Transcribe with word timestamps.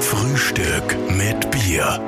Frühstück 0.00 0.96
mit 1.10 1.50
Bier. 1.50 2.00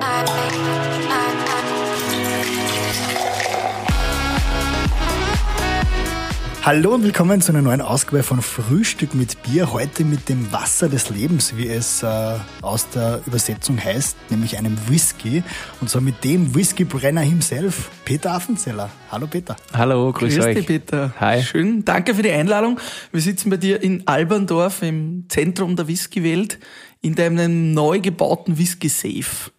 Hallo 6.66 6.94
und 6.94 7.04
willkommen 7.04 7.40
zu 7.40 7.52
einer 7.52 7.62
neuen 7.62 7.80
Ausgabe 7.80 8.24
von 8.24 8.42
Frühstück 8.42 9.14
mit 9.14 9.40
Bier. 9.44 9.72
Heute 9.72 10.04
mit 10.04 10.28
dem 10.28 10.50
Wasser 10.50 10.88
des 10.88 11.10
Lebens, 11.10 11.56
wie 11.56 11.68
es 11.68 12.02
äh, 12.02 12.38
aus 12.60 12.90
der 12.90 13.20
Übersetzung 13.24 13.78
heißt, 13.78 14.16
nämlich 14.30 14.58
einem 14.58 14.76
Whisky. 14.88 15.44
Und 15.80 15.90
zwar 15.90 16.02
mit 16.02 16.24
dem 16.24 16.56
Whiskybrenner 16.56 17.20
himself, 17.20 17.88
Peter 18.04 18.32
Affenzeller. 18.32 18.90
Hallo 19.12 19.28
Peter. 19.28 19.54
Hallo, 19.74 20.12
grüß, 20.12 20.34
Grüß 20.34 20.44
euch. 20.44 20.56
dich, 20.56 20.66
Peter. 20.66 21.14
Hi. 21.20 21.40
Schön, 21.40 21.84
danke 21.84 22.16
für 22.16 22.22
die 22.22 22.32
Einladung. 22.32 22.80
Wir 23.12 23.20
sitzen 23.20 23.48
bei 23.48 23.58
dir 23.58 23.80
in 23.80 24.02
Alberndorf 24.08 24.82
im 24.82 25.26
Zentrum 25.28 25.76
der 25.76 25.86
Whiskywelt 25.86 26.58
in 27.00 27.14
deinem 27.14 27.74
neu 27.74 28.00
gebauten 28.00 28.58
Whisky 28.58 28.88
Safe. 28.88 29.52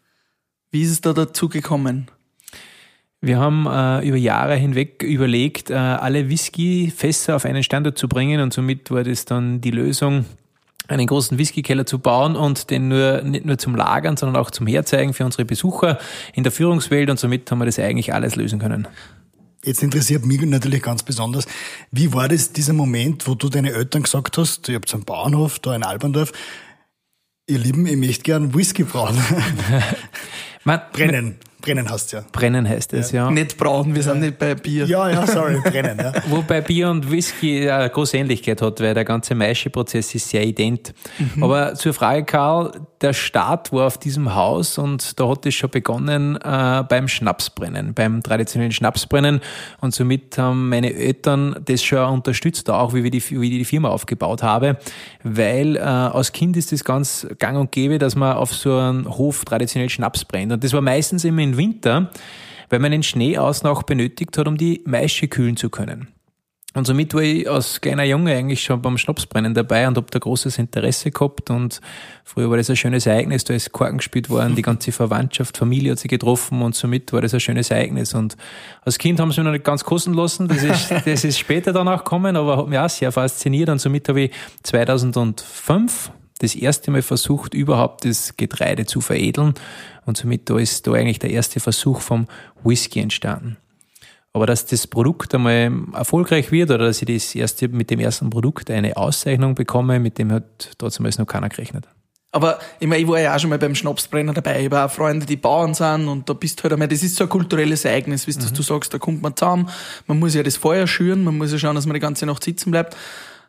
Wie 0.72 0.84
ist 0.84 0.92
es 0.92 1.00
da 1.00 1.14
dazu 1.14 1.48
gekommen? 1.48 2.12
Wir 3.20 3.40
haben 3.40 3.66
äh, 3.66 4.08
über 4.08 4.18
Jahre 4.18 4.56
hinweg 4.56 5.02
überlegt, 5.02 5.72
äh, 5.72 5.74
alle 5.74 6.30
Whiskyfässer 6.30 7.36
auf 7.36 7.46
einen 7.46 7.64
Standort 7.64 7.98
zu 7.98 8.08
bringen 8.08 8.42
und 8.42 8.54
somit 8.54 8.92
war 8.92 9.04
das 9.04 9.26
dann 9.26 9.60
die 9.60 9.72
Lösung, 9.72 10.26
einen 10.88 11.08
großen 11.08 11.38
Whiskykeller 11.38 11.86
zu 11.86 12.00
bauen 12.00 12.36
und 12.36 12.70
den 12.70 12.88
nur 12.88 13.22
nicht 13.24 13.46
nur 13.46 13.58
zum 13.58 13.76
Lagern, 13.76 14.18
sondern 14.18 14.42
auch 14.42 14.52
zum 14.52 14.68
Herzeigen 14.68 15.14
für 15.14 15.26
unsere 15.26 15.46
Besucher 15.46 15.98
in 16.34 16.44
der 16.44 16.52
Führungswelt 16.52 17.10
und 17.10 17.20
somit 17.20 17.50
haben 17.50 17.60
wir 17.60 17.66
das 17.66 17.80
eigentlich 17.80 18.14
alles 18.14 18.36
lösen 18.36 18.60
können. 18.60 18.88
Jetzt 19.64 19.84
interessiert 19.84 20.26
mich 20.26 20.40
natürlich 20.42 20.84
ganz 20.84 21.04
besonders, 21.04 21.48
wie 21.92 22.14
war 22.14 22.28
das 22.30 22.54
dieser 22.54 22.74
Moment, 22.74 23.28
wo 23.28 23.36
du 23.36 23.50
deine 23.50 23.74
Eltern 23.74 24.04
gesagt 24.04 24.38
hast, 24.38 24.70
ihr 24.70 24.76
habt 24.76 24.94
einen 24.94 25.04
Bauernhof 25.04 25.60
da 25.60 25.76
in 25.76 25.84
Alberndorf, 25.84 26.32
ihr 27.48 27.58
Lieben, 27.58 27.86
ich 27.88 27.98
möchte 27.98 28.24
gern 28.24 28.54
Whisky 28.54 28.84
brauen. 28.84 29.18
Man, 30.64 30.82
brennen, 30.94 31.36
brennen 31.62 31.90
hast 31.90 32.12
ja. 32.12 32.24
Brennen 32.32 32.68
heißt 32.68 32.94
es, 32.94 33.12
ja. 33.12 33.30
Nicht 33.32 33.58
brauen, 33.58 33.94
wir 33.96 34.04
sind 34.04 34.20
nicht 34.20 34.38
bei 34.38 34.56
Bier. 34.56 34.86
Ja, 34.86 35.10
ja, 35.10 35.26
sorry, 35.26 35.60
brennen, 35.62 35.98
ja. 35.98 36.14
Wobei 36.30 36.62
Bier 36.62 36.90
und 36.90 37.10
Whisky 37.12 37.70
eine 37.70 37.90
große 37.90 38.18
Ähnlichkeit 38.18 38.62
hat, 38.62 38.80
weil 38.80 38.94
der 38.94 39.06
ganze 39.06 39.36
Maischeprozess 39.36 40.14
ist 40.16 40.30
sehr 40.30 40.46
ident. 40.46 40.94
Aber 41.42 41.76
zur 41.76 41.94
Frage, 41.94 42.24
Karl, 42.26 42.72
der 43.02 43.14
Start 43.14 43.72
war 43.72 43.88
auf 43.88 43.98
diesem 43.98 44.34
Haus 44.34 44.78
und 44.78 45.20
da 45.20 45.28
hat 45.28 45.46
es 45.46 45.54
schon 45.54 45.70
begonnen 45.70 46.36
äh, 46.38 46.84
beim 46.88 47.08
Schnapsbrennen, 47.08 47.94
beim 47.94 48.24
traditionellen 48.24 48.72
Schnapsbrennen. 48.72 49.42
Und 49.82 49.94
somit 49.94 50.38
haben 50.38 50.70
meine 50.70 50.94
Eltern 50.94 51.56
das 51.66 51.84
schon 51.84 52.10
unterstützt, 52.10 52.70
auch 52.70 52.94
wie, 52.94 53.04
wir 53.04 53.12
die, 53.12 53.24
wie 53.30 53.52
ich 53.52 53.58
die 53.60 53.66
Firma 53.66 53.90
aufgebaut 53.90 54.42
habe, 54.42 54.78
weil 55.24 55.76
äh, 55.76 55.80
als 55.80 56.32
Kind 56.32 56.58
ist 56.58 56.72
das 56.72 56.84
ganz 56.84 57.28
gang 57.40 57.58
und 57.60 57.72
gäbe, 57.72 58.00
dass 58.00 58.16
man 58.16 58.36
auf 58.36 58.54
so 58.54 58.78
einem 58.78 59.18
Hof 59.18 59.46
traditionell 59.46 59.90
Schnaps 59.90 60.26
brennt. 60.26 60.52
Und 60.52 60.64
das 60.64 60.74
war 60.74 60.82
meistens 60.82 61.24
immer 61.24 61.42
im 61.58 61.58
Winter, 61.58 62.12
weil 62.70 62.80
man 62.80 62.92
den 62.92 63.04
Schnee 63.04 63.38
außen 63.38 63.68
auch 63.68 63.84
benötigt 63.84 64.38
hat, 64.38 64.48
um 64.48 64.58
die 64.58 64.82
Maische 64.86 65.28
kühlen 65.28 65.58
zu 65.58 65.70
können. 65.70 66.08
Und 66.78 66.86
somit 66.86 67.16
war 67.16 67.24
ich 67.24 67.50
als 67.50 67.82
kleiner 67.82 68.04
Junge 68.04 68.36
eigentlich 68.36 68.62
schon 68.62 68.84
beim 68.84 69.00
Schnapsbrennen 69.00 69.56
dabei 69.56 69.88
und 69.88 69.98
habe 69.98 70.08
da 70.12 70.20
großes 70.20 70.60
Interesse 70.60 71.10
gehabt. 71.10 71.50
Und 71.50 71.82
früher 72.24 72.52
war 72.52 72.58
das 72.58 72.70
ein 72.70 72.76
schönes 72.76 73.08
Ereignis, 73.08 73.46
da 73.46 73.56
ist 73.56 73.72
Korken 73.72 73.98
gespielt 73.98 74.30
worden, 74.30 74.56
die 74.56 74.62
ganze 74.62 74.92
Verwandtschaft, 74.92 75.58
Familie 75.58 75.94
hat 75.94 76.00
sich 76.00 76.10
getroffen 76.10 76.62
und 76.62 76.76
somit 76.76 77.12
war 77.14 77.22
das 77.22 77.34
ein 77.34 77.40
schönes 77.40 77.72
Ereignis. 77.72 78.14
Und 78.14 78.38
als 78.84 79.00
Kind 79.00 79.20
haben 79.20 79.32
sie 79.32 79.40
mich 79.40 79.46
noch 79.46 79.54
nicht 79.54 79.66
ganz 79.66 79.84
kosten 79.86 80.14
lassen, 80.14 80.48
das 80.48 80.62
ist, 80.62 80.92
das 81.06 81.24
ist 81.24 81.40
später 81.40 81.74
danach 81.74 82.04
gekommen, 82.04 82.36
aber 82.36 82.58
hat 82.58 82.68
mich 82.68 82.78
auch 82.78 82.90
sehr 82.90 83.12
fasziniert. 83.12 83.70
Und 83.70 83.80
somit 83.80 84.08
habe 84.08 84.22
ich 84.22 84.32
2005 84.62 86.12
das 86.40 86.54
erste 86.54 86.92
Mal 86.92 87.02
versucht, 87.02 87.56
überhaupt 87.56 88.06
das 88.06 88.38
Getreide 88.38 88.86
zu 88.86 89.02
veredeln. 89.02 89.56
Und 90.08 90.18
somit 90.18 90.50
da 90.50 90.58
ist 90.58 90.88
da 90.88 90.94
eigentlich 90.94 91.20
der 91.20 91.30
erste 91.30 91.60
Versuch 91.60 92.02
vom 92.02 92.28
Whisky 92.64 93.00
entstanden. 93.00 93.58
Aber 94.34 94.46
dass 94.46 94.66
das 94.66 94.88
Produkt 94.88 95.34
einmal 95.36 95.72
erfolgreich 95.94 96.52
wird 96.52 96.70
oder 96.70 96.86
dass 96.86 97.02
ich 97.02 97.08
das 97.08 97.36
erste, 97.36 97.68
mit 97.68 97.90
dem 97.90 98.00
ersten 98.00 98.30
Produkt 98.30 98.70
eine 98.70 98.96
Auszeichnung 98.96 99.56
bekomme, 99.56 100.00
mit 100.00 100.18
dem 100.18 100.32
hat 100.32 100.72
trotzdem 100.78 101.08
noch 101.18 101.26
keiner 101.26 101.50
gerechnet. 101.50 101.88
Aber 102.32 102.60
ich, 102.80 102.88
meine, 102.88 103.02
ich 103.02 103.08
war 103.08 103.20
ja 103.20 103.36
auch 103.36 103.40
schon 103.40 103.50
mal 103.50 103.58
beim 103.58 103.74
Schnapsbrenner 103.74 104.34
dabei. 104.34 104.60
Ich 104.60 104.66
habe 104.66 104.86
auch 104.86 104.92
Freunde, 104.92 105.26
die 105.26 105.38
Bauern 105.38 105.74
sind 105.74 106.08
und 106.08 106.30
da 106.30 106.34
bist 106.34 106.60
du 106.60 106.64
halt 106.64 106.74
einmal, 106.74 106.88
das 106.88 107.02
ist 107.02 107.16
so 107.16 107.24
ein 107.24 107.30
kulturelles 107.30 107.86
Ereignis, 107.86 108.28
wie 108.28 108.34
mhm. 108.34 108.54
du 108.54 108.62
sagst, 108.62 108.94
da 108.94 109.00
kommt 109.00 109.22
man 109.22 109.36
zusammen, 109.36 109.70
man 110.06 110.20
muss 110.20 110.36
ja 110.36 110.44
das 110.44 110.58
Feuer 110.58 110.88
schüren, 110.88 111.24
man 111.24 111.38
muss 111.38 111.52
ja 111.52 111.58
schauen, 111.58 111.76
dass 111.76 111.86
man 111.86 111.96
die 111.96 112.00
ganze 112.00 112.26
Nacht 112.26 112.44
sitzen 112.44 112.70
bleibt. 112.70 112.96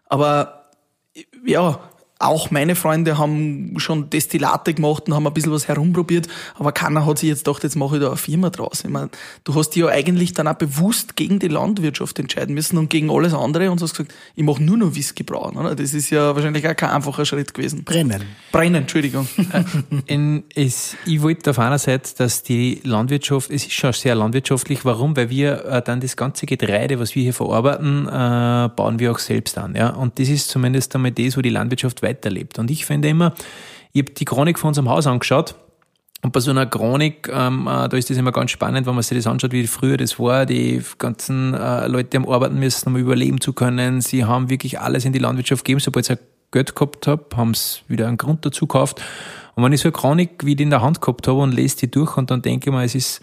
Aber 0.06 0.70
ja, 1.44 1.80
auch 2.18 2.50
meine 2.50 2.74
Freunde 2.74 3.16
haben 3.16 3.74
schon 3.76 4.10
Destillate 4.10 4.74
gemacht 4.74 5.04
und 5.06 5.14
haben 5.14 5.26
ein 5.26 5.32
bisschen 5.32 5.52
was 5.52 5.68
herumprobiert, 5.68 6.26
aber 6.56 6.72
keiner 6.72 7.06
hat 7.06 7.18
sich 7.18 7.28
jetzt 7.28 7.44
gedacht, 7.44 7.62
jetzt 7.62 7.76
mache 7.76 7.96
ich 7.96 8.02
da 8.02 8.08
eine 8.08 8.16
Firma 8.16 8.50
draus. 8.50 8.82
Ich 8.84 8.90
meine, 8.90 9.10
du 9.44 9.54
hast 9.54 9.70
dich 9.70 9.82
ja 9.82 9.88
eigentlich 9.88 10.32
dann 10.32 10.48
auch 10.48 10.54
bewusst 10.54 11.14
gegen 11.14 11.38
die 11.38 11.48
Landwirtschaft 11.48 12.18
entscheiden 12.18 12.54
müssen 12.54 12.76
und 12.76 12.90
gegen 12.90 13.10
alles 13.10 13.34
andere 13.34 13.70
und 13.70 13.80
hast 13.80 13.92
gesagt, 13.92 14.12
ich 14.34 14.42
mache 14.42 14.62
nur 14.62 14.76
noch 14.76 14.96
Whisky 14.96 15.22
brauen. 15.22 15.56
Oder? 15.56 15.76
Das 15.76 15.94
ist 15.94 16.10
ja 16.10 16.34
wahrscheinlich 16.34 16.66
auch 16.66 16.74
kein 16.74 16.90
einfacher 16.90 17.24
Schritt 17.24 17.54
gewesen. 17.54 17.84
Brennen. 17.84 18.22
Brennen, 18.50 18.82
Entschuldigung. 18.82 19.28
In, 20.06 20.42
es, 20.54 20.96
ich 21.06 21.22
wollte 21.22 21.50
auf 21.50 21.58
einer 21.60 21.78
Seite, 21.78 22.10
dass 22.16 22.42
die 22.42 22.80
Landwirtschaft, 22.82 23.50
es 23.50 23.66
ist 23.66 23.74
schon 23.74 23.92
sehr 23.92 24.16
landwirtschaftlich. 24.16 24.84
Warum? 24.84 25.16
Weil 25.16 25.30
wir 25.30 25.64
äh, 25.66 25.82
dann 25.82 26.00
das 26.00 26.16
ganze 26.16 26.46
Getreide, 26.46 26.98
was 26.98 27.14
wir 27.14 27.22
hier 27.22 27.34
verarbeiten, 27.34 28.08
äh, 28.08 28.68
bauen 28.74 28.98
wir 28.98 29.12
auch 29.12 29.18
selbst 29.20 29.56
an. 29.56 29.76
Ja? 29.76 29.90
Und 29.90 30.18
das 30.18 30.28
ist 30.28 30.48
zumindest 30.48 30.94
einmal 30.96 31.12
das, 31.12 31.36
wo 31.36 31.42
die 31.42 31.50
Landwirtschaft 31.50 32.02
weiterlebt. 32.08 32.58
Und 32.58 32.70
ich 32.70 32.86
finde 32.86 33.08
immer, 33.08 33.34
ich 33.92 34.02
habe 34.02 34.12
die 34.12 34.24
Chronik 34.24 34.58
von 34.58 34.68
unserem 34.68 34.88
Haus 34.88 35.06
angeschaut 35.06 35.54
und 36.22 36.32
bei 36.32 36.40
so 36.40 36.50
einer 36.50 36.66
Chronik, 36.66 37.30
ähm, 37.32 37.68
äh, 37.68 37.88
da 37.88 37.96
ist 37.96 38.10
das 38.10 38.16
immer 38.16 38.32
ganz 38.32 38.50
spannend, 38.50 38.86
wenn 38.86 38.94
man 38.94 39.02
sich 39.02 39.16
das 39.16 39.26
anschaut, 39.28 39.52
wie 39.52 39.66
früher 39.68 39.96
das 39.96 40.18
war. 40.18 40.46
Die 40.46 40.82
ganzen 40.98 41.54
äh, 41.54 41.86
Leute 41.86 42.18
haben 42.18 42.28
arbeiten 42.28 42.58
müssen, 42.58 42.88
um 42.88 42.96
überleben 42.96 43.40
zu 43.40 43.52
können. 43.52 44.00
Sie 44.00 44.24
haben 44.24 44.50
wirklich 44.50 44.80
alles 44.80 45.04
in 45.04 45.12
die 45.12 45.20
Landwirtschaft 45.20 45.64
gegeben. 45.64 45.80
Sobald 45.80 46.06
sie 46.06 46.18
Geld 46.50 46.74
gehabt 46.74 47.06
habe, 47.06 47.24
haben 47.36 47.54
sie 47.54 47.80
wieder 47.86 48.08
einen 48.08 48.16
Grund 48.16 48.44
dazu 48.44 48.66
gekauft. 48.66 49.00
Und 49.54 49.62
wenn 49.62 49.72
ich 49.72 49.80
so 49.80 49.88
eine 49.88 49.92
Chronik 49.92 50.44
wie 50.44 50.56
die 50.56 50.64
in 50.64 50.70
der 50.70 50.82
Hand 50.82 51.00
gehabt 51.00 51.28
habe 51.28 51.38
und 51.38 51.52
lese 51.52 51.76
die 51.76 51.90
durch 51.90 52.16
und 52.16 52.30
dann 52.30 52.42
denke 52.42 52.70
ich 52.70 52.74
mir, 52.74 52.82
es 52.82 52.96
ist 52.96 53.20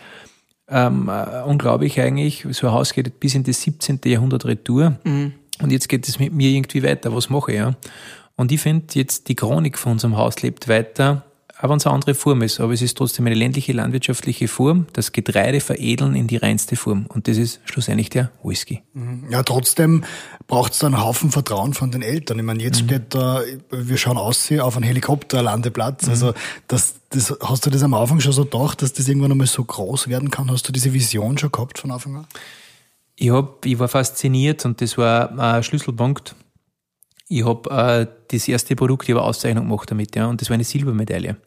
ähm, 0.70 1.10
äh, 1.10 1.42
unglaublich 1.44 2.00
eigentlich, 2.00 2.48
so 2.52 2.68
ein 2.68 2.74
Haus 2.74 2.94
geht 2.94 3.20
bis 3.20 3.36
in 3.36 3.44
das 3.44 3.62
17. 3.62 4.00
Jahrhundert 4.06 4.46
retour. 4.46 4.96
Mhm. 5.04 5.34
Und 5.62 5.72
jetzt 5.72 5.90
geht 5.90 6.08
es 6.08 6.20
mit 6.20 6.34
mir 6.34 6.50
irgendwie 6.50 6.84
weiter. 6.84 7.14
Was 7.14 7.30
mache 7.30 7.52
ich? 7.52 7.58
Ja? 7.58 7.76
Und 8.36 8.52
ich 8.52 8.62
finde 8.62 8.86
jetzt, 8.94 9.30
die 9.30 9.36
Chronik 9.36 9.78
von 9.78 9.94
unserem 9.94 10.18
Haus 10.18 10.42
lebt 10.42 10.68
weiter, 10.68 11.26
es 11.58 11.86
eine 11.86 11.96
andere 11.96 12.14
Form 12.16 12.42
ist. 12.42 12.60
Aber 12.60 12.74
es 12.74 12.82
ist 12.82 12.98
trotzdem 12.98 13.26
eine 13.26 13.36
ländliche 13.36 13.74
landwirtschaftliche 13.74 14.48
Form, 14.48 14.88
das 14.94 15.12
Getreide 15.12 15.62
veredeln 15.62 16.16
in 16.16 16.28
die 16.28 16.38
reinste 16.38 16.76
Form. 16.76 17.06
Und 17.08 17.28
das 17.28 17.38
ist 17.38 17.62
schlussendlich 17.66 18.10
der 18.10 18.32
Whisky. 18.44 18.84
Ja, 19.30 19.44
trotzdem 19.44 20.04
braucht 20.48 20.74
es 20.74 20.84
einen 20.84 21.02
Haufen 21.02 21.32
Vertrauen 21.32 21.74
von 21.74 21.92
den 21.92 22.02
Eltern. 22.02 22.40
Ich 22.40 22.46
meine, 22.46 22.62
jetzt 22.62 22.84
mhm. 22.84 22.88
steht 22.88 23.16
da, 23.16 23.42
wir 23.72 23.98
schauen 23.98 24.18
aus 24.18 24.52
auf 24.52 24.76
einen 24.76 24.86
Helikopterlandeplatz. 24.86 26.04
Mhm. 26.04 26.10
Also 26.10 26.34
das, 26.68 26.96
das, 27.10 27.34
hast 27.42 27.66
du 27.66 27.70
das 27.70 27.84
am 27.84 27.94
Anfang 27.94 28.20
schon 28.20 28.34
so 28.34 28.44
gedacht, 28.44 28.82
dass 28.82 28.94
das 28.94 29.08
irgendwann 29.08 29.32
einmal 29.32 29.48
so 29.48 29.64
groß 29.64 30.08
werden 30.08 30.30
kann? 30.32 30.52
Hast 30.52 30.68
du 30.68 30.72
diese 30.72 30.94
Vision 30.94 31.38
schon 31.38 31.52
gehabt 31.52 31.80
von 31.80 31.92
Anfang 31.92 32.18
an? 32.18 32.28
Ich, 33.16 33.32
hab, 33.32 33.66
ich 33.66 33.80
war 33.80 33.88
fasziniert 33.88 34.66
und 34.66 34.82
das 34.82 34.98
war 34.98 35.38
ein 35.40 35.64
Schlüsselpunkt 35.64 36.36
ich 37.28 37.46
habe 37.46 37.70
äh, 37.70 38.08
das 38.28 38.48
erste 38.48 38.76
Produkt, 38.76 39.10
ich 39.10 39.16
habe 39.16 39.24
Auszeichnung 39.24 39.68
gemacht 39.68 39.90
damit, 39.90 40.16
ja, 40.16 40.28
und 40.28 40.42
das 40.42 40.50
war 40.50 40.56
eine 40.56 40.64
Silbermedaille. 40.64 41.38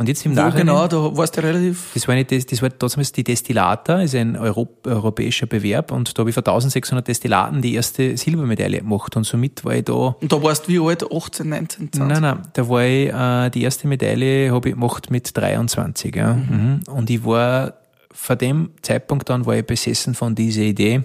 Und 0.00 0.08
jetzt 0.08 0.24
im 0.24 0.32
Wo 0.32 0.36
Nachhinein. 0.36 0.66
genau, 0.66 0.86
da 0.86 1.16
warst 1.16 1.36
du 1.36 1.42
relativ. 1.42 1.90
Das 1.92 2.06
war, 2.06 2.14
eine, 2.14 2.24
das 2.24 2.62
war 2.62 2.70
damals 2.70 3.10
die 3.10 3.24
Destillata, 3.24 4.00
ist 4.00 4.14
ein 4.14 4.36
Europ, 4.36 4.86
europäischer 4.86 5.46
Bewerb, 5.46 5.90
und 5.90 6.16
da 6.16 6.20
habe 6.20 6.30
ich 6.30 6.34
für 6.34 6.40
1600 6.40 7.06
Destillaten 7.06 7.60
die 7.60 7.74
erste 7.74 8.16
Silbermedaille 8.16 8.78
gemacht, 8.78 9.16
und 9.16 9.24
somit 9.24 9.64
war 9.64 9.74
ich 9.74 9.84
da. 9.84 9.92
Und 9.92 10.32
da 10.32 10.40
warst 10.40 10.68
du 10.68 10.72
wie 10.72 10.78
alt? 10.78 11.04
18, 11.12 11.48
19, 11.48 11.92
20? 11.92 12.00
Nein, 12.00 12.22
nein, 12.22 12.42
da 12.52 12.68
war 12.68 12.84
ich, 12.84 13.12
äh, 13.12 13.50
die 13.50 13.62
erste 13.62 13.88
Medaille 13.88 14.52
habe 14.52 14.68
ich 14.68 14.74
gemacht 14.76 15.10
mit 15.10 15.36
23, 15.36 16.14
ja. 16.14 16.34
Mhm. 16.34 16.82
Und 16.88 17.10
ich 17.10 17.24
war, 17.24 17.74
vor 18.12 18.36
dem 18.36 18.70
Zeitpunkt 18.82 19.28
dann 19.28 19.46
war 19.46 19.56
ich 19.56 19.66
besessen 19.66 20.14
von 20.14 20.36
dieser 20.36 20.62
Idee, 20.62 21.02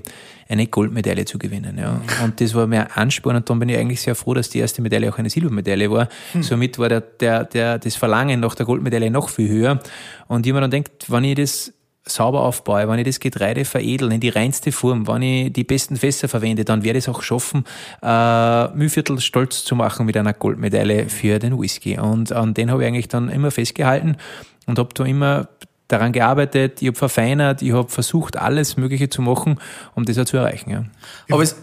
eine 0.47 0.67
Goldmedaille 0.67 1.25
zu 1.25 1.37
gewinnen. 1.37 1.77
Ja. 1.77 2.01
Und 2.23 2.39
das 2.41 2.53
war 2.53 2.67
mir 2.67 2.95
Ansporn 2.97 3.35
und 3.35 3.49
dann 3.49 3.59
bin 3.59 3.69
ich 3.69 3.77
eigentlich 3.77 4.01
sehr 4.01 4.15
froh, 4.15 4.33
dass 4.33 4.49
die 4.49 4.59
erste 4.59 4.81
Medaille 4.81 5.11
auch 5.11 5.17
eine 5.17 5.29
Silbermedaille 5.29 5.89
war. 5.89 6.09
Hm. 6.33 6.43
Somit 6.43 6.79
war 6.79 6.89
der, 6.89 7.01
der, 7.01 7.43
der, 7.45 7.79
das 7.79 7.95
Verlangen 7.95 8.39
nach 8.39 8.55
der 8.55 8.65
Goldmedaille 8.65 9.11
noch 9.11 9.29
viel 9.29 9.49
höher. 9.49 9.79
Und 10.27 10.45
ich 10.45 10.53
mir 10.53 10.61
dann 10.61 10.71
denkt, 10.71 11.09
wenn 11.09 11.23
ich 11.23 11.35
das 11.35 11.73
sauber 12.05 12.41
aufbaue, 12.41 12.87
wenn 12.87 12.99
ich 12.99 13.05
das 13.05 13.19
Getreide 13.19 13.65
veredel 13.65 14.11
in 14.11 14.19
die 14.19 14.29
reinste 14.29 14.71
Form, 14.71 15.07
wenn 15.07 15.21
ich 15.21 15.53
die 15.53 15.63
besten 15.63 15.95
Fässer 15.95 16.27
verwende, 16.27 16.65
dann 16.65 16.83
werde 16.83 16.99
ich 16.99 17.05
es 17.05 17.09
auch 17.09 17.21
schaffen, 17.21 17.63
äh, 18.01 18.67
Mühlviertel 18.75 19.19
stolz 19.19 19.63
zu 19.63 19.75
machen 19.75 20.05
mit 20.05 20.17
einer 20.17 20.33
Goldmedaille 20.33 21.07
für 21.09 21.39
den 21.39 21.59
Whisky. 21.59 21.97
Und 21.97 22.31
an 22.31 22.53
den 22.53 22.71
habe 22.71 22.83
ich 22.83 22.87
eigentlich 22.87 23.07
dann 23.07 23.29
immer 23.29 23.51
festgehalten 23.51 24.17
und 24.65 24.79
habe 24.79 24.89
da 24.93 25.05
immer 25.05 25.47
daran 25.93 26.11
gearbeitet, 26.11 26.81
ich 26.81 26.87
habe 26.87 26.97
verfeinert, 26.97 27.61
ich 27.61 27.71
habe 27.71 27.89
versucht, 27.89 28.37
alles 28.37 28.77
Mögliche 28.77 29.09
zu 29.09 29.21
machen, 29.21 29.59
um 29.95 30.05
das 30.05 30.17
auch 30.17 30.25
zu 30.25 30.37
erreichen. 30.37 30.69
Ja. 30.69 30.83
Aber 31.31 31.43
es, 31.43 31.55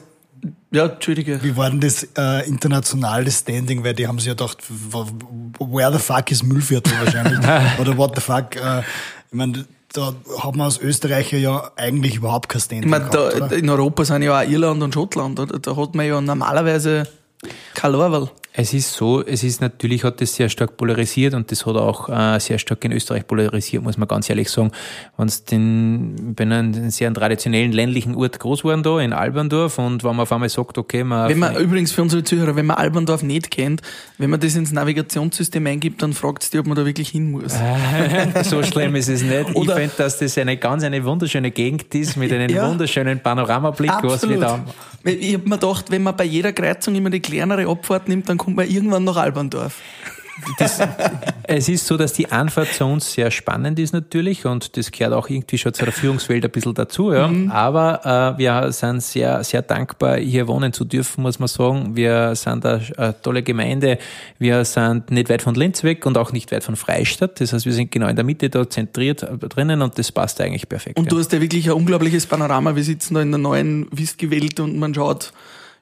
Ja, 0.72 0.86
Entschuldige. 0.86 1.42
Wie 1.42 1.56
war 1.56 1.68
denn 1.70 1.80
das 1.80 2.06
äh, 2.16 2.48
internationale 2.48 3.30
Standing? 3.30 3.84
Weil 3.84 3.94
die 3.94 4.06
haben 4.06 4.18
sich 4.18 4.28
ja 4.28 4.34
gedacht, 4.34 4.58
where 5.58 5.92
the 5.92 5.98
fuck 5.98 6.30
ist 6.30 6.42
Müllviertel 6.44 6.92
wahrscheinlich? 6.98 7.38
Oder 7.80 7.96
what 7.96 8.12
the 8.14 8.20
fuck? 8.22 8.56
Äh, 8.56 8.80
ich 8.80 8.84
meine, 9.32 9.66
da 9.92 10.14
hat 10.38 10.56
man 10.56 10.66
als 10.66 10.80
Österreicher 10.80 11.36
ja 11.36 11.70
eigentlich 11.76 12.16
überhaupt 12.16 12.48
kein 12.48 12.60
Standing 12.60 12.84
Ich 12.84 12.90
meine, 12.90 13.10
gehabt, 13.10 13.34
da, 13.40 13.44
oder? 13.46 13.56
in 13.56 13.68
Europa 13.68 14.04
sind 14.04 14.22
ja 14.22 14.40
auch 14.40 14.48
Irland 14.48 14.82
und 14.82 14.94
Schottland. 14.94 15.40
Oder? 15.40 15.58
Da 15.58 15.76
hat 15.76 15.94
man 15.94 16.06
ja 16.06 16.20
normalerweise 16.20 17.08
kein 17.74 17.92
Lorwell. 17.92 18.28
Es 18.52 18.74
ist 18.74 18.94
so, 18.94 19.24
es 19.24 19.44
ist 19.44 19.60
natürlich, 19.60 20.02
hat 20.02 20.20
das 20.20 20.34
sehr 20.34 20.48
stark 20.48 20.76
polarisiert 20.76 21.34
und 21.34 21.52
das 21.52 21.66
hat 21.66 21.76
auch 21.76 22.08
äh, 22.08 22.40
sehr 22.40 22.58
stark 22.58 22.84
in 22.84 22.90
Österreich 22.90 23.24
polarisiert, 23.24 23.84
muss 23.84 23.96
man 23.96 24.08
ganz 24.08 24.28
ehrlich 24.28 24.50
sagen. 24.50 24.72
Wenn 25.16 25.28
es 25.28 25.44
den, 25.44 26.34
bei 26.34 26.42
einem 26.42 26.90
sehr 26.90 27.14
traditionellen 27.14 27.70
ländlichen 27.70 28.16
Ort 28.16 28.40
groß 28.40 28.64
waren 28.64 28.82
da, 28.82 28.98
in 28.98 29.12
Alberndorf, 29.12 29.78
und 29.78 30.02
wenn 30.02 30.10
man 30.16 30.20
auf 30.20 30.32
einmal 30.32 30.48
sagt, 30.48 30.78
okay, 30.78 31.04
man, 31.04 31.28
Wenn 31.28 31.38
man, 31.38 31.54
übrigens 31.56 31.92
für 31.92 32.02
unsere 32.02 32.24
Zuhörer, 32.24 32.56
wenn 32.56 32.66
man 32.66 32.76
Alberndorf 32.76 33.22
nicht 33.22 33.52
kennt, 33.52 33.82
wenn 34.18 34.30
man 34.30 34.40
das 34.40 34.56
ins 34.56 34.72
Navigationssystem 34.72 35.64
eingibt, 35.68 36.02
dann 36.02 36.12
fragt 36.12 36.42
es 36.42 36.50
die, 36.50 36.58
ob 36.58 36.66
man 36.66 36.76
da 36.76 36.84
wirklich 36.84 37.10
hin 37.10 37.30
muss. 37.30 37.54
so 38.42 38.64
schlimm 38.64 38.96
ist 38.96 39.08
es 39.08 39.22
nicht. 39.22 39.54
Oder- 39.54 39.74
ich 39.74 39.80
finde, 39.80 39.94
dass 39.96 40.18
das 40.18 40.36
eine 40.38 40.56
ganz 40.56 40.82
eine 40.82 41.04
wunderschöne 41.04 41.52
Gegend 41.52 41.94
ist, 41.94 42.16
mit 42.16 42.32
einem 42.32 42.50
Ja. 42.50 42.68
wunderschönen 42.68 43.20
Panoramablick, 43.20 43.92
was 44.02 44.28
wir 44.28 44.38
da 44.38 44.64
Ich 45.04 45.34
hab 45.34 45.46
mir 45.46 45.56
gedacht, 45.56 45.90
wenn 45.90 46.02
man 46.02 46.16
bei 46.16 46.24
jeder 46.24 46.52
Kreuzung 46.52 46.96
immer 46.96 47.10
die 47.10 47.20
kleinere 47.20 47.68
Abfahrt 47.68 48.08
nimmt, 48.08 48.28
dann 48.28 48.39
kommt 48.40 48.56
man 48.56 48.68
irgendwann 48.68 49.04
nach 49.04 49.16
Alberndorf. 49.16 49.80
Es 51.42 51.68
ist 51.68 51.86
so, 51.86 51.98
dass 51.98 52.14
die 52.14 52.32
Anfahrt 52.32 52.72
zu 52.72 52.86
uns 52.86 53.12
sehr 53.12 53.30
spannend 53.30 53.78
ist 53.78 53.92
natürlich 53.92 54.46
und 54.46 54.78
das 54.78 54.90
gehört 54.90 55.12
auch 55.12 55.28
irgendwie 55.28 55.58
schon 55.58 55.74
zu 55.74 55.84
der 55.84 55.92
Führungswelt 55.92 56.42
ein 56.42 56.50
bisschen 56.50 56.72
dazu. 56.72 57.12
Ja. 57.12 57.30
Aber 57.50 58.34
äh, 58.36 58.38
wir 58.38 58.72
sind 58.72 59.02
sehr, 59.02 59.44
sehr 59.44 59.60
dankbar, 59.60 60.16
hier 60.16 60.48
wohnen 60.48 60.72
zu 60.72 60.86
dürfen, 60.86 61.22
muss 61.22 61.38
man 61.38 61.48
sagen. 61.48 61.96
Wir 61.96 62.34
sind 62.34 62.64
eine, 62.64 63.14
tolle 63.22 63.42
Gemeinde. 63.42 63.98
Wir 64.38 64.64
sind 64.64 65.10
nicht 65.10 65.28
weit 65.28 65.42
von 65.42 65.54
Linz 65.54 65.82
weg 65.84 66.06
und 66.06 66.16
auch 66.16 66.32
nicht 66.32 66.50
weit 66.52 66.64
von 66.64 66.76
Freistadt. 66.76 67.40
Das 67.40 67.52
heißt, 67.52 67.66
wir 67.66 67.74
sind 67.74 67.90
genau 67.90 68.08
in 68.08 68.16
der 68.16 68.24
Mitte 68.24 68.48
da 68.48 68.68
zentriert 68.68 69.22
äh, 69.22 69.36
drinnen 69.36 69.82
und 69.82 69.98
das 69.98 70.10
passt 70.12 70.40
eigentlich 70.40 70.68
perfekt. 70.68 70.98
Und 70.98 71.04
ja. 71.04 71.10
du 71.10 71.18
hast 71.18 71.32
ja 71.32 71.40
wirklich 71.42 71.66
ein 71.66 71.74
unglaubliches 71.74 72.26
Panorama. 72.26 72.74
Wir 72.74 72.84
sitzen 72.84 73.14
da 73.14 73.20
in 73.20 73.32
der 73.32 73.38
neuen 73.38 73.88
Whisky-Welt 73.90 74.60
und 74.60 74.78
man 74.78 74.94
schaut 74.94 75.32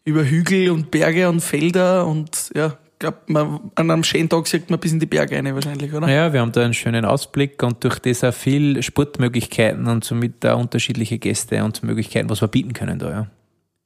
über 0.04 0.24
Hügel 0.24 0.70
und 0.70 0.90
Berge 0.90 1.28
und 1.28 1.40
Felder 1.40 2.06
und 2.06 2.50
ja, 2.54 2.76
glaub, 2.98 3.28
man, 3.28 3.70
an 3.74 3.90
einem 3.90 4.04
schönen 4.04 4.28
Tag 4.28 4.46
sieht 4.46 4.70
man 4.70 4.78
bis 4.78 4.92
in 4.92 5.00
die 5.00 5.06
Berge 5.06 5.36
rein 5.36 5.54
wahrscheinlich, 5.54 5.92
oder? 5.92 6.08
Ja, 6.08 6.32
wir 6.32 6.40
haben 6.40 6.52
da 6.52 6.64
einen 6.64 6.74
schönen 6.74 7.04
Ausblick 7.04 7.62
und 7.62 7.82
durch 7.84 7.98
das 7.98 8.24
auch 8.24 8.34
viel 8.34 8.82
Sportmöglichkeiten 8.82 9.86
und 9.86 10.04
somit 10.04 10.34
da 10.40 10.54
unterschiedliche 10.54 11.18
Gäste 11.18 11.64
und 11.64 11.82
Möglichkeiten, 11.82 12.30
was 12.30 12.40
wir 12.40 12.48
bieten 12.48 12.72
können 12.72 12.98
da, 12.98 13.10
ja. 13.10 13.26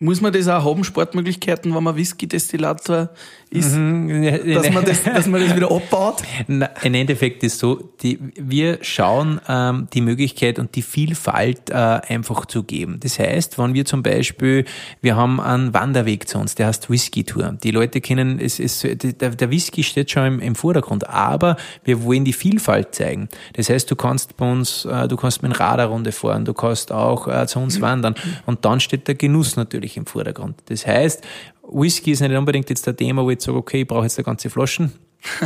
Muss 0.03 0.21
man 0.21 0.33
das 0.33 0.49
auch 0.49 0.65
haben, 0.65 0.83
Sportmöglichkeiten, 0.83 1.73
wenn 1.73 1.85
man 1.85 1.95
Whisky-Destillator 1.95 3.11
ist, 3.51 3.73
Mhm. 3.77 4.45
dass, 4.53 4.71
man 4.73 4.85
das, 4.85 5.03
dass 5.05 5.27
man 5.29 5.41
das 5.47 5.55
wieder 5.55 5.71
abbaut? 5.71 6.23
Na, 6.49 6.71
Im 6.83 6.95
Endeffekt 6.95 7.45
ist 7.45 7.59
so, 7.61 7.93
die, 8.03 8.19
wir 8.35 8.79
schauen 8.83 9.41
ähm, 9.49 9.87
die 9.93 10.01
Möglichkeit 10.01 10.59
und 10.59 10.75
die 10.75 10.83
Vielfalt 10.83 11.71
äh, 11.71 11.75
einfach 11.75 12.47
zu 12.47 12.65
geben. 12.65 12.99
Das 13.01 13.19
heißt, 13.21 13.59
wenn 13.59 13.75
wir 13.75 13.85
zum 13.85 14.03
Beispiel, 14.03 14.65
wir 15.03 15.15
haben 15.15 15.39
einen 15.39 15.73
Wanderweg 15.73 16.27
zu 16.29 16.39
uns, 16.39 16.57
der 16.57 16.67
heißt 16.67 16.91
Whisky 16.91 17.23
Tour. 17.23 17.57
Die 17.63 17.71
Leute 17.71 18.01
kennen, 18.01 18.41
es 18.41 18.59
ist, 18.59 18.83
der, 18.83 19.31
der 19.31 19.51
Whisky 19.51 19.85
steht 19.85 20.11
schon 20.11 20.27
im, 20.27 20.41
im 20.41 20.55
Vordergrund, 20.57 21.09
aber 21.09 21.57
wir 21.85 22.03
wollen 22.03 22.25
die 22.25 22.33
Vielfalt 22.33 22.95
zeigen. 22.95 23.29
Das 23.53 23.71
heißt, 23.71 23.89
du 23.89 23.95
kannst 23.95 24.37
bei 24.37 24.51
uns, 24.51 24.85
äh, 24.85 25.07
du 25.07 25.17
kannst 25.17 25.43
mit 25.43 25.53
einer 25.53 25.61
Radarrunde 25.61 26.11
fahren, 26.11 26.45
du 26.45 26.55
kannst 26.55 26.91
auch 26.91 27.29
äh, 27.29 27.47
zu 27.47 27.61
uns 27.61 27.81
wandern 27.81 28.17
und 28.47 28.65
dann 28.65 28.81
steht 28.81 29.07
der 29.07 29.15
Genuss 29.15 29.55
natürlich 29.55 29.92
im 29.97 30.07
Vordergrund. 30.07 30.57
Das 30.67 30.87
heißt, 30.87 31.23
Whisky 31.71 32.13
ist 32.13 32.21
nicht 32.21 32.35
unbedingt 32.37 32.69
jetzt 32.71 32.87
der 32.87 32.97
Thema, 32.97 33.23
wo 33.25 33.31
ich 33.31 33.41
sage, 33.41 33.57
okay, 33.59 33.83
ich 33.83 33.87
brauche 33.89 34.03
jetzt 34.05 34.19
eine 34.19 34.25
ganze 34.25 34.51
Flaschen. 34.51 34.93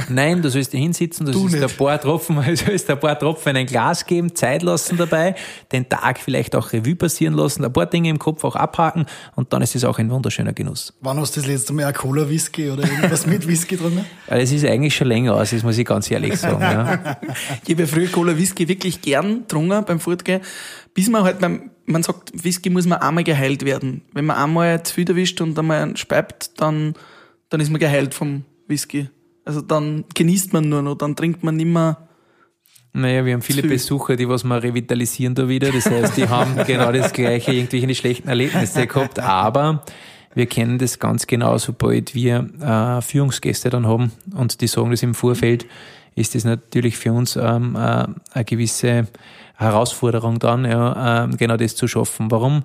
Nein, 0.09 0.41
du 0.41 0.49
sollst 0.49 0.73
dir 0.73 0.79
hinsitzen, 0.79 1.27
du, 1.27 1.33
Du 1.33 1.41
sollst 1.41 1.55
nicht. 1.57 1.63
ein 1.71 1.77
paar 1.77 2.01
Tropfen, 2.01 2.37
du 2.47 2.57
sollst 2.57 2.89
ein 2.89 2.99
paar 2.99 3.19
Tropfen 3.19 3.51
in 3.51 3.57
ein 3.59 3.67
Glas 3.67 4.07
geben, 4.07 4.35
Zeit 4.35 4.63
lassen 4.63 4.97
dabei, 4.97 5.35
den 5.71 5.87
Tag 5.87 6.19
vielleicht 6.19 6.57
auch 6.57 6.73
Revue 6.73 6.97
passieren 6.97 7.35
lassen, 7.35 7.63
ein 7.63 7.71
paar 7.71 7.85
Dinge 7.85 8.09
im 8.09 8.19
Kopf 8.19 8.43
auch 8.45 8.57
abhaken 8.57 9.05
und 9.35 9.53
dann 9.53 9.61
ist 9.61 9.77
es 9.77 9.85
auch 9.85 9.99
ein 9.99 10.11
wunderschöner 10.11 10.55
Genuss. 10.55 10.95
Wann 11.03 11.21
hast 11.21 11.37
du 11.37 11.41
das 11.41 11.49
letzte 11.51 11.75
Mal 11.75 11.85
ein 11.85 11.93
Cola-Whisky 11.93 12.71
oder 12.71 12.85
irgendwas 12.85 13.27
mit 13.27 13.47
Whisky 13.47 13.77
drin? 13.77 14.03
Weil 14.29 14.41
es 14.41 14.51
ist 14.51 14.65
eigentlich 14.65 14.97
schon 14.97 15.09
länger 15.09 15.35
aus, 15.35 15.51
das 15.51 15.63
muss 15.63 15.77
ich 15.77 15.85
ganz 15.87 16.11
ehrlich 16.11 16.39
sagen. 16.41 16.63
Ja. 16.63 17.19
Ich 17.63 17.73
habe 17.73 17.83
ja 17.83 17.87
früher 17.87 18.09
Cola 18.09 18.35
Whisky 18.39 18.67
wirklich 18.67 19.03
gern 19.03 19.41
getrunken 19.41 19.85
beim 19.85 20.01
Fortgehen, 20.01 20.41
bis 20.95 21.11
man 21.11 21.23
halt 21.23 21.39
beim, 21.39 21.71
man 21.87 22.03
sagt, 22.03 22.33
Whisky 22.45 22.71
muss 22.71 22.87
man 22.87 22.99
einmal 22.99 23.25
geheilt 23.25 23.65
werden. 23.65 24.03
Wenn 24.13 24.27
man 24.27 24.37
einmal 24.37 24.83
zu 24.83 24.95
viel 24.95 25.09
erwischt 25.09 25.41
und 25.41 25.59
einmal 25.59 25.97
speibt, 25.97 26.61
dann, 26.61 26.95
dann 27.49 27.61
ist 27.61 27.71
man 27.71 27.81
geheilt 27.81 28.15
vom 28.15 28.45
Whisky. 28.67 29.09
Also 29.45 29.61
dann 29.61 30.05
genießt 30.15 30.53
man 30.53 30.69
nur 30.69 30.83
noch, 30.83 30.97
dann 30.97 31.17
trinkt 31.17 31.45
man 31.45 31.57
nimmer. 31.57 32.09
Naja, 32.93 33.25
wir 33.25 33.35
haben 33.35 33.43
viele. 33.43 33.63
Besucher, 33.63 34.17
die 34.17 34.29
was 34.29 34.43
wir 34.43 34.63
revitalisieren 34.63 35.35
da 35.35 35.49
wieder. 35.49 35.71
Das 35.71 35.89
heißt, 35.89 36.17
die 36.17 36.29
haben 36.29 36.57
genau 36.67 36.91
das 36.93 37.13
gleiche, 37.13 37.53
irgendwelche 37.53 37.95
schlechten 37.95 38.29
Erlebnisse 38.29 38.87
gehabt. 38.87 39.19
Aber 39.21 39.85
wir 40.35 40.47
kennen 40.47 40.79
das 40.79 40.99
ganz 40.99 41.27
genau, 41.27 41.59
sobald 41.59 42.15
wir 42.15 42.49
äh, 42.61 43.03
Führungsgäste 43.03 43.71
dann 43.71 43.87
haben 43.87 44.13
und 44.35 44.61
die 44.61 44.67
sagen 44.67 44.91
das 44.91 45.03
im 45.03 45.15
Vorfeld, 45.15 45.67
ist 46.17 46.35
das 46.35 46.45
natürlich 46.45 46.97
für 46.97 47.13
uns 47.13 47.37
ähm, 47.37 47.77
äh, 47.77 48.07
eine 48.33 48.45
gewisse 48.45 49.07
Herausforderung 49.55 50.39
dann, 50.39 50.65
ja, 50.65 51.25
ähm, 51.25 51.37
genau 51.37 51.57
das 51.57 51.77
zu 51.77 51.87
schaffen. 51.87 52.31
Warum? 52.31 52.65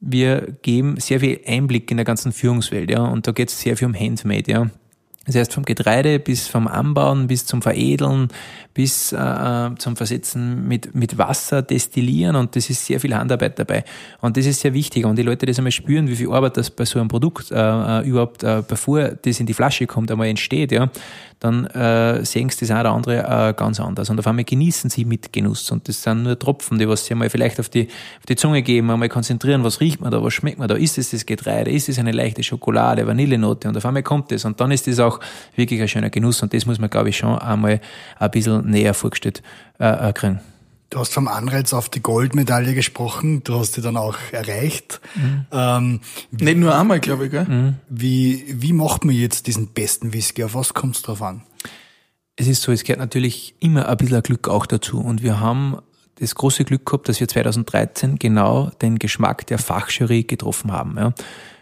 Wir 0.00 0.56
geben 0.62 0.98
sehr 0.98 1.20
viel 1.20 1.40
Einblick 1.46 1.90
in 1.90 1.96
der 1.96 2.04
ganzen 2.04 2.32
Führungswelt, 2.32 2.90
ja, 2.90 3.04
und 3.04 3.26
da 3.26 3.32
geht 3.32 3.50
es 3.50 3.60
sehr 3.60 3.76
viel 3.76 3.86
um 3.86 3.94
Handmade, 3.94 4.50
ja. 4.50 4.70
Das 5.28 5.36
heißt, 5.36 5.52
vom 5.52 5.66
Getreide 5.66 6.18
bis 6.20 6.48
vom 6.48 6.66
Anbauen, 6.66 7.26
bis 7.26 7.44
zum 7.44 7.60
Veredeln, 7.60 8.28
bis 8.72 9.12
äh, 9.12 9.70
zum 9.76 9.94
Versetzen 9.94 10.66
mit, 10.66 10.94
mit 10.94 11.18
Wasser, 11.18 11.60
Destillieren 11.60 12.34
und 12.34 12.56
das 12.56 12.70
ist 12.70 12.86
sehr 12.86 12.98
viel 12.98 13.14
Handarbeit 13.14 13.58
dabei. 13.58 13.84
Und 14.22 14.38
das 14.38 14.46
ist 14.46 14.60
sehr 14.60 14.72
wichtig. 14.72 15.04
Und 15.04 15.16
die 15.16 15.22
Leute 15.22 15.44
das 15.44 15.58
einmal 15.58 15.70
spüren, 15.70 16.08
wie 16.08 16.16
viel 16.16 16.32
Arbeit 16.32 16.56
das 16.56 16.70
bei 16.70 16.86
so 16.86 16.98
einem 16.98 17.08
Produkt 17.08 17.50
äh, 17.50 17.56
äh, 17.56 18.08
überhaupt, 18.08 18.42
äh, 18.42 18.62
bevor 18.66 19.08
das 19.10 19.38
in 19.38 19.44
die 19.44 19.52
Flasche 19.52 19.86
kommt, 19.86 20.10
einmal 20.10 20.28
entsteht, 20.28 20.72
ja, 20.72 20.88
dann 21.40 21.66
äh, 21.66 22.24
sehen 22.24 22.50
sie 22.50 22.60
das 22.60 22.70
eine 22.70 22.80
oder 22.80 22.92
andere 22.92 23.48
äh, 23.48 23.52
ganz 23.54 23.78
anders. 23.80 24.10
Und 24.10 24.18
auf 24.18 24.26
einmal 24.26 24.44
genießen 24.44 24.90
sie 24.90 25.04
mit 25.04 25.32
Genuss. 25.32 25.70
Und 25.70 25.88
das 25.88 26.02
sind 26.02 26.24
nur 26.24 26.38
Tropfen, 26.38 26.78
die 26.78 26.88
was 26.88 27.04
sie 27.04 27.14
einmal 27.14 27.30
vielleicht 27.30 27.60
auf 27.60 27.68
die, 27.68 27.88
auf 28.18 28.26
die 28.28 28.36
Zunge 28.36 28.62
geben, 28.62 28.90
einmal 28.90 29.08
konzentrieren, 29.08 29.62
was 29.64 29.80
riecht 29.80 30.00
man 30.00 30.10
da, 30.10 30.22
was 30.22 30.34
schmeckt 30.34 30.58
man 30.58 30.68
da, 30.68 30.74
ist 30.74 30.98
es 30.98 31.10
das 31.10 31.26
Getreide, 31.26 31.70
ist 31.70 31.88
es 31.88 31.98
eine 31.98 32.12
leichte 32.12 32.42
Schokolade, 32.42 33.06
Vanillenote 33.06 33.68
und 33.68 33.76
auf 33.76 33.86
einmal 33.86 34.02
kommt 34.02 34.32
das. 34.32 34.44
Und 34.44 34.60
dann 34.60 34.70
ist 34.70 34.86
das 34.86 34.98
auch 34.98 35.20
wirklich 35.54 35.80
ein 35.80 35.88
schöner 35.88 36.10
Genuss. 36.10 36.42
Und 36.42 36.52
das 36.54 36.66
muss 36.66 36.78
man, 36.78 36.90
glaube 36.90 37.10
ich, 37.10 37.16
schon 37.16 37.38
einmal 37.38 37.80
ein 38.18 38.30
bisschen 38.30 38.68
näher 38.68 38.94
vorgestellt 38.94 39.42
äh, 39.78 40.08
äh, 40.08 40.12
kriegen. 40.12 40.40
Du 40.90 40.98
hast 40.98 41.12
vom 41.12 41.28
Anreiz 41.28 41.74
auf 41.74 41.90
die 41.90 42.00
Goldmedaille 42.00 42.74
gesprochen, 42.74 43.44
du 43.44 43.58
hast 43.58 43.76
die 43.76 43.82
dann 43.82 43.98
auch 43.98 44.16
erreicht. 44.32 45.00
Ähm, 45.52 46.00
Nicht 46.30 46.56
nur 46.56 46.74
einmal, 46.78 47.00
glaube 47.00 47.26
ich, 47.26 47.30
gell? 47.30 47.74
wie, 47.90 48.44
wie 48.48 48.72
macht 48.72 49.04
man 49.04 49.14
jetzt 49.14 49.46
diesen 49.46 49.68
besten 49.68 50.14
Whisky? 50.14 50.44
Auf 50.44 50.54
was 50.54 50.72
kommt 50.72 50.96
es 50.96 51.02
drauf 51.02 51.20
an? 51.20 51.42
Es 52.36 52.46
ist 52.46 52.62
so, 52.62 52.72
es 52.72 52.84
gehört 52.84 53.00
natürlich 53.00 53.54
immer 53.60 53.86
ein 53.86 53.96
bisschen 53.98 54.22
Glück 54.22 54.48
auch 54.48 54.64
dazu. 54.64 54.98
Und 54.98 55.22
wir 55.22 55.40
haben 55.40 55.76
das 56.20 56.34
große 56.34 56.64
Glück 56.64 56.86
gehabt, 56.86 57.08
dass 57.08 57.20
wir 57.20 57.28
2013 57.28 58.18
genau 58.18 58.70
den 58.80 58.98
Geschmack 58.98 59.46
der 59.46 59.58
Fachjury 59.58 60.22
getroffen 60.22 60.72
haben. 60.72 60.96
Ja. 60.96 61.12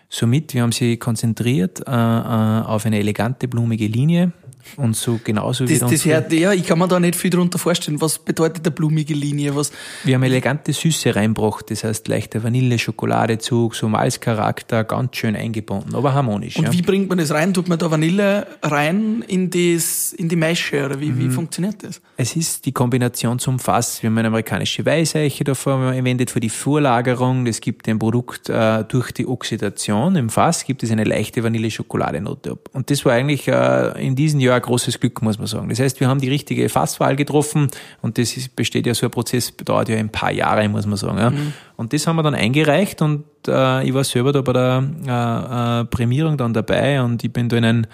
Somit, 0.08 0.54
wir 0.54 0.62
haben 0.62 0.72
sie 0.72 0.98
konzentriert 0.98 1.80
äh, 1.80 1.90
äh, 1.90 2.62
auf 2.62 2.86
eine 2.86 3.00
elegante, 3.00 3.48
blumige 3.48 3.88
Linie 3.88 4.32
und 4.76 4.96
so 4.96 5.18
genauso 5.22 5.64
Das, 5.64 5.74
wie 5.74 5.78
das 5.78 6.04
hört, 6.04 6.32
ja, 6.32 6.52
ich 6.52 6.64
kann 6.64 6.78
mir 6.78 6.88
da 6.88 6.98
nicht 7.00 7.16
viel 7.16 7.30
drunter 7.30 7.58
vorstellen. 7.58 8.00
Was 8.00 8.18
bedeutet 8.18 8.66
eine 8.66 8.72
blumige 8.72 9.14
Linie? 9.14 9.54
Was, 9.56 9.72
Wir 10.04 10.14
haben 10.16 10.22
elegante 10.22 10.72
Süße 10.72 11.14
reinbracht, 11.16 11.70
das 11.70 11.84
heißt 11.84 12.08
leichter 12.08 12.42
Vanille-Schokoladezug, 12.42 13.74
so 13.74 13.88
Malzcharakter, 13.88 14.84
ganz 14.84 15.16
schön 15.16 15.36
eingebunden, 15.36 15.94
aber 15.94 16.14
harmonisch. 16.14 16.56
und 16.56 16.64
ja. 16.64 16.72
wie 16.72 16.82
bringt 16.82 17.08
man 17.08 17.18
das 17.18 17.30
rein? 17.32 17.52
Tut 17.54 17.68
man 17.68 17.78
da 17.78 17.90
Vanille 17.90 18.46
rein 18.62 19.24
in, 19.26 19.50
das, 19.50 20.12
in 20.12 20.28
die 20.28 20.36
Maische? 20.36 20.84
Oder 20.84 21.00
wie, 21.00 21.10
Mhm. 21.10 21.18
wie 21.20 21.28
funktioniert 21.30 21.82
das? 21.82 22.00
Es 22.16 22.36
ist 22.36 22.66
die 22.66 22.72
Kombination 22.72 23.38
zum 23.38 23.58
Fass. 23.58 24.02
Wir 24.02 24.10
haben 24.10 24.18
eine 24.18 24.28
amerikanische 24.28 24.84
Weißeiche 24.84 25.44
davor 25.44 25.78
verwendet 25.92 26.30
für 26.30 26.40
die 26.40 26.48
Vorlagerung. 26.50 27.44
Das 27.44 27.60
gibt 27.60 27.86
dem 27.86 27.98
Produkt 27.98 28.48
äh, 28.48 28.84
durch 28.84 29.12
die 29.12 29.26
Oxidation 29.26 30.16
im 30.16 30.28
Fass 30.30 30.64
gibt 30.64 30.82
es 30.82 30.90
eine 30.90 31.04
leichte 31.04 31.42
Vanille-Schokoladenote 31.44 32.52
ab. 32.52 32.70
Und 32.72 32.90
das 32.90 33.04
war 33.04 33.12
eigentlich 33.12 33.48
äh, 33.48 34.04
in 34.06 34.16
diesem 34.16 34.40
Jahr 34.40 34.55
ein 34.56 34.62
großes 34.62 35.00
Glück, 35.00 35.22
muss 35.22 35.38
man 35.38 35.46
sagen. 35.46 35.68
Das 35.68 35.80
heißt, 35.80 36.00
wir 36.00 36.08
haben 36.08 36.20
die 36.20 36.28
richtige 36.28 36.68
Fasswahl 36.68 37.16
getroffen 37.16 37.68
und 38.02 38.18
das 38.18 38.36
ist, 38.36 38.56
besteht 38.56 38.86
ja 38.86 38.94
so 38.94 39.06
ein 39.06 39.10
Prozess, 39.10 39.54
dauert 39.64 39.88
ja 39.88 39.96
ein 39.96 40.10
paar 40.10 40.32
Jahre, 40.32 40.68
muss 40.68 40.86
man 40.86 40.96
sagen. 40.96 41.18
Ja. 41.18 41.32
Und 41.76 41.92
das 41.92 42.06
haben 42.06 42.16
wir 42.16 42.22
dann 42.22 42.34
eingereicht 42.34 43.02
und 43.02 43.24
äh, 43.46 43.86
ich 43.86 43.94
war 43.94 44.04
selber 44.04 44.32
da 44.32 44.40
bei 44.42 44.52
der 44.52 44.84
äh, 45.06 45.80
äh, 45.80 45.84
Prämierung 45.84 46.36
dann 46.36 46.52
dabei 46.52 47.02
und 47.02 47.22
ich 47.22 47.32
bin 47.32 47.48
da 47.48 47.56
in 47.56 47.64
einem 47.64 47.86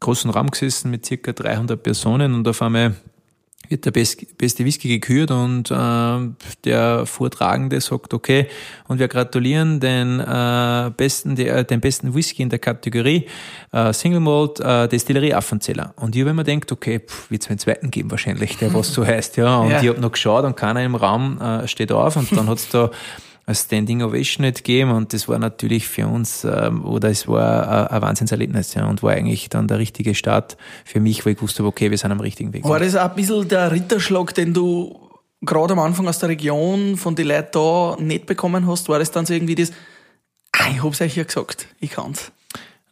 großen 0.00 0.30
Raum 0.30 0.50
gesessen 0.50 0.90
mit 0.90 1.06
circa 1.06 1.32
300 1.32 1.82
Personen 1.82 2.34
und 2.34 2.48
auf 2.48 2.62
einmal 2.62 2.94
wird 3.70 3.86
der 3.86 3.92
beste 3.92 4.64
Whisky 4.64 4.88
gekürt 4.88 5.30
und 5.30 5.70
äh, 5.70 6.54
der 6.64 7.06
Vortragende 7.06 7.80
sagt, 7.80 8.12
okay, 8.12 8.48
und 8.88 8.98
wir 8.98 9.06
gratulieren 9.06 9.78
den 9.78 10.18
äh, 10.18 10.90
besten, 10.96 11.36
der, 11.36 11.62
den 11.62 11.80
besten 11.80 12.14
Whisky 12.14 12.42
in 12.42 12.50
der 12.50 12.58
Kategorie 12.58 13.26
äh, 13.72 13.92
Single 13.92 14.20
Malt 14.20 14.58
äh, 14.58 14.88
Destillerie 14.88 15.34
Affenzeller. 15.34 15.94
Und 15.96 16.16
ich 16.16 16.22
habe 16.22 16.34
mir 16.34 16.44
gedacht, 16.44 16.72
okay, 16.72 17.00
wird 17.28 17.42
es 17.42 17.48
einen 17.48 17.60
zweiten 17.60 17.90
geben 17.92 18.10
wahrscheinlich, 18.10 18.56
der 18.58 18.74
was 18.74 18.92
so 18.92 19.06
heißt, 19.06 19.36
ja. 19.36 19.58
Und 19.58 19.70
ja. 19.70 19.80
ich 19.80 19.88
habe 19.88 20.00
noch 20.00 20.12
geschaut 20.12 20.44
und 20.44 20.56
keiner 20.56 20.82
im 20.82 20.96
Raum 20.96 21.40
äh, 21.40 21.68
steht 21.68 21.92
auf 21.92 22.16
und 22.16 22.36
dann 22.36 22.48
hat's 22.48 22.68
da 22.68 22.90
eine 23.50 23.54
Standing 23.56 24.02
Ovation 24.02 24.46
nicht 24.46 24.58
gegeben 24.58 24.92
und 24.92 25.12
das 25.12 25.28
war 25.28 25.38
natürlich 25.38 25.88
für 25.88 26.06
uns, 26.06 26.44
ähm, 26.44 26.84
oder 26.84 27.10
es 27.10 27.26
war 27.26 27.90
ein 27.90 28.02
Wahnsinnserlebnis 28.02 28.74
ja, 28.74 28.86
und 28.86 29.02
war 29.02 29.12
eigentlich 29.12 29.48
dann 29.48 29.68
der 29.68 29.78
richtige 29.78 30.14
Start 30.14 30.56
für 30.84 31.00
mich, 31.00 31.26
weil 31.26 31.34
ich 31.34 31.42
wusste, 31.42 31.64
okay, 31.64 31.90
wir 31.90 31.98
sind 31.98 32.12
am 32.12 32.20
richtigen 32.20 32.52
Weg. 32.52 32.64
War 32.64 32.78
das 32.78 32.96
auch 32.96 33.10
ein 33.10 33.14
bisschen 33.16 33.48
der 33.48 33.72
Ritterschlag, 33.72 34.34
den 34.34 34.54
du 34.54 34.98
gerade 35.42 35.72
am 35.72 35.80
Anfang 35.80 36.06
aus 36.08 36.18
der 36.18 36.28
Region 36.28 36.96
von 36.96 37.14
den 37.14 37.26
Leuten 37.26 37.50
da 37.52 37.96
nicht 37.98 38.26
bekommen 38.26 38.66
hast? 38.66 38.88
War 38.88 38.98
das 38.98 39.10
dann 39.10 39.26
so 39.26 39.34
irgendwie 39.34 39.56
das, 39.56 39.72
ah, 40.52 40.70
ich 40.72 40.82
hab's 40.82 41.00
euch 41.00 41.16
ja 41.16 41.24
gesagt, 41.24 41.66
ich 41.80 41.90
kann's? 41.90 42.32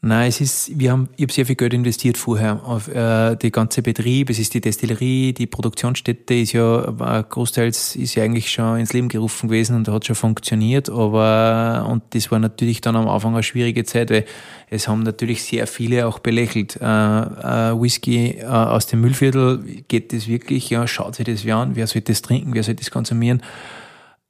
Nein, 0.00 0.28
es 0.28 0.40
ist, 0.40 0.78
wir 0.78 0.92
haben, 0.92 1.08
ich 1.16 1.24
habe 1.24 1.32
sehr 1.32 1.44
viel 1.44 1.56
Geld 1.56 1.74
investiert 1.74 2.18
vorher 2.18 2.64
auf 2.64 2.86
äh, 2.86 3.34
die 3.34 3.50
ganze 3.50 3.82
Betrieb. 3.82 4.30
Es 4.30 4.38
ist 4.38 4.54
die 4.54 4.60
Destillerie, 4.60 5.32
die 5.32 5.48
Produktionsstätte 5.48 6.34
ist 6.34 6.52
ja 6.52 7.18
äh, 7.18 7.24
großteils 7.28 7.96
ist 7.96 8.14
ja 8.14 8.22
eigentlich 8.22 8.52
schon 8.52 8.78
ins 8.78 8.92
Leben 8.92 9.08
gerufen 9.08 9.48
gewesen 9.48 9.74
und 9.74 9.88
hat 9.88 10.06
schon 10.06 10.14
funktioniert. 10.14 10.88
Aber 10.88 11.88
und 11.90 12.04
das 12.10 12.30
war 12.30 12.38
natürlich 12.38 12.80
dann 12.80 12.94
am 12.94 13.08
Anfang 13.08 13.34
eine 13.34 13.42
schwierige 13.42 13.82
Zeit, 13.82 14.10
weil 14.10 14.24
es 14.70 14.86
haben 14.86 15.02
natürlich 15.02 15.42
sehr 15.42 15.66
viele 15.66 16.06
auch 16.06 16.20
belächelt. 16.20 16.76
Äh, 16.76 16.84
äh, 16.84 17.80
Whisky 17.80 18.38
äh, 18.38 18.44
aus 18.44 18.86
dem 18.86 19.00
Müllviertel 19.00 19.82
geht 19.88 20.12
das 20.12 20.28
wirklich? 20.28 20.70
Ja, 20.70 20.86
schaut 20.86 21.16
sich 21.16 21.26
das 21.26 21.44
wer 21.44 21.56
an? 21.56 21.74
Wer 21.74 21.88
soll 21.88 22.02
das 22.02 22.22
trinken? 22.22 22.54
Wer 22.54 22.62
soll 22.62 22.76
das 22.76 22.92
konsumieren? 22.92 23.42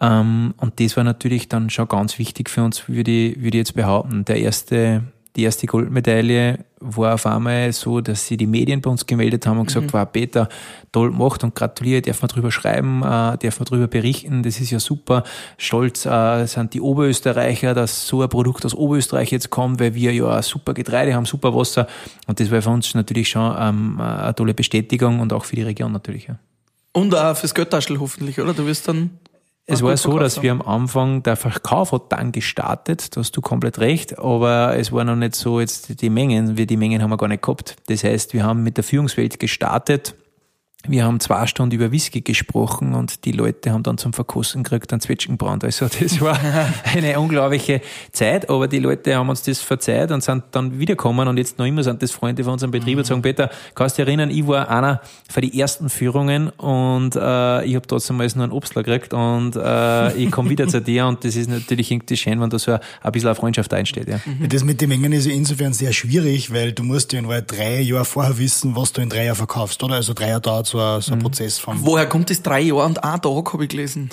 Ähm, 0.01 0.55
und 0.57 0.81
das 0.81 0.97
war 0.97 1.05
natürlich 1.05 1.49
dann 1.49 1.69
schon 1.69 1.89
ganz 1.89 2.19
wichtig 2.19 2.49
für 2.49 2.63
uns, 2.65 2.89
würde 2.89 3.11
ich, 3.11 3.37
würde 3.37 3.59
ich 3.59 3.63
jetzt 3.63 3.75
behaupten. 3.75 4.25
Der 4.25 4.37
erste 4.39 5.03
die 5.39 5.45
erste 5.45 5.69
Goldmedaille 5.69 6.65
war 6.81 7.15
auf 7.15 7.25
einmal 7.25 7.73
so, 7.73 8.01
dass 8.01 8.27
sie 8.27 8.37
die 8.37 8.49
Medien 8.49 8.81
bei 8.81 8.91
uns 8.91 9.07
gemeldet 9.07 9.47
haben 9.47 9.61
und 9.61 9.67
gesagt, 9.67 9.87
mhm. 9.87 9.93
wow, 9.93 10.07
Peter, 10.11 10.49
toll 10.91 11.13
gemacht 11.13 11.45
und 11.45 11.55
gratuliere, 11.55 12.03
darf 12.03 12.23
man 12.23 12.29
drüber 12.29 12.51
schreiben, 12.51 13.03
äh, 13.03 13.39
darf 13.39 13.61
man 13.61 13.67
drüber 13.67 13.87
berichten, 13.87 14.43
das 14.43 14.59
ist 14.59 14.73
ja 14.73 14.81
super. 14.81 15.23
Stolz 15.57 16.07
äh, 16.07 16.45
sind 16.47 16.75
die 16.75 16.81
Oberösterreicher, 16.81 17.73
dass 17.73 18.09
so 18.09 18.21
ein 18.21 18.29
Produkt 18.29 18.67
aus 18.67 18.75
Oberösterreich 18.75 19.31
jetzt 19.31 19.49
kommt, 19.49 19.79
weil 19.79 19.95
wir 19.95 20.13
ja 20.13 20.43
super 20.43 20.75
Getreide 20.75 21.15
haben, 21.15 21.25
super 21.25 21.55
Wasser 21.55 21.87
und 22.27 22.41
das 22.41 22.51
war 22.51 22.61
für 22.61 22.71
uns 22.71 22.93
natürlich 22.95 23.29
schon 23.29 23.55
ähm, 23.57 24.01
eine 24.01 24.35
tolle 24.35 24.55
Bestätigung 24.55 25.21
und 25.21 25.33
auch 25.33 25.45
für 25.45 25.55
die 25.55 25.63
Region 25.63 25.93
natürlich. 25.93 26.27
Ja. 26.27 26.41
Und 26.93 27.15
auch 27.15 27.37
fürs 27.37 27.55
Göttaschel 27.55 28.01
hoffentlich, 28.01 28.41
oder? 28.41 28.55
Du 28.55 28.67
wirst 28.67 28.89
dann 28.89 29.11
es 29.71 29.83
war 29.83 29.97
so, 29.97 30.19
dass 30.19 30.43
wir 30.43 30.51
am 30.51 30.63
Anfang, 30.63 31.23
der 31.23 31.37
Verkauf 31.37 31.93
hat 31.93 32.11
dann 32.11 32.33
gestartet, 32.33 33.15
da 33.15 33.21
hast 33.21 33.37
du 33.37 33.43
komplett 33.43 33.79
recht, 33.79 34.19
aber 34.19 34.77
es 34.79 34.93
war 34.93 35.05
noch 35.05 35.15
nicht 35.15 35.35
so 35.35 35.61
jetzt 35.61 36.01
die 36.01 36.11
Mengen, 36.11 36.57
wir 36.57 36.67
die 36.67 36.79
Mengen 36.79 37.03
haben 37.03 37.11
wir 37.11 37.19
gar 37.19 37.29
nicht 37.29 37.43
gehabt. 37.43 37.77
Das 37.87 38.03
heißt, 38.03 38.33
wir 38.33 38.45
haben 38.45 38.63
mit 38.63 38.79
der 38.79 38.85
Führungswelt 38.85 39.39
gestartet, 39.39 40.15
wir 40.89 41.05
haben 41.05 41.21
zwei 41.21 41.47
Stunden 41.47 41.75
über 41.75 41.93
Whisky 41.93 42.21
gesprochen 42.21 42.95
und 42.95 43.25
die 43.25 43.33
Leute 43.33 43.73
haben 43.73 43.83
dann 43.83 43.99
zum 43.99 44.13
Verkosten 44.13 44.63
gekriegt 44.63 44.93
einen 44.93 45.01
Zwetschgenbrand. 45.01 45.65
Also 45.65 45.87
das 45.87 46.21
war 46.21 46.39
eine 46.85 47.19
unglaubliche 47.21 47.81
Zeit, 48.13 48.49
aber 48.49 48.69
die 48.69 48.79
Leute 48.79 49.17
haben 49.17 49.29
uns 49.29 49.43
das 49.43 49.61
verzeiht 49.61 50.11
und 50.11 50.23
sind 50.23 50.45
dann 50.53 50.79
wiedergekommen 50.79 51.29
und 51.29 51.37
jetzt 51.37 51.59
noch 51.59 51.67
immer 51.67 51.83
sind 51.83 52.03
das 52.03 52.11
Freunde 52.11 52.45
von 52.45 52.55
unserem 52.55 52.71
Betrieb 52.71 52.99
und 52.99 53.05
sagen, 53.05 53.23
Peter, 53.23 53.51
kannst 53.75 53.99
du 53.99 54.03
dich 54.03 54.09
erinnern, 54.09 54.31
ich 54.31 54.47
war 54.47 54.69
einer 54.69 55.01
für 55.31 55.41
die 55.41 55.59
ersten 55.59 55.91
Führungen 55.91 56.49
und 56.51 57.15
äh, 57.17 57.65
ich 57.65 57.75
habe 57.75 57.87
trotzdem 57.87 58.17
mal 58.17 58.29
nur 58.35 58.45
einen 58.45 58.53
Obstler 58.53 58.83
gekriegt 58.83 59.13
und 59.15 59.57
äh, 59.57 60.15
ich 60.15 60.31
komme 60.31 60.51
wieder 60.51 60.69
zu 60.69 60.81
dir 60.81 61.07
und 61.07 61.25
das 61.25 61.37
ist 61.37 61.49
natürlich 61.49 61.91
irgendwie 61.91 62.17
schön, 62.17 62.41
wenn 62.41 62.51
da 62.51 62.59
so 62.59 62.73
ein, 62.73 62.81
ein 63.03 63.13
bisschen 63.13 63.29
eine 63.29 63.35
Freundschaft 63.35 63.73
einsteht. 63.75 64.09
Ja. 64.09 64.21
Das 64.49 64.65
mit 64.65 64.81
den 64.81 64.89
Mengen 64.89 65.13
ist 65.13 65.27
insofern 65.27 65.73
sehr 65.73 65.93
schwierig, 65.93 66.53
weil 66.53 66.73
du 66.73 66.83
musst 66.83 67.13
ja 67.13 67.21
in 67.21 67.29
drei 67.47 67.81
Jahre 67.81 68.05
vorher 68.05 68.39
wissen, 68.39 68.77
was 68.77 68.93
du 68.93 69.01
in 69.01 69.09
drei 69.09 69.27
Jahren 69.27 69.37
verkaufst, 69.37 69.83
oder? 69.83 69.97
Also 69.97 70.15
drei 70.15 70.29
Jahre 70.29 70.41
dauert 70.41 70.67
so 70.67 70.78
ein, 70.79 71.01
so 71.01 71.13
ein 71.13 71.19
mhm. 71.19 71.23
Prozess 71.23 71.59
von. 71.59 71.79
Woher 71.81 72.07
kommt 72.07 72.31
das 72.31 72.43
drei 72.43 72.61
Jahre 72.61 72.85
und 72.85 73.03
ein 73.03 73.23
Tag, 73.23 73.53
habe 73.53 73.65
ich 73.65 73.71
gelesen? 73.71 74.11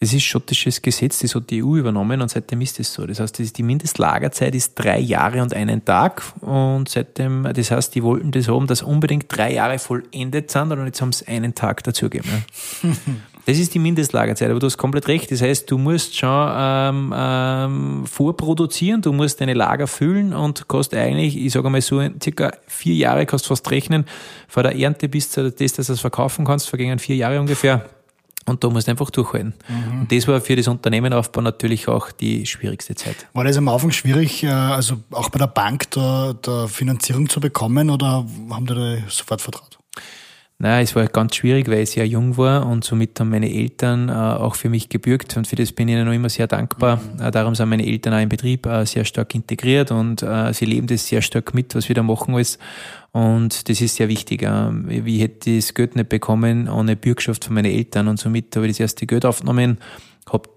Es 0.00 0.12
ist 0.12 0.24
schottisches 0.24 0.82
Gesetz, 0.82 1.20
das 1.20 1.36
hat 1.36 1.48
die 1.48 1.62
EU 1.62 1.76
übernommen 1.76 2.20
und 2.20 2.28
seitdem 2.28 2.60
ist 2.60 2.80
es 2.80 2.92
so. 2.92 3.06
Das 3.06 3.20
heißt, 3.20 3.56
die 3.56 3.62
Mindestlagerzeit 3.62 4.52
ist 4.52 4.74
drei 4.74 4.98
Jahre 4.98 5.40
und 5.42 5.54
einen 5.54 5.84
Tag 5.84 6.24
und 6.40 6.88
seitdem, 6.88 7.48
das 7.54 7.70
heißt, 7.70 7.94
die 7.94 8.02
wollten 8.02 8.32
das 8.32 8.48
haben, 8.48 8.66
dass 8.66 8.82
unbedingt 8.82 9.26
drei 9.28 9.52
Jahre 9.52 9.78
vollendet 9.78 10.50
sind 10.50 10.72
und 10.72 10.84
jetzt 10.86 11.00
haben 11.00 11.12
sie 11.12 11.28
einen 11.28 11.54
Tag 11.54 11.84
dazugegeben. 11.84 12.44
Ja. 12.82 12.90
Das 13.44 13.58
ist 13.58 13.74
die 13.74 13.80
Mindestlagerzeit, 13.80 14.50
aber 14.50 14.60
du 14.60 14.66
hast 14.66 14.78
komplett 14.78 15.08
recht. 15.08 15.30
Das 15.30 15.42
heißt, 15.42 15.68
du 15.70 15.76
musst 15.76 16.16
schon 16.16 16.52
ähm, 16.54 17.14
ähm, 17.16 18.06
vorproduzieren, 18.06 19.02
du 19.02 19.12
musst 19.12 19.40
deine 19.40 19.54
Lager 19.54 19.88
füllen 19.88 20.32
und 20.32 20.68
kannst 20.68 20.94
eigentlich, 20.94 21.36
ich 21.36 21.52
sage 21.52 21.68
mal 21.68 21.80
so, 21.80 22.00
circa 22.22 22.52
vier 22.68 22.94
Jahre 22.94 23.26
kannst 23.26 23.46
fast 23.46 23.68
rechnen, 23.70 24.06
vor 24.46 24.62
der 24.62 24.76
Ernte 24.78 25.08
bis 25.08 25.30
zu 25.30 25.50
das, 25.50 25.72
dass 25.72 25.86
du 25.88 25.92
es 25.92 26.00
verkaufen 26.00 26.44
kannst, 26.44 26.68
vergingen 26.68 26.98
vier 26.98 27.16
Jahre 27.16 27.40
ungefähr. 27.40 27.86
Und 28.44 28.64
da 28.64 28.70
musst 28.70 28.88
du 28.88 28.90
einfach 28.90 29.10
durchhalten. 29.10 29.54
Mhm. 29.68 30.00
Und 30.00 30.12
das 30.12 30.26
war 30.26 30.40
für 30.40 30.56
das 30.56 30.66
Unternehmenaufbau 30.66 31.40
natürlich 31.40 31.86
auch 31.86 32.10
die 32.10 32.44
schwierigste 32.44 32.94
Zeit. 32.94 33.28
War 33.34 33.44
das 33.44 33.56
am 33.56 33.68
Anfang 33.68 33.92
schwierig, 33.92 34.42
äh, 34.42 34.48
also 34.48 34.98
auch 35.12 35.28
bei 35.28 35.38
der 35.38 35.46
Bank 35.46 35.90
da, 35.92 36.34
da 36.42 36.66
Finanzierung 36.66 37.28
zu 37.28 37.40
bekommen 37.40 37.90
oder 37.90 38.26
haben 38.50 38.66
die 38.66 38.74
da 38.74 38.96
sofort 39.08 39.40
vertraut? 39.40 39.78
Naja, 40.62 40.80
es 40.80 40.94
war 40.94 41.08
ganz 41.08 41.34
schwierig, 41.34 41.66
weil 41.66 41.80
ich 41.80 41.90
sehr 41.90 42.06
jung 42.06 42.36
war 42.36 42.68
und 42.68 42.84
somit 42.84 43.18
haben 43.18 43.30
meine 43.30 43.52
Eltern 43.52 44.08
äh, 44.08 44.12
auch 44.12 44.54
für 44.54 44.68
mich 44.68 44.88
gebürgt 44.88 45.36
und 45.36 45.48
für 45.48 45.56
das 45.56 45.72
bin 45.72 45.88
ich 45.88 45.94
ihnen 45.96 46.06
noch 46.06 46.12
immer 46.12 46.28
sehr 46.28 46.46
dankbar. 46.46 46.98
Mhm. 46.98 47.20
Äh, 47.20 47.30
darum 47.32 47.56
sind 47.56 47.68
meine 47.68 47.84
Eltern 47.84 48.14
auch 48.14 48.20
im 48.20 48.28
Betrieb 48.28 48.66
äh, 48.66 48.86
sehr 48.86 49.04
stark 49.04 49.34
integriert 49.34 49.90
und 49.90 50.22
äh, 50.22 50.52
sie 50.54 50.66
leben 50.66 50.86
das 50.86 51.08
sehr 51.08 51.20
stark 51.20 51.52
mit, 51.52 51.74
was 51.74 51.88
wir 51.88 51.96
da 51.96 52.04
machen 52.04 52.36
alles. 52.36 52.60
Und 53.10 53.68
das 53.68 53.80
ist 53.80 53.96
sehr 53.96 54.06
wichtig. 54.06 54.44
Ähm, 54.44 54.88
ich 55.04 55.20
hätte 55.20 55.56
das 55.56 55.74
Geld 55.74 55.96
nicht 55.96 56.08
bekommen 56.08 56.68
ohne 56.68 56.94
Bürgschaft 56.94 57.44
von 57.44 57.54
meinen 57.54 57.72
Eltern 57.72 58.06
und 58.06 58.20
somit 58.20 58.54
habe 58.54 58.66
ich 58.66 58.74
das 58.74 58.80
erste 58.80 59.04
Geld 59.04 59.26
aufgenommen, 59.26 59.78
habe 60.30 60.48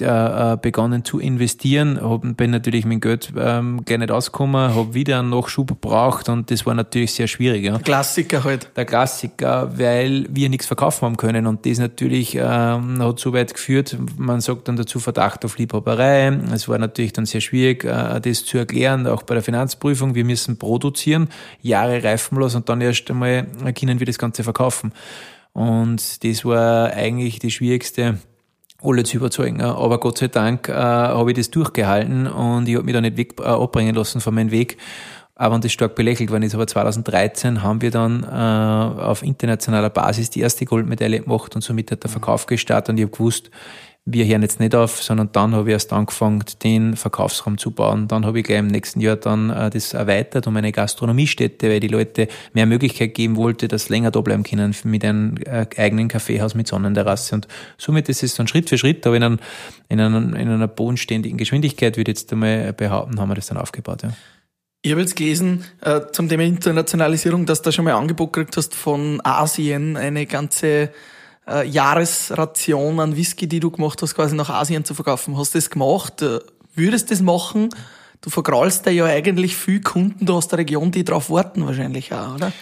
äh, 0.00 0.56
begonnen 0.60 1.04
zu 1.04 1.18
investieren, 1.18 2.00
hab, 2.00 2.22
bin 2.36 2.50
natürlich 2.50 2.84
mit 2.84 3.00
Geld 3.00 3.32
ähm, 3.36 3.82
gleich 3.84 3.98
nicht 3.98 4.10
ausgekommen, 4.10 4.74
habe 4.74 4.94
wieder 4.94 5.20
einen 5.20 5.30
Nachschub 5.30 5.68
gebraucht 5.68 6.28
und 6.28 6.50
das 6.50 6.66
war 6.66 6.74
natürlich 6.74 7.12
sehr 7.12 7.26
schwierig. 7.26 7.64
Ja. 7.64 7.72
Der 7.72 7.82
Klassiker 7.82 8.44
halt. 8.44 8.70
Der 8.76 8.84
Klassiker, 8.84 9.78
weil 9.78 10.26
wir 10.30 10.48
nichts 10.48 10.66
verkaufen 10.66 11.06
haben 11.06 11.16
können 11.16 11.46
und 11.46 11.66
das 11.66 11.78
natürlich 11.78 12.34
ähm, 12.34 13.02
hat 13.02 13.18
so 13.18 13.32
weit 13.32 13.54
geführt, 13.54 13.96
man 14.16 14.40
sagt 14.40 14.68
dann 14.68 14.76
dazu 14.76 15.00
Verdacht 15.00 15.44
auf 15.44 15.58
Liebhaberei. 15.58 16.38
Es 16.52 16.68
war 16.68 16.78
natürlich 16.78 17.12
dann 17.12 17.26
sehr 17.26 17.40
schwierig, 17.40 17.84
äh, 17.84 18.20
das 18.20 18.44
zu 18.44 18.58
erklären, 18.58 19.06
auch 19.06 19.22
bei 19.22 19.34
der 19.34 19.42
Finanzprüfung. 19.42 20.14
Wir 20.14 20.24
müssen 20.24 20.58
produzieren, 20.58 21.28
Jahre 21.62 22.02
reifen 22.02 22.38
lassen 22.38 22.58
und 22.58 22.68
dann 22.68 22.80
erst 22.80 23.10
einmal 23.10 23.46
können 23.78 24.00
wir 24.00 24.06
das 24.06 24.18
Ganze 24.18 24.44
verkaufen. 24.44 24.92
Und 25.52 26.22
das 26.24 26.44
war 26.44 26.92
eigentlich 26.92 27.38
das 27.40 27.52
Schwierigste 27.52 28.18
alle 28.82 29.04
zu 29.04 29.16
überzeugen. 29.16 29.60
Aber 29.60 30.00
Gott 30.00 30.18
sei 30.18 30.28
Dank 30.28 30.68
äh, 30.68 30.72
habe 30.72 31.30
ich 31.30 31.36
das 31.36 31.50
durchgehalten 31.50 32.26
und 32.26 32.68
ich 32.68 32.76
habe 32.76 32.84
mich 32.84 32.94
da 32.94 33.00
nicht 33.00 33.16
weg, 33.16 33.34
äh, 33.40 33.44
abbringen 33.44 33.94
lassen 33.94 34.20
von 34.20 34.34
meinem 34.34 34.50
Weg. 34.50 34.78
Aber 35.34 35.58
das 35.58 35.72
stark 35.72 35.94
belächelt 35.94 36.30
worden 36.30 36.42
ist. 36.42 36.54
Aber 36.54 36.66
2013 36.66 37.62
haben 37.62 37.80
wir 37.80 37.90
dann 37.90 38.24
äh, 38.24 39.00
auf 39.02 39.22
internationaler 39.22 39.88
Basis 39.88 40.28
die 40.28 40.40
erste 40.40 40.66
Goldmedaille 40.66 41.20
gemacht 41.20 41.54
und 41.54 41.62
somit 41.62 41.90
hat 41.90 42.02
der 42.02 42.10
Verkauf 42.10 42.46
gestartet 42.46 42.90
und 42.90 42.98
ich 42.98 43.04
habe 43.04 43.12
gewusst, 43.12 43.50
wir 44.12 44.26
hören 44.26 44.42
jetzt 44.42 44.60
nicht 44.60 44.74
auf, 44.74 45.02
sondern 45.02 45.30
dann 45.32 45.54
habe 45.54 45.68
ich 45.68 45.72
erst 45.72 45.92
angefangen, 45.92 46.44
den 46.62 46.96
Verkaufsraum 46.96 47.58
zu 47.58 47.70
bauen. 47.70 48.08
Dann 48.08 48.26
habe 48.26 48.38
ich 48.38 48.44
gleich 48.44 48.58
im 48.58 48.66
nächsten 48.66 49.00
Jahr 49.00 49.16
dann 49.16 49.50
äh, 49.50 49.70
das 49.70 49.94
erweitert 49.94 50.46
um 50.46 50.56
eine 50.56 50.72
Gastronomiestätte, 50.72 51.68
weil 51.68 51.80
die 51.80 51.88
Leute 51.88 52.28
mehr 52.52 52.66
Möglichkeit 52.66 53.14
geben 53.14 53.36
wollte, 53.36 53.68
dass 53.68 53.86
sie 53.86 53.92
länger 53.92 54.10
da 54.10 54.20
bleiben 54.20 54.42
können 54.42 54.74
mit 54.84 55.04
einem 55.04 55.36
äh, 55.44 55.66
eigenen 55.76 56.08
Kaffeehaus 56.08 56.54
mit 56.54 56.68
Sonnenterrasse. 56.68 57.34
Und 57.34 57.48
somit 57.78 58.08
ist 58.08 58.22
es 58.22 58.34
dann 58.34 58.48
Schritt 58.48 58.68
für 58.68 58.78
Schritt, 58.78 59.06
aber 59.06 59.16
in, 59.16 59.22
einem, 59.22 59.38
in, 59.88 60.00
einer, 60.00 60.18
in 60.18 60.48
einer 60.48 60.68
bodenständigen 60.68 61.38
Geschwindigkeit, 61.38 61.96
würde 61.96 62.12
ich 62.12 62.18
jetzt 62.18 62.32
einmal 62.32 62.72
behaupten, 62.72 63.20
haben 63.20 63.28
wir 63.28 63.34
das 63.34 63.46
dann 63.46 63.58
aufgebaut. 63.58 64.02
Ja. 64.02 64.12
Ich 64.82 64.92
habe 64.92 65.02
jetzt 65.02 65.14
gelesen 65.14 65.64
äh, 65.82 66.00
zum 66.12 66.30
Thema 66.30 66.42
Internationalisierung, 66.44 67.44
dass 67.44 67.60
du 67.60 67.68
da 67.68 67.72
schon 67.72 67.84
mal 67.84 67.92
Angebot 67.92 68.32
gekriegt 68.32 68.56
hast 68.56 68.74
von 68.74 69.20
Asien, 69.24 69.98
eine 69.98 70.24
ganze 70.24 70.90
äh, 71.46 71.66
Jahresration 71.66 73.00
an 73.00 73.16
Whisky, 73.16 73.46
die 73.46 73.60
du 73.60 73.70
gemacht 73.70 74.00
hast, 74.02 74.14
quasi 74.14 74.34
nach 74.34 74.50
Asien 74.50 74.84
zu 74.84 74.94
verkaufen. 74.94 75.36
Hast 75.36 75.54
du 75.54 75.58
das 75.58 75.70
gemacht? 75.70 76.22
Äh, 76.22 76.40
würdest 76.74 77.10
du 77.10 77.14
das 77.14 77.22
machen? 77.22 77.70
Du 78.20 78.30
vergraulst 78.30 78.86
da 78.86 78.90
ja 78.90 79.06
eigentlich 79.06 79.56
viel 79.56 79.80
Kunden 79.80 80.28
aus 80.30 80.48
der 80.48 80.58
Region, 80.58 80.90
die 80.90 81.04
drauf 81.04 81.30
warten 81.30 81.64
wahrscheinlich 81.66 82.12
auch, 82.12 82.34
oder? 82.34 82.52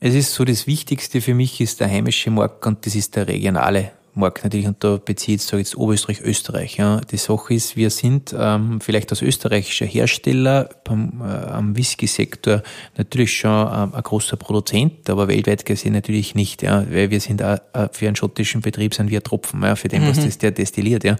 Es 0.00 0.14
ist 0.14 0.32
so, 0.32 0.44
das 0.44 0.66
Wichtigste 0.66 1.20
für 1.20 1.34
mich 1.34 1.60
ist 1.60 1.80
der 1.80 1.90
heimische 1.90 2.30
Markt 2.30 2.66
und 2.66 2.86
das 2.86 2.94
ist 2.94 3.16
der 3.16 3.26
regionale 3.26 3.92
Markt 4.18 4.44
natürlich, 4.44 4.66
und 4.66 4.82
da 4.84 4.98
bezieht 5.02 5.40
es 5.40 5.50
jetzt 5.50 5.76
Oberösterreich, 5.76 6.20
Österreich. 6.20 6.76
Ja. 6.76 7.00
Die 7.00 7.16
Sache 7.16 7.54
ist, 7.54 7.76
wir 7.76 7.90
sind 7.90 8.34
ähm, 8.38 8.80
vielleicht 8.80 9.10
als 9.10 9.22
österreichischer 9.22 9.86
Hersteller 9.86 10.68
beim, 10.84 11.20
äh, 11.20 11.24
am 11.24 11.76
Whisky-Sektor 11.76 12.62
natürlich 12.96 13.36
schon 13.36 13.50
ähm, 13.50 13.94
ein 13.94 14.02
großer 14.02 14.36
Produzent, 14.36 15.08
aber 15.08 15.28
weltweit 15.28 15.64
gesehen 15.64 15.92
natürlich 15.94 16.34
nicht, 16.34 16.62
ja, 16.62 16.84
weil 16.90 17.10
wir 17.10 17.20
sind 17.20 17.42
auch, 17.42 17.58
äh, 17.72 17.88
für 17.92 18.06
einen 18.06 18.16
schottischen 18.16 18.60
Betrieb 18.60 18.94
sind 18.94 19.10
wir 19.10 19.22
Tropfen, 19.22 19.62
ja, 19.62 19.76
für 19.76 19.88
den, 19.88 20.02
mhm. 20.02 20.08
was 20.08 20.24
das 20.24 20.38
der 20.38 20.50
destilliert, 20.50 21.04
ja. 21.04 21.16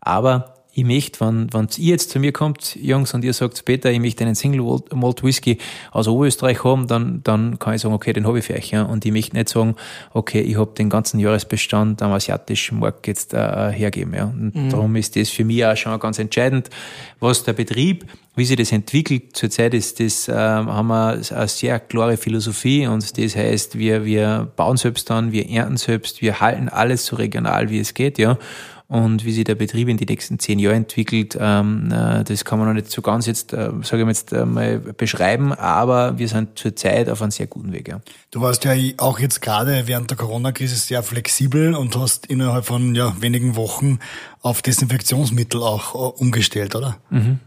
Aber 0.00 0.53
ich 0.76 0.84
möchte, 0.84 1.20
wenn, 1.20 1.52
wenn 1.52 1.68
ihr 1.78 1.90
jetzt 1.90 2.10
zu 2.10 2.18
mir 2.18 2.32
kommt, 2.32 2.74
Jungs, 2.74 3.14
und 3.14 3.24
ihr 3.24 3.32
sagt, 3.32 3.64
Peter, 3.64 3.92
ich 3.92 4.00
möchte 4.00 4.24
einen 4.24 4.34
Single 4.34 4.80
Malt 4.92 5.22
Whisky 5.22 5.58
aus 5.92 6.08
Oberösterreich 6.08 6.64
haben, 6.64 6.88
dann, 6.88 7.20
dann 7.22 7.60
kann 7.60 7.74
ich 7.74 7.82
sagen, 7.82 7.94
okay, 7.94 8.12
den 8.12 8.26
habe 8.26 8.40
ich 8.40 8.44
für 8.44 8.54
euch. 8.54 8.72
Ja. 8.72 8.82
Und 8.82 9.04
ich 9.04 9.12
möchte 9.12 9.36
nicht 9.36 9.48
sagen, 9.48 9.76
okay, 10.12 10.40
ich 10.40 10.56
habe 10.56 10.72
den 10.76 10.90
ganzen 10.90 11.20
Jahresbestand 11.20 12.02
am 12.02 12.10
asiatischen 12.10 12.80
Markt 12.80 13.06
jetzt 13.06 13.34
äh, 13.34 13.70
hergeben. 13.70 14.14
Ja. 14.14 14.24
Und 14.24 14.54
mhm. 14.54 14.70
darum 14.70 14.96
ist 14.96 15.14
das 15.14 15.30
für 15.30 15.44
mich 15.44 15.64
auch 15.64 15.76
schon 15.76 15.98
ganz 16.00 16.18
entscheidend, 16.18 16.70
was 17.20 17.44
der 17.44 17.52
Betrieb, 17.52 18.04
wie 18.34 18.44
sich 18.44 18.56
das 18.56 18.72
entwickelt. 18.72 19.36
Zurzeit 19.36 19.74
ist 19.74 20.00
das, 20.00 20.26
äh, 20.26 20.34
haben 20.34 20.88
wir 20.88 21.20
eine 21.30 21.48
sehr 21.48 21.78
klare 21.78 22.16
Philosophie 22.16 22.88
und 22.88 23.16
das 23.16 23.36
heißt, 23.36 23.78
wir, 23.78 24.04
wir 24.04 24.50
bauen 24.56 24.76
selbst 24.76 25.08
an, 25.12 25.30
wir 25.30 25.48
ernten 25.48 25.76
selbst, 25.76 26.20
wir 26.20 26.40
halten 26.40 26.68
alles 26.68 27.06
so 27.06 27.14
regional, 27.14 27.70
wie 27.70 27.78
es 27.78 27.94
geht, 27.94 28.18
ja 28.18 28.38
und 28.86 29.24
wie 29.24 29.32
sich 29.32 29.44
der 29.44 29.54
Betrieb 29.54 29.88
in 29.88 29.96
die 29.96 30.04
nächsten 30.04 30.38
zehn 30.38 30.58
Jahre 30.58 30.76
entwickelt, 30.76 31.36
ähm, 31.40 31.90
äh, 31.90 32.22
das 32.22 32.44
kann 32.44 32.58
man 32.58 32.68
noch 32.68 32.74
nicht 32.74 32.90
so 32.90 33.00
ganz 33.00 33.26
jetzt, 33.26 33.52
äh, 33.52 33.70
sage 33.82 34.02
ich 34.02 34.04
mal 34.04 34.08
jetzt 34.08 34.32
äh, 34.32 34.44
mal 34.44 34.78
beschreiben, 34.78 35.52
aber 35.52 36.18
wir 36.18 36.28
sind 36.28 36.58
zurzeit 36.58 37.08
auf 37.08 37.22
einem 37.22 37.30
sehr 37.30 37.46
guten 37.46 37.72
Weg. 37.72 37.88
Ja. 37.88 38.00
Du 38.30 38.42
warst 38.42 38.64
ja 38.64 38.72
auch 38.98 39.18
jetzt 39.18 39.40
gerade 39.40 39.86
während 39.86 40.10
der 40.10 40.18
Corona-Krise 40.18 40.76
sehr 40.76 41.02
flexibel 41.02 41.74
und 41.74 41.96
hast 41.96 42.26
innerhalb 42.26 42.66
von 42.66 42.94
ja, 42.94 43.16
wenigen 43.20 43.56
Wochen 43.56 44.00
auf 44.42 44.60
Desinfektionsmittel 44.60 45.62
auch 45.62 45.94
äh, 45.94 46.22
umgestellt, 46.22 46.74
oder? 46.74 46.98
Mhm. 47.08 47.40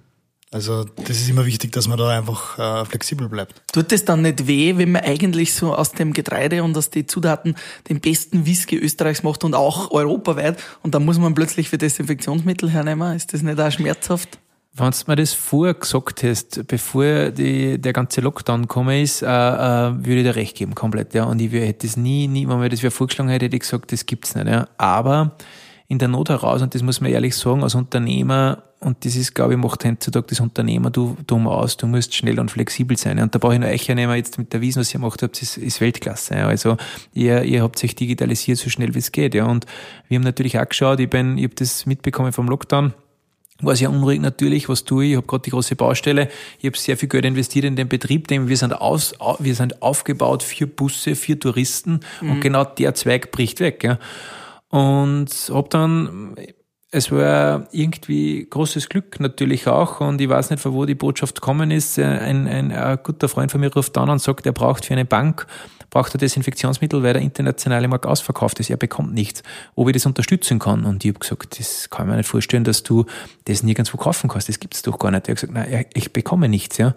Also 0.49 0.85
das 0.85 1.17
ist 1.17 1.29
immer 1.29 1.45
wichtig, 1.45 1.73
dass 1.73 1.89
man 1.89 1.97
da 1.97 2.17
einfach 2.17 2.57
äh, 2.57 2.85
flexibel 2.85 3.27
bleibt. 3.27 3.61
Tut 3.73 3.91
es 3.91 4.05
dann 4.05 4.21
nicht 4.21 4.47
weh, 4.47 4.77
wenn 4.77 4.93
man 4.93 5.03
eigentlich 5.03 5.53
so 5.53 5.75
aus 5.75 5.91
dem 5.91 6.13
Getreide 6.13 6.63
und 6.63 6.77
aus 6.77 6.89
den 6.89 7.07
Zutaten 7.07 7.55
den 7.89 7.99
besten 7.99 8.45
Whisky 8.45 8.77
Österreichs 8.77 9.23
macht 9.23 9.43
und 9.43 9.55
auch 9.55 9.91
europaweit 9.91 10.57
und 10.83 10.95
dann 10.95 11.03
muss 11.03 11.19
man 11.19 11.35
plötzlich 11.35 11.69
für 11.69 11.77
Desinfektionsmittel 11.77 12.69
hernehmen? 12.69 13.15
Ist 13.15 13.33
das 13.33 13.41
nicht 13.41 13.59
auch 13.59 13.71
schmerzhaft? 13.71 14.39
Wenn 14.73 14.91
du 14.91 14.97
mir 15.07 15.15
das 15.15 15.33
vorher 15.33 15.73
gesagt 15.73 16.23
hast, 16.23 16.65
bevor 16.67 17.31
die, 17.31 17.81
der 17.81 17.93
ganze 17.93 18.21
Lockdown 18.21 18.61
gekommen 18.61 19.01
ist, 19.01 19.23
äh, 19.23 19.25
äh, 19.25 19.95
würde 19.97 20.17
ich 20.17 20.23
dir 20.23 20.35
recht 20.35 20.55
geben, 20.55 20.75
komplett. 20.75 21.13
Ja. 21.13 21.23
Und 21.23 21.41
ich 21.41 21.51
hätte 21.51 21.87
das 21.87 21.97
nie, 21.97 22.27
nie, 22.27 22.47
wenn 22.47 22.59
mir 22.59 22.69
das 22.69 22.83
wer 22.83 22.91
vorgeschlagen 22.91 23.29
hätte, 23.29 23.45
hätte 23.45 23.55
ich 23.55 23.63
gesagt, 23.63 23.91
das 23.91 24.05
gibt's 24.05 24.35
nicht. 24.35 24.47
Ja. 24.47 24.69
Aber 24.77 25.35
in 25.88 26.00
der 26.00 26.10
Not 26.10 26.29
heraus, 26.29 26.62
und 26.62 26.75
das 26.75 26.84
muss 26.84 27.00
man 27.00 27.12
ehrlich 27.12 27.36
sagen, 27.36 27.63
als 27.63 27.75
Unternehmer, 27.75 28.63
und 28.79 29.06
das 29.06 29.15
ist, 29.15 29.34
glaube 29.34 29.53
ich, 29.53 29.60
macht 29.60 29.86
heutzutage 29.86 30.27
das 30.29 30.39
Unternehmer 30.39 30.91
du 30.91 31.17
dumm 31.25 31.48
aus, 31.48 31.77
du 31.77 31.88
musst 31.88 32.13
schnell 32.13 32.39
und 32.39 32.51
flexibel 32.51 32.96
sein. 32.98 33.20
Und 33.20 33.34
da 33.34 33.39
brauche 33.39 33.53
ich 33.53 33.60
noch 33.60 33.67
euch 33.67 33.88
nehmen, 33.88 34.15
jetzt 34.15 34.38
mit 34.38 34.53
der 34.53 34.62
Wiesen, 34.62 34.82
was 34.82 34.94
ihr 34.94 35.00
gemacht 35.00 35.24
habt, 35.24 35.41
ist, 35.41 35.58
ist 35.58 35.82
Weltklasse. 35.82 36.36
Also 36.36 36.77
ihr, 37.13 37.44
ihr 37.44 37.63
habt 37.63 37.79
sich 37.79 37.96
digitalisiert 37.96 38.60
so 38.60 38.70
schnell 38.70 38.94
wie 38.94 39.00
es 39.00 39.12
geht. 39.12 39.34
Ja. 39.34 39.46
Und 39.46 39.65
wir 40.08 40.17
haben 40.17 40.24
natürlich 40.24 40.60
auch 40.60 40.67
geschaut, 40.67 41.00
ich 41.00 41.10
bin, 41.10 41.38
ich 41.38 41.46
habe 41.46 41.56
das 41.56 41.86
mitbekommen 41.86 42.34
vom 42.34 42.48
Lockdown, 42.48 42.94
war 43.62 43.75
sehr 43.75 43.89
unruhig 43.89 44.20
natürlich, 44.20 44.70
was 44.70 44.84
tue 44.84 45.06
ich? 45.06 45.12
Ich 45.12 45.17
habe 45.17 45.25
gerade 45.25 45.41
die 45.41 45.50
große 45.50 45.75
Baustelle. 45.75 46.29
Ich 46.60 46.65
habe 46.65 46.77
sehr 46.77 46.98
viel 46.98 47.10
Geld 47.10 47.25
investiert 47.25 47.65
in 47.65 47.75
den 47.75 47.88
Betrieb, 47.88 48.27
denn 48.27 48.48
wir 48.48 48.58
sind, 48.58 48.74
aus, 48.74 49.15
wir 49.39 49.56
sind 49.56 49.82
aufgebaut 49.82 50.44
für 50.44 50.67
Busse, 50.67 51.15
für 51.15 51.39
Touristen 51.39 52.01
mhm. 52.22 52.32
und 52.32 52.41
genau 52.41 52.63
der 52.63 52.94
Zweig 52.94 53.32
bricht 53.32 53.60
weg. 53.60 53.84
Ja. 53.84 53.98
Und 54.69 55.29
hab 55.53 55.69
dann, 55.69 56.36
es 56.91 57.12
war 57.12 57.67
irgendwie 57.71 58.47
großes 58.50 58.89
Glück 58.89 59.19
natürlich 59.19 59.67
auch 59.67 60.01
und 60.01 60.19
ich 60.19 60.29
weiß 60.29 60.50
nicht, 60.50 60.62
von 60.62 60.74
wo 60.74 60.86
die 60.86 60.95
Botschaft 60.95 61.36
gekommen 61.36 61.71
ist. 61.71 61.97
Ein, 62.00 62.47
ein, 62.47 62.71
ein 62.71 63.00
guter 63.03 63.29
Freund 63.29 63.51
von 63.51 63.62
mir 63.62 63.74
ruft 63.74 63.97
an 63.97 64.09
und 64.09 64.19
sagt, 64.19 64.45
er 64.45 64.51
braucht 64.51 64.86
für 64.86 64.93
eine 64.93 65.05
Bank 65.05 65.47
braucht 65.89 66.13
er 66.13 66.17
Desinfektionsmittel, 66.17 67.01
weil 67.03 67.13
der 67.13 67.21
internationale 67.21 67.88
Markt 67.88 68.05
ausverkauft 68.05 68.59
ist. 68.59 68.69
Er 68.69 68.77
bekommt 68.77 69.13
nichts. 69.13 69.43
Ob 69.75 69.88
ich 69.88 69.93
das 69.93 70.05
unterstützen 70.05 70.59
kann? 70.59 70.86
Und 70.86 71.03
ich 71.03 71.09
habe 71.09 71.19
gesagt, 71.19 71.59
das 71.59 71.89
kann 71.89 72.05
ich 72.05 72.12
mir 72.12 72.17
nicht 72.17 72.29
vorstellen, 72.29 72.63
dass 72.63 72.83
du 72.83 73.05
das 73.45 73.63
nirgendwo 73.63 73.97
kaufen 73.97 74.29
kannst. 74.29 74.50
Das 74.50 74.59
gibt 74.59 74.75
es 74.75 74.81
doch 74.81 75.00
gar 75.00 75.12
nicht. 75.12 75.27
Er 75.27 75.31
hat 75.31 75.41
gesagt, 75.41 75.53
nein, 75.53 75.86
ich 75.93 76.13
bekomme 76.13 76.50
nichts. 76.50 76.77
Ja. 76.77 76.93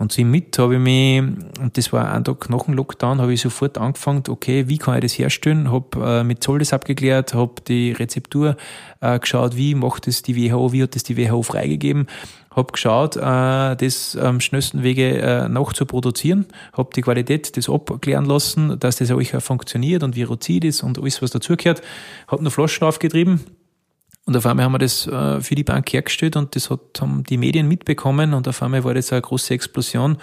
Und 0.00 0.12
sie 0.12 0.24
mit 0.24 0.58
habe 0.58 0.76
ich 0.76 0.80
mich, 0.80 1.20
und 1.60 1.76
das 1.76 1.92
war 1.92 2.10
ein 2.10 2.24
Tag 2.24 2.48
nach 2.48 2.64
dem 2.64 2.72
Lockdown, 2.72 3.20
habe 3.20 3.34
ich 3.34 3.42
sofort 3.42 3.76
angefangen, 3.76 4.22
okay, 4.30 4.66
wie 4.66 4.78
kann 4.78 4.94
ich 4.94 5.02
das 5.02 5.18
herstellen? 5.18 5.70
Habe 5.70 6.20
äh, 6.20 6.24
mit 6.24 6.42
Zoll 6.42 6.58
das 6.58 6.72
abgeklärt, 6.72 7.34
habe 7.34 7.60
die 7.68 7.92
Rezeptur 7.92 8.56
äh, 9.02 9.18
geschaut, 9.18 9.56
wie 9.56 9.74
macht 9.74 10.06
das 10.06 10.22
die 10.22 10.36
WHO, 10.36 10.72
wie 10.72 10.84
hat 10.84 10.94
das 10.94 11.02
die 11.02 11.18
WHO 11.18 11.42
freigegeben, 11.42 12.06
habe 12.50 12.72
geschaut, 12.72 13.16
äh, 13.16 13.76
das 13.76 14.16
am 14.16 14.40
schnellsten 14.40 14.82
Wege 14.82 15.18
äh, 15.18 15.48
noch 15.50 15.74
zu 15.74 15.84
produzieren, 15.84 16.46
habe 16.72 16.88
die 16.96 17.02
Qualität 17.02 17.54
das 17.58 17.68
abklären 17.68 18.24
lassen, 18.24 18.80
dass 18.80 18.96
das 18.96 19.10
auch 19.10 19.20
funktioniert 19.42 20.02
und 20.02 20.16
Virozid 20.16 20.64
ist 20.64 20.82
und 20.82 20.98
alles, 20.98 21.20
was 21.20 21.30
dazugehört, 21.30 21.82
habe 22.26 22.42
noch 22.42 22.52
Flaschen 22.52 22.86
aufgetrieben, 22.86 23.40
und 24.30 24.36
auf 24.36 24.46
einmal 24.46 24.64
haben 24.64 24.74
wir 24.74 24.78
das 24.78 25.08
äh, 25.08 25.40
für 25.40 25.56
die 25.56 25.64
Bank 25.64 25.92
hergestellt 25.92 26.36
und 26.36 26.54
das 26.54 26.70
hat, 26.70 26.78
haben 27.00 27.24
die 27.24 27.36
Medien 27.36 27.66
mitbekommen 27.66 28.32
und 28.32 28.46
auf 28.46 28.62
einmal 28.62 28.84
war 28.84 28.94
das 28.94 29.10
eine 29.10 29.22
große 29.22 29.52
Explosion. 29.52 30.18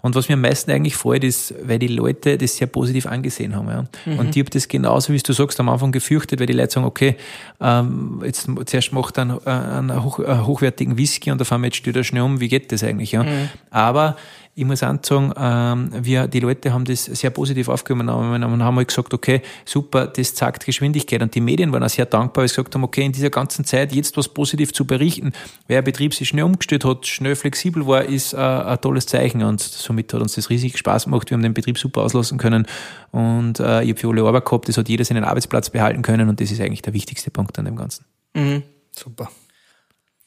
Und 0.00 0.16
was 0.16 0.28
mir 0.28 0.34
am 0.34 0.40
meisten 0.40 0.72
eigentlich 0.72 0.96
freut, 0.96 1.22
ist, 1.22 1.54
weil 1.62 1.78
die 1.78 1.86
Leute 1.86 2.36
das 2.38 2.56
sehr 2.56 2.66
positiv 2.66 3.06
angesehen 3.06 3.54
haben. 3.54 3.68
Ja. 3.68 3.84
Mhm. 4.04 4.18
Und 4.18 4.34
ich 4.34 4.42
habe 4.42 4.50
das 4.50 4.66
genauso, 4.66 5.12
wie 5.12 5.18
du 5.18 5.32
sagst, 5.32 5.60
am 5.60 5.68
Anfang 5.68 5.92
gefürchtet, 5.92 6.40
weil 6.40 6.48
die 6.48 6.54
Leute 6.54 6.72
sagen, 6.72 6.86
okay, 6.86 7.14
ähm, 7.60 8.20
jetzt 8.24 8.48
zuerst 8.66 8.92
macht 8.92 9.16
er 9.18 9.22
einen, 9.22 9.38
äh, 9.46 9.50
einen, 9.50 10.02
hoch, 10.02 10.18
einen 10.18 10.44
hochwertigen 10.44 10.98
Whisky 10.98 11.30
und 11.30 11.40
auf 11.40 11.52
einmal 11.52 11.68
jetzt 11.68 11.76
steht 11.76 11.94
er 11.94 12.02
schnell 12.02 12.24
um, 12.24 12.40
wie 12.40 12.48
geht 12.48 12.72
das 12.72 12.82
eigentlich? 12.82 13.12
Ja. 13.12 13.22
Mhm. 13.22 13.48
Aber 13.70 14.16
ich 14.54 14.66
muss 14.66 14.82
auch 14.82 14.98
sagen, 15.02 15.32
ähm, 15.36 16.04
wir, 16.04 16.28
die 16.28 16.40
Leute 16.40 16.74
haben 16.74 16.84
das 16.84 17.06
sehr 17.06 17.30
positiv 17.30 17.68
aufgenommen 17.68 18.44
und 18.44 18.62
haben 18.62 18.76
halt 18.76 18.88
gesagt, 18.88 19.14
okay, 19.14 19.40
super, 19.64 20.06
das 20.06 20.34
zeigt 20.34 20.66
Geschwindigkeit. 20.66 21.22
Und 21.22 21.34
die 21.34 21.40
Medien 21.40 21.72
waren 21.72 21.82
auch 21.82 21.88
sehr 21.88 22.04
dankbar, 22.04 22.42
weil 22.42 22.48
sie 22.48 22.56
gesagt 22.56 22.74
haben, 22.74 22.84
okay, 22.84 23.02
in 23.02 23.12
dieser 23.12 23.30
ganzen 23.30 23.64
Zeit 23.64 23.94
jetzt 23.94 24.14
was 24.18 24.28
positiv 24.28 24.74
zu 24.74 24.86
berichten, 24.86 25.32
wer 25.68 25.78
ein 25.78 25.84
Betrieb 25.84 26.12
sich 26.12 26.28
schnell 26.28 26.44
umgestellt 26.44 26.84
hat, 26.84 27.06
schnell 27.06 27.34
flexibel 27.34 27.86
war, 27.86 28.04
ist 28.04 28.34
äh, 28.34 28.36
ein 28.36 28.78
tolles 28.80 29.06
Zeichen. 29.06 29.42
Und 29.42 29.60
somit 29.60 30.12
hat 30.12 30.20
uns 30.20 30.34
das 30.34 30.50
riesig 30.50 30.76
Spaß 30.76 31.04
gemacht. 31.04 31.30
Wir 31.30 31.36
haben 31.36 31.42
den 31.42 31.54
Betrieb 31.54 31.78
super 31.78 32.02
auslassen 32.02 32.36
können. 32.36 32.66
Und 33.10 33.58
äh, 33.58 33.82
ich 33.84 33.90
habe 33.90 34.00
für 34.00 34.08
alle 34.10 34.22
Arbeit 34.22 34.44
gehabt, 34.44 34.68
das 34.68 34.76
hat 34.76 34.88
jeder 34.88 35.06
seinen 35.06 35.24
Arbeitsplatz 35.24 35.70
behalten 35.70 36.02
können. 36.02 36.28
Und 36.28 36.42
das 36.42 36.50
ist 36.50 36.60
eigentlich 36.60 36.82
der 36.82 36.92
wichtigste 36.92 37.30
Punkt 37.30 37.58
an 37.58 37.64
dem 37.64 37.76
Ganzen. 37.76 38.04
Mhm. 38.34 38.64
Super. 38.94 39.30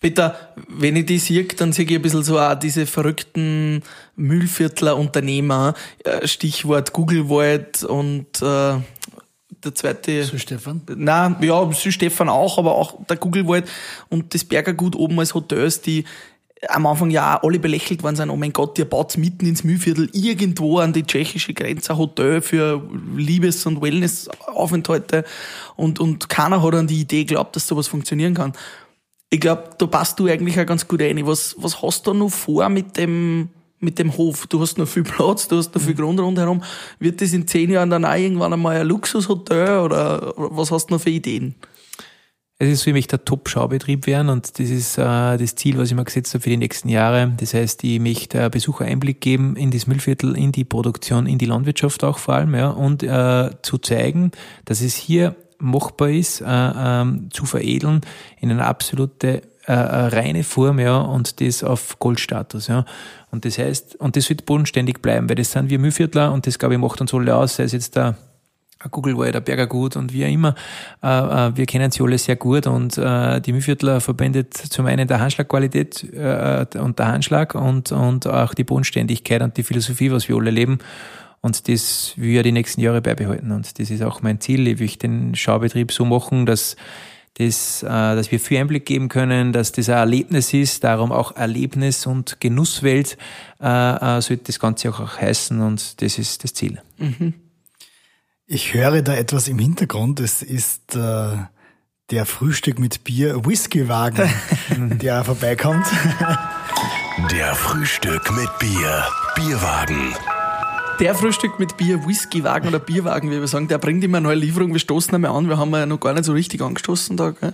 Peter, 0.06 0.38
wenn 0.68 0.96
ich 0.96 1.08
die 1.08 1.18
sehe, 1.18 1.46
dann 1.46 1.72
sehe 1.74 1.84
ich 1.84 1.96
ein 1.96 2.02
bisschen 2.04 2.22
so 2.22 2.40
auch 2.40 2.54
diese 2.54 2.86
verrückten 2.86 3.82
Müllviertler 4.16 4.98
Unternehmer, 4.98 5.74
äh, 6.04 6.28
Stichwort 6.28 6.94
Googlewald 6.94 7.84
und 7.84 8.28
äh, 8.40 8.76
der 9.64 9.74
zweite. 9.74 10.24
Sü 10.24 10.38
Stefan? 10.38 10.82
Nein, 10.96 11.38
ja, 11.42 11.72
Sü 11.72 11.92
Stefan 11.92 12.30
auch, 12.30 12.60
aber 12.60 12.76
auch 12.76 13.04
der 13.10 13.18
Googlewald 13.18 13.68
und 14.10 14.32
das 14.36 14.44
Bergergut 14.44 14.96
oben 14.96 15.20
als 15.20 15.34
Hotels, 15.34 15.82
die 15.82 16.04
am 16.70 16.86
Anfang 16.86 17.10
ja 17.10 17.40
auch 17.40 17.44
alle 17.48 17.58
belächelt 17.58 18.04
worden 18.04 18.16
sind, 18.16 18.30
oh 18.30 18.36
mein 18.36 18.54
Gott, 18.54 18.78
ihr 18.78 18.86
baut 18.86 19.18
mitten 19.18 19.48
ins 19.48 19.64
Mühlviertel 19.64 20.10
irgendwo 20.14 20.78
an 20.78 20.94
die 20.94 21.04
tschechische 21.04 21.56
Grenze 21.56 21.94
ein 21.94 21.98
Hotel 21.98 22.42
für 22.42 22.88
Liebes- 23.16 23.66
und 23.66 23.82
Wellnessaufenthalte 23.82 25.26
und, 25.76 26.00
und 26.00 26.30
keiner 26.30 26.62
hat 26.62 26.76
an 26.76 26.86
die 26.86 27.02
Idee 27.02 27.24
geglaubt, 27.24 27.56
dass 27.56 27.68
sowas 27.68 27.88
funktionieren 27.88 28.36
kann 28.36 28.54
ich 29.36 29.42
glaube, 29.42 29.64
da 29.78 29.86
passt 29.86 30.18
du 30.18 30.28
eigentlich 30.28 30.58
auch 30.58 30.66
ganz 30.66 30.88
gut 30.88 31.02
rein. 31.02 31.28
Was, 31.28 31.56
was 31.60 31.82
hast 31.82 32.08
du 32.08 32.14
noch 32.14 32.30
vor 32.30 32.70
mit 32.70 32.96
dem, 32.96 33.50
mit 33.82 34.00
dem 34.00 34.16
Hof? 34.16 34.48
Du 34.48 34.62
hast 34.62 34.78
noch 34.78 34.88
viel 34.88 35.04
Platz, 35.04 35.50
du 35.50 35.58
hast 35.58 35.76
noch 35.76 35.82
viel 35.82 35.94
mhm. 35.94 35.98
Grund 35.98 36.20
rundherum. 36.22 36.64
Wird 37.00 37.22
das 37.22 37.34
in 37.34 37.46
zehn 37.46 37.70
Jahren 37.70 37.90
dann 37.90 38.06
auch 38.06 38.16
irgendwann 38.16 38.54
einmal 38.54 38.78
ein 38.78 38.88
Luxushotel 38.88 39.80
oder 39.80 40.34
was 40.38 40.72
hast 40.72 40.88
du 40.88 40.94
noch 40.94 41.02
für 41.02 41.10
Ideen? 41.10 41.56
Es 42.58 42.70
ist 42.70 42.84
für 42.84 42.94
mich 42.94 43.08
der 43.08 43.26
Top-Schaubetrieb 43.26 44.08
werden 44.08 44.30
und 44.30 44.58
das 44.58 44.70
ist 44.70 44.98
äh, 44.98 45.02
das 45.36 45.56
Ziel, 45.56 45.78
was 45.78 45.90
ich 45.90 45.96
mir 45.98 46.06
gesetzt 46.06 46.34
habe 46.34 46.42
für 46.42 46.50
die 46.50 46.56
nächsten 46.56 46.88
Jahre. 46.88 47.34
Das 47.36 47.54
heißt, 47.54 47.84
ich 47.84 48.00
möchte 48.00 48.42
äh, 48.42 48.50
Besucher 48.50 48.86
Einblick 48.86 49.20
geben 49.20 49.58
in 49.58 49.72
das 49.72 49.88
Müllviertel, 49.88 50.38
in 50.38 50.54
die 50.54 50.64
Produktion, 50.64 51.28
in 51.28 51.38
die 51.38 51.46
Landwirtschaft 51.46 52.06
auch 52.06 52.18
vor 52.18 52.36
allem, 52.36 52.56
ja, 52.56 52.70
und 52.70 53.04
äh, 53.04 53.50
zu 53.62 53.78
zeigen, 53.80 54.32
dass 54.64 54.80
es 54.80 54.96
hier 54.96 55.36
machbar 55.58 56.10
ist, 56.10 56.42
äh, 56.42 56.46
ähm, 56.48 57.30
zu 57.32 57.46
veredeln 57.46 58.02
in 58.40 58.52
eine 58.52 58.66
absolute 58.66 59.42
äh, 59.68 59.72
äh, 59.72 60.08
reine 60.08 60.44
Form, 60.44 60.80
ja, 60.80 60.98
und 60.98 61.42
das 61.42 61.64
auf 61.64 61.98
Goldstatus, 61.98 62.68
ja. 62.68 62.86
Und 63.32 63.46
das 63.46 63.58
heißt, 63.58 63.96
und 63.96 64.16
das 64.16 64.30
wird 64.30 64.46
bodenständig 64.46 65.02
bleiben, 65.02 65.28
weil 65.28 65.36
das 65.36 65.52
sind 65.52 65.70
wir 65.70 65.80
Mühlviertler 65.80 66.32
und 66.32 66.46
das, 66.46 66.60
glaube 66.60 66.76
ich, 66.76 66.80
macht 66.80 67.02
uns 67.02 67.14
alle 67.14 67.36
aus, 67.36 67.56
sei 67.56 67.64
es 67.64 67.72
jetzt 67.72 67.96
der 67.96 68.16
Googlewald, 68.92 69.34
der 69.34 69.42
Bergergut 69.42 69.96
und 69.96 70.14
wie 70.14 70.26
auch 70.26 70.30
immer. 70.30 70.56
Äh, 71.02 71.08
äh, 71.08 71.58
wir 71.58 71.66
kennen 71.66 71.92
sie 71.92 72.04
alle 72.04 72.18
sehr 72.18 72.36
gut 72.36 72.68
und 72.68 72.98
äh, 72.98 73.42
die 73.42 73.54
Mühlviertler 73.54 74.02
verbindet 74.02 74.54
zum 74.54 74.86
einen 74.86 75.08
der 75.08 75.20
Handschlagqualität 75.20 76.04
äh, 76.14 76.66
und 76.78 77.00
der 77.00 77.08
Handschlag 77.08 77.56
und, 77.56 77.92
und 77.92 78.28
auch 78.28 78.54
die 78.54 78.64
Bodenständigkeit 78.64 79.42
und 79.42 79.58
die 79.58 79.64
Philosophie, 79.64 80.12
was 80.12 80.30
wir 80.30 80.36
alle 80.36 80.52
leben. 80.52 80.80
Und 81.46 81.70
das 81.70 82.14
will 82.16 82.30
ich 82.30 82.36
ja 82.38 82.42
die 82.42 82.52
nächsten 82.52 82.82
Jahre 82.82 83.02
beibehalten. 83.02 83.52
Und 83.52 83.78
das 83.78 83.92
ist 83.92 84.02
auch 84.02 84.24
mein 84.24 84.42
Ziel. 84.42 84.68
Ich 84.68 84.80
will 84.80 84.88
den 84.88 85.36
Schaubetrieb 85.36 85.92
so 85.92 86.04
machen, 86.04 86.48
dass 86.48 86.76
das, 87.36 87.84
äh, 87.84 87.88
dass 87.88 88.32
wir 88.32 88.40
viel 88.40 88.58
Einblick 88.58 88.88
geben 88.88 89.10
können, 89.10 89.54
dass 89.54 89.72
das 89.72 89.88
ein 89.90 89.96
Erlebnis 89.96 90.56
ist, 90.56 90.84
darum 90.84 91.12
auch 91.12 91.36
Erlebnis 91.36 92.08
und 92.08 92.42
Genusswelt 92.42 93.20
äh, 93.62 93.68
äh, 93.68 94.22
sollte 94.22 94.46
das 94.46 94.60
Ganze 94.60 94.90
auch, 94.90 95.00
auch 95.00 95.18
heißen 95.20 95.62
und 95.62 96.02
das 96.02 96.18
ist 96.18 96.44
das 96.44 96.56
Ziel. 96.56 96.82
Mhm. 96.98 97.36
Ich 98.48 98.74
höre 98.74 99.04
da 99.04 99.14
etwas 99.14 99.48
im 99.48 99.60
Hintergrund. 99.60 100.22
Es 100.22 100.42
ist 100.42 100.96
äh, 100.96 101.38
der 102.10 102.26
Frühstück 102.26 102.80
mit 102.80 103.04
Bier 103.04 103.46
Whiskywagen, 103.46 104.32
der 105.00 105.24
vorbeikommt. 105.24 105.86
Der 107.32 107.54
Frühstück 107.54 108.36
mit 108.36 108.50
Bier 108.58 109.06
Bierwagen. 109.36 110.16
Der 111.00 111.14
Frühstück 111.14 111.60
mit 111.60 111.76
Bier 111.76 112.08
Whiskywagen 112.08 112.70
oder 112.70 112.80
Bierwagen, 112.80 113.30
wie 113.30 113.40
wir 113.40 113.48
sagen, 113.48 113.68
der 113.68 113.78
bringt 113.80 114.04
immer 114.04 114.18
eine 114.18 114.28
neue 114.28 114.38
Lieferung. 114.38 114.72
Wir 114.72 114.80
stoßen 114.80 115.14
einmal 115.14 115.32
an. 115.32 115.50
Wir 115.50 115.58
haben 115.58 115.72
ja 115.72 115.86
noch 115.86 116.00
gar 116.00 116.14
nicht 116.14 116.24
so 116.24 116.32
richtig 116.32 116.62
angestoßen 116.62 117.18
da. 117.18 117.32
Gell? 117.32 117.54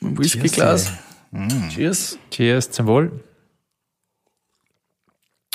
Mit 0.00 0.12
dem 0.12 0.18
Whiskyglas. 0.18 0.92
Mm. 1.30 1.68
Cheers. 1.70 2.18
Cheers 2.30 2.70
zum 2.70 2.86
Wohl. 2.86 3.12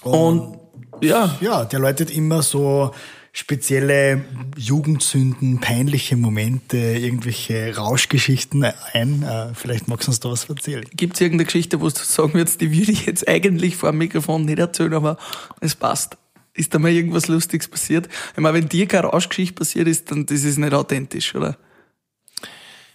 Und 0.01 0.57
ja. 1.01 1.37
Ja, 1.41 1.65
der 1.65 1.79
läutet 1.79 2.09
immer 2.09 2.41
so 2.41 2.91
spezielle 3.33 4.23
Jugendsünden, 4.57 5.59
peinliche 5.59 6.15
Momente, 6.15 6.77
irgendwelche 6.77 7.75
Rauschgeschichten 7.75 8.65
ein. 8.93 9.23
Äh, 9.23 9.53
vielleicht 9.53 9.87
magst 9.87 10.07
du 10.07 10.11
uns 10.11 10.21
da 10.21 10.29
was 10.31 10.49
erzählen. 10.49 10.85
Gibt 10.95 11.15
es 11.15 11.21
irgendeine 11.21 11.45
Geschichte, 11.45 11.81
wo 11.81 11.89
du 11.89 11.95
sagen 11.95 12.33
würdest, 12.33 12.61
die 12.61 12.71
würde 12.71 12.93
ich 12.93 13.05
jetzt 13.05 13.27
eigentlich 13.27 13.75
vor 13.75 13.91
dem 13.91 13.99
Mikrofon 13.99 14.45
nicht 14.45 14.57
erzählen, 14.57 14.93
aber 14.93 15.17
es 15.59 15.75
passt? 15.75 16.17
Ist 16.55 16.73
da 16.73 16.79
mal 16.79 16.89
irgendwas 16.89 17.27
Lustiges 17.27 17.67
passiert? 17.67 18.07
Ich 18.31 18.39
meine, 18.39 18.57
wenn 18.57 18.69
dir 18.69 18.87
keine 18.87 19.07
Rauschgeschichte 19.07 19.55
passiert 19.55 19.87
ist, 19.87 20.09
dann 20.09 20.25
das 20.25 20.43
ist 20.43 20.57
nicht 20.57 20.73
authentisch, 20.73 21.35
oder? 21.35 21.57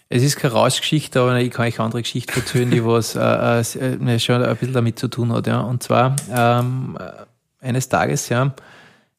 Es 0.09 0.23
ist 0.23 0.35
keine 0.35 0.53
Rauschgeschichte, 0.53 1.21
aber 1.21 1.39
ich 1.39 1.51
kann 1.51 1.67
euch 1.67 1.79
andere 1.79 2.01
Geschichte 2.01 2.33
erzählen, 2.35 2.69
die 2.69 2.83
was 2.83 3.15
äh, 3.15 3.59
äh, 3.59 4.19
schon 4.19 4.43
ein 4.43 4.57
bisschen 4.57 4.73
damit 4.73 4.99
zu 4.99 5.07
tun 5.07 5.31
hat. 5.31 5.47
Ja. 5.47 5.61
Und 5.61 5.83
zwar 5.83 6.15
ähm, 6.35 6.97
eines 7.61 7.87
Tages, 7.87 8.27
ja, 8.29 8.53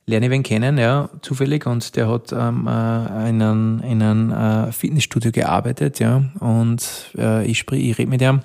lerne 0.06 0.26
ich 0.26 0.32
wen 0.32 0.42
kennen, 0.42 0.76
ja, 0.76 1.08
zufällig, 1.22 1.64
und 1.66 1.96
der 1.96 2.10
hat 2.10 2.32
ähm, 2.32 2.66
äh, 2.66 3.28
in 3.30 3.40
einem, 3.40 3.80
in 3.84 4.02
einem 4.02 4.32
äh, 4.32 4.72
Fitnessstudio 4.72 5.30
gearbeitet, 5.30 6.00
ja, 6.00 6.24
und 6.40 6.84
äh, 7.16 7.46
ich 7.46 7.64
ich 7.70 7.98
rede 7.98 8.10
mit 8.10 8.20
ihm 8.20 8.40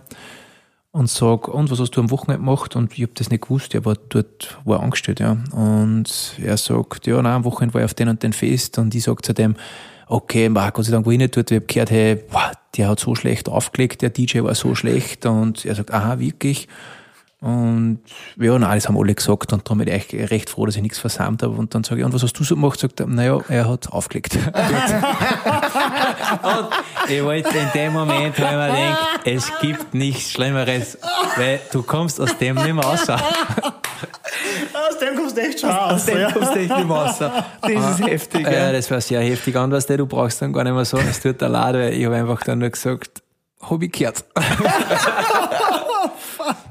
und 0.97 1.09
sag, 1.09 1.47
und 1.47 1.69
was 1.69 1.79
hast 1.79 1.91
du 1.91 2.01
am 2.01 2.09
Wochenende 2.09 2.43
gemacht? 2.43 2.75
Und 2.75 2.97
ich 2.97 3.03
hab 3.03 3.13
das 3.15 3.29
nicht 3.29 3.43
gewusst, 3.43 3.75
er 3.75 3.85
war 3.85 3.95
dort, 4.09 4.57
war 4.65 4.81
angestellt, 4.81 5.19
ja. 5.19 5.37
Und 5.51 6.35
er 6.43 6.57
sagt, 6.57 7.05
ja, 7.05 7.21
nein, 7.21 7.33
am 7.33 7.43
Wochenende 7.43 7.75
war 7.75 7.81
ich 7.81 7.85
auf 7.85 7.93
den 7.93 8.09
und 8.09 8.23
den 8.23 8.33
Fest, 8.33 8.79
und 8.79 8.95
ich 8.95 9.03
sag 9.03 9.23
zu 9.23 9.33
dem, 9.33 9.55
okay, 10.07 10.49
Marc, 10.49 10.73
Gott 10.73 10.85
sei 10.85 10.91
Dank 10.91 11.05
war 11.05 11.13
ich 11.13 11.19
nicht 11.19 11.37
dort, 11.37 11.51
ich 11.51 11.57
hab 11.57 11.67
gehört, 11.67 11.91
hey, 11.91 12.15
boah, 12.15 12.51
der 12.75 12.89
hat 12.89 12.99
so 12.99 13.13
schlecht 13.13 13.47
aufgelegt, 13.47 14.01
der 14.01 14.09
DJ 14.09 14.41
war 14.41 14.55
so 14.55 14.73
schlecht, 14.73 15.25
und 15.25 15.65
er 15.65 15.75
sagt, 15.75 15.93
aha, 15.93 16.19
wirklich? 16.19 16.67
Und 17.39 17.99
ja, 18.37 18.57
nein, 18.57 18.75
das 18.75 18.87
haben 18.87 18.97
alle 18.97 19.13
gesagt 19.13 19.53
und 19.53 19.63
darum 19.63 19.77
bin 19.77 19.87
ich 19.87 19.93
echt 19.93 20.11
recht 20.31 20.49
froh, 20.49 20.65
dass 20.65 20.75
ich 20.75 20.81
nichts 20.81 20.97
versammelt 20.97 21.43
habe. 21.43 21.55
Und 21.55 21.75
dann 21.75 21.83
sage 21.83 22.01
ich, 22.01 22.05
und 22.05 22.11
was 22.11 22.23
hast 22.23 22.33
du 22.33 22.43
so 22.43 22.55
gemacht? 22.55 22.79
Sagt 22.79 22.99
er, 22.99 23.05
naja, 23.05 23.39
er 23.47 23.69
hat 23.69 23.91
aufgelegt. 23.91 24.35
und 24.35 24.43
ich 27.07 27.23
wollte 27.23 27.55
in 27.55 27.69
dem 27.75 27.93
Moment, 27.93 28.41
weil 28.41 28.57
man 28.57 28.71
denkt, 28.71 28.97
es 29.25 29.51
gibt 29.61 29.93
nichts 29.93 30.31
Schlimmeres, 30.31 30.97
weil 31.35 31.59
du 31.71 31.83
kommst 31.83 32.19
aus 32.19 32.35
dem 32.39 32.55
nicht 32.55 32.73
mehr 32.73 32.83
raus. 32.83 33.07
aus 33.07 33.21
dem 34.99 35.15
kommst 35.15 35.37
du 35.37 35.41
echt 35.41 35.59
schon 35.59 35.69
raus. 35.69 35.93
Aus 35.93 36.07
dem 36.07 36.19
ja. 36.19 36.31
kommst 36.31 36.55
du 36.55 36.59
echt 36.59 36.75
nicht 36.75 36.87
mehr 36.87 36.97
raus. 36.97 37.19
Das 37.19 37.99
ist 37.99 38.07
heftig. 38.07 38.47
Ja, 38.47 38.51
ja 38.51 38.71
das 38.71 38.89
war 38.89 38.99
sehr 38.99 39.21
heftig. 39.21 39.55
Anders, 39.55 39.85
du 39.85 40.07
brauchst 40.07 40.41
dann 40.41 40.53
gar 40.53 40.63
nicht 40.63 40.73
mehr 40.73 40.85
sagen, 40.85 41.05
es 41.07 41.19
tut 41.19 41.39
der 41.39 41.53
weil 41.53 41.93
ich 41.93 42.03
habe 42.03 42.15
einfach 42.15 42.43
dann 42.43 42.57
nur 42.57 42.71
gesagt, 42.71 43.21
hab 43.61 43.83
ich 43.83 43.91
gehört. 43.91 44.25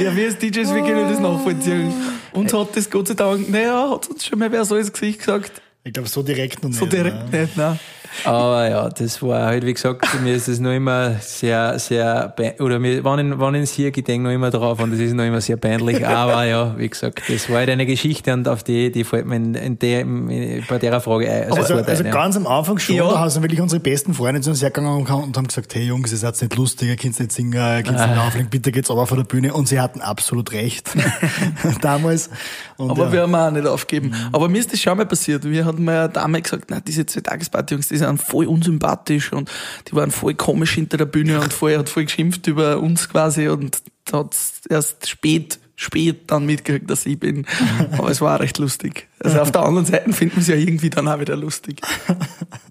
Ja, 0.00 0.14
wir 0.14 0.26
als 0.26 0.38
DJs, 0.38 0.74
wir 0.74 0.82
können 0.82 1.08
das 1.08 1.18
nachvollziehen. 1.18 1.92
Uns 2.32 2.52
hat 2.52 2.76
das 2.76 2.88
Gott 2.88 3.08
sei 3.08 3.14
Dank, 3.14 3.48
naja, 3.50 3.90
hat 3.90 4.08
uns 4.08 4.24
schon 4.24 4.38
mal 4.38 4.50
wer 4.52 4.64
so 4.64 4.76
ins 4.76 4.92
Gesicht 4.92 5.18
gesagt. 5.20 5.60
Ich 5.82 5.92
glaube, 5.92 6.08
so 6.08 6.22
direkt 6.22 6.62
noch 6.62 6.70
nicht. 6.70 6.78
So 6.78 6.86
direkt 6.86 7.32
ne? 7.32 7.40
nicht, 7.40 7.56
nein. 7.56 7.78
Aber 8.24 8.68
ja, 8.68 8.88
das 8.88 9.22
war 9.22 9.46
halt, 9.46 9.64
wie 9.64 9.72
gesagt, 9.72 10.06
mir 10.22 10.34
ist 10.34 10.48
das 10.48 10.58
noch 10.58 10.72
immer 10.72 11.14
sehr, 11.20 11.78
sehr, 11.78 12.34
oder 12.58 12.78
mir, 12.78 13.04
wann, 13.04 13.38
wann 13.38 13.54
ins 13.54 13.70
hier 13.70 13.92
gedenke 13.92 14.24
noch 14.24 14.34
immer 14.34 14.50
drauf 14.50 14.80
und 14.80 14.90
das 14.90 14.98
ist 14.98 15.14
noch 15.14 15.24
immer 15.24 15.40
sehr 15.40 15.56
peinlich. 15.56 16.06
Aber 16.06 16.44
ja, 16.44 16.76
wie 16.76 16.88
gesagt, 16.88 17.22
das 17.28 17.48
war 17.48 17.58
halt 17.58 17.70
eine 17.70 17.86
Geschichte 17.86 18.32
und 18.32 18.48
auf 18.48 18.62
die, 18.62 18.90
die 18.90 19.04
fällt 19.04 19.26
mir 19.26 19.36
in, 19.36 19.54
in 19.54 19.78
der, 19.78 20.00
in, 20.00 20.64
bei 20.68 20.78
der 20.78 21.00
Frage 21.00 21.30
ein. 21.30 21.52
Also, 21.52 21.74
also, 21.74 21.90
also 21.90 22.04
ganz 22.04 22.36
am 22.36 22.46
Anfang 22.46 22.78
schon, 22.78 22.96
ja. 22.96 23.08
da 23.08 23.30
sind 23.30 23.42
wirklich 23.42 23.60
unsere 23.60 23.80
besten 23.80 24.12
Freunde 24.12 24.40
zu 24.40 24.50
uns 24.50 24.60
hergegangen 24.60 25.06
und 25.06 25.36
haben 25.36 25.46
gesagt, 25.46 25.74
hey 25.74 25.84
Jungs, 25.84 26.10
ihr 26.10 26.18
seid 26.18 26.40
nicht 26.40 26.56
lustig, 26.56 26.88
ihr 26.88 26.96
könnt 26.96 27.18
nicht 27.18 27.32
singen, 27.32 27.52
ihr 27.52 27.82
könnt 27.84 27.96
nicht 27.96 28.00
ah. 28.00 28.26
auflegen, 28.26 28.50
bitte 28.50 28.72
geht's 28.72 28.90
aber 28.90 29.06
von 29.06 29.18
der 29.18 29.24
Bühne. 29.24 29.54
Und 29.54 29.68
sie 29.68 29.80
hatten 29.80 30.00
absolut 30.00 30.52
recht. 30.52 30.90
Damals. 31.80 32.28
Und 32.76 32.90
aber 32.90 33.06
ja. 33.06 33.12
wir 33.12 33.22
haben 33.22 33.34
auch 33.34 33.50
nicht 33.50 33.66
aufgegeben. 33.66 34.08
Mhm. 34.08 34.28
Aber 34.32 34.48
mir 34.48 34.58
ist 34.58 34.72
das 34.72 34.80
schon 34.80 34.96
mal 34.96 35.06
passiert. 35.06 35.44
Wir 35.44 35.64
hatten 35.70 35.84
mal 35.84 36.04
eine 36.04 36.08
Dame 36.08 36.42
gesagt, 36.42 36.66
na, 36.68 36.80
diese 36.80 37.06
zwei 37.06 37.20
Tagesparty-Jungs, 37.20 37.88
die 37.88 37.96
sind 37.96 38.22
voll 38.22 38.46
unsympathisch 38.46 39.32
und 39.32 39.50
die 39.88 39.94
waren 39.94 40.10
voll 40.10 40.34
komisch 40.34 40.74
hinter 40.74 40.96
der 40.96 41.06
Bühne 41.06 41.40
und 41.40 41.52
voll, 41.52 41.76
hat 41.76 41.88
voll 41.88 42.04
geschimpft 42.04 42.46
über 42.46 42.78
uns 42.80 43.08
quasi 43.08 43.48
und 43.48 43.82
hat 44.12 44.36
erst 44.68 45.08
spät, 45.08 45.58
spät 45.76 46.30
dann 46.30 46.46
mitgekriegt, 46.46 46.90
dass 46.90 47.06
ich 47.06 47.18
bin. 47.18 47.46
Aber 47.92 48.10
es 48.10 48.20
war 48.20 48.40
recht 48.40 48.58
lustig. 48.58 49.08
Also 49.18 49.40
auf 49.40 49.52
der 49.52 49.62
anderen 49.62 49.86
Seite 49.86 50.12
finden 50.12 50.36
wir 50.36 50.42
es 50.42 50.48
ja 50.48 50.56
irgendwie 50.56 50.90
dann 50.90 51.08
auch 51.08 51.20
wieder 51.20 51.36
lustig. 51.36 51.80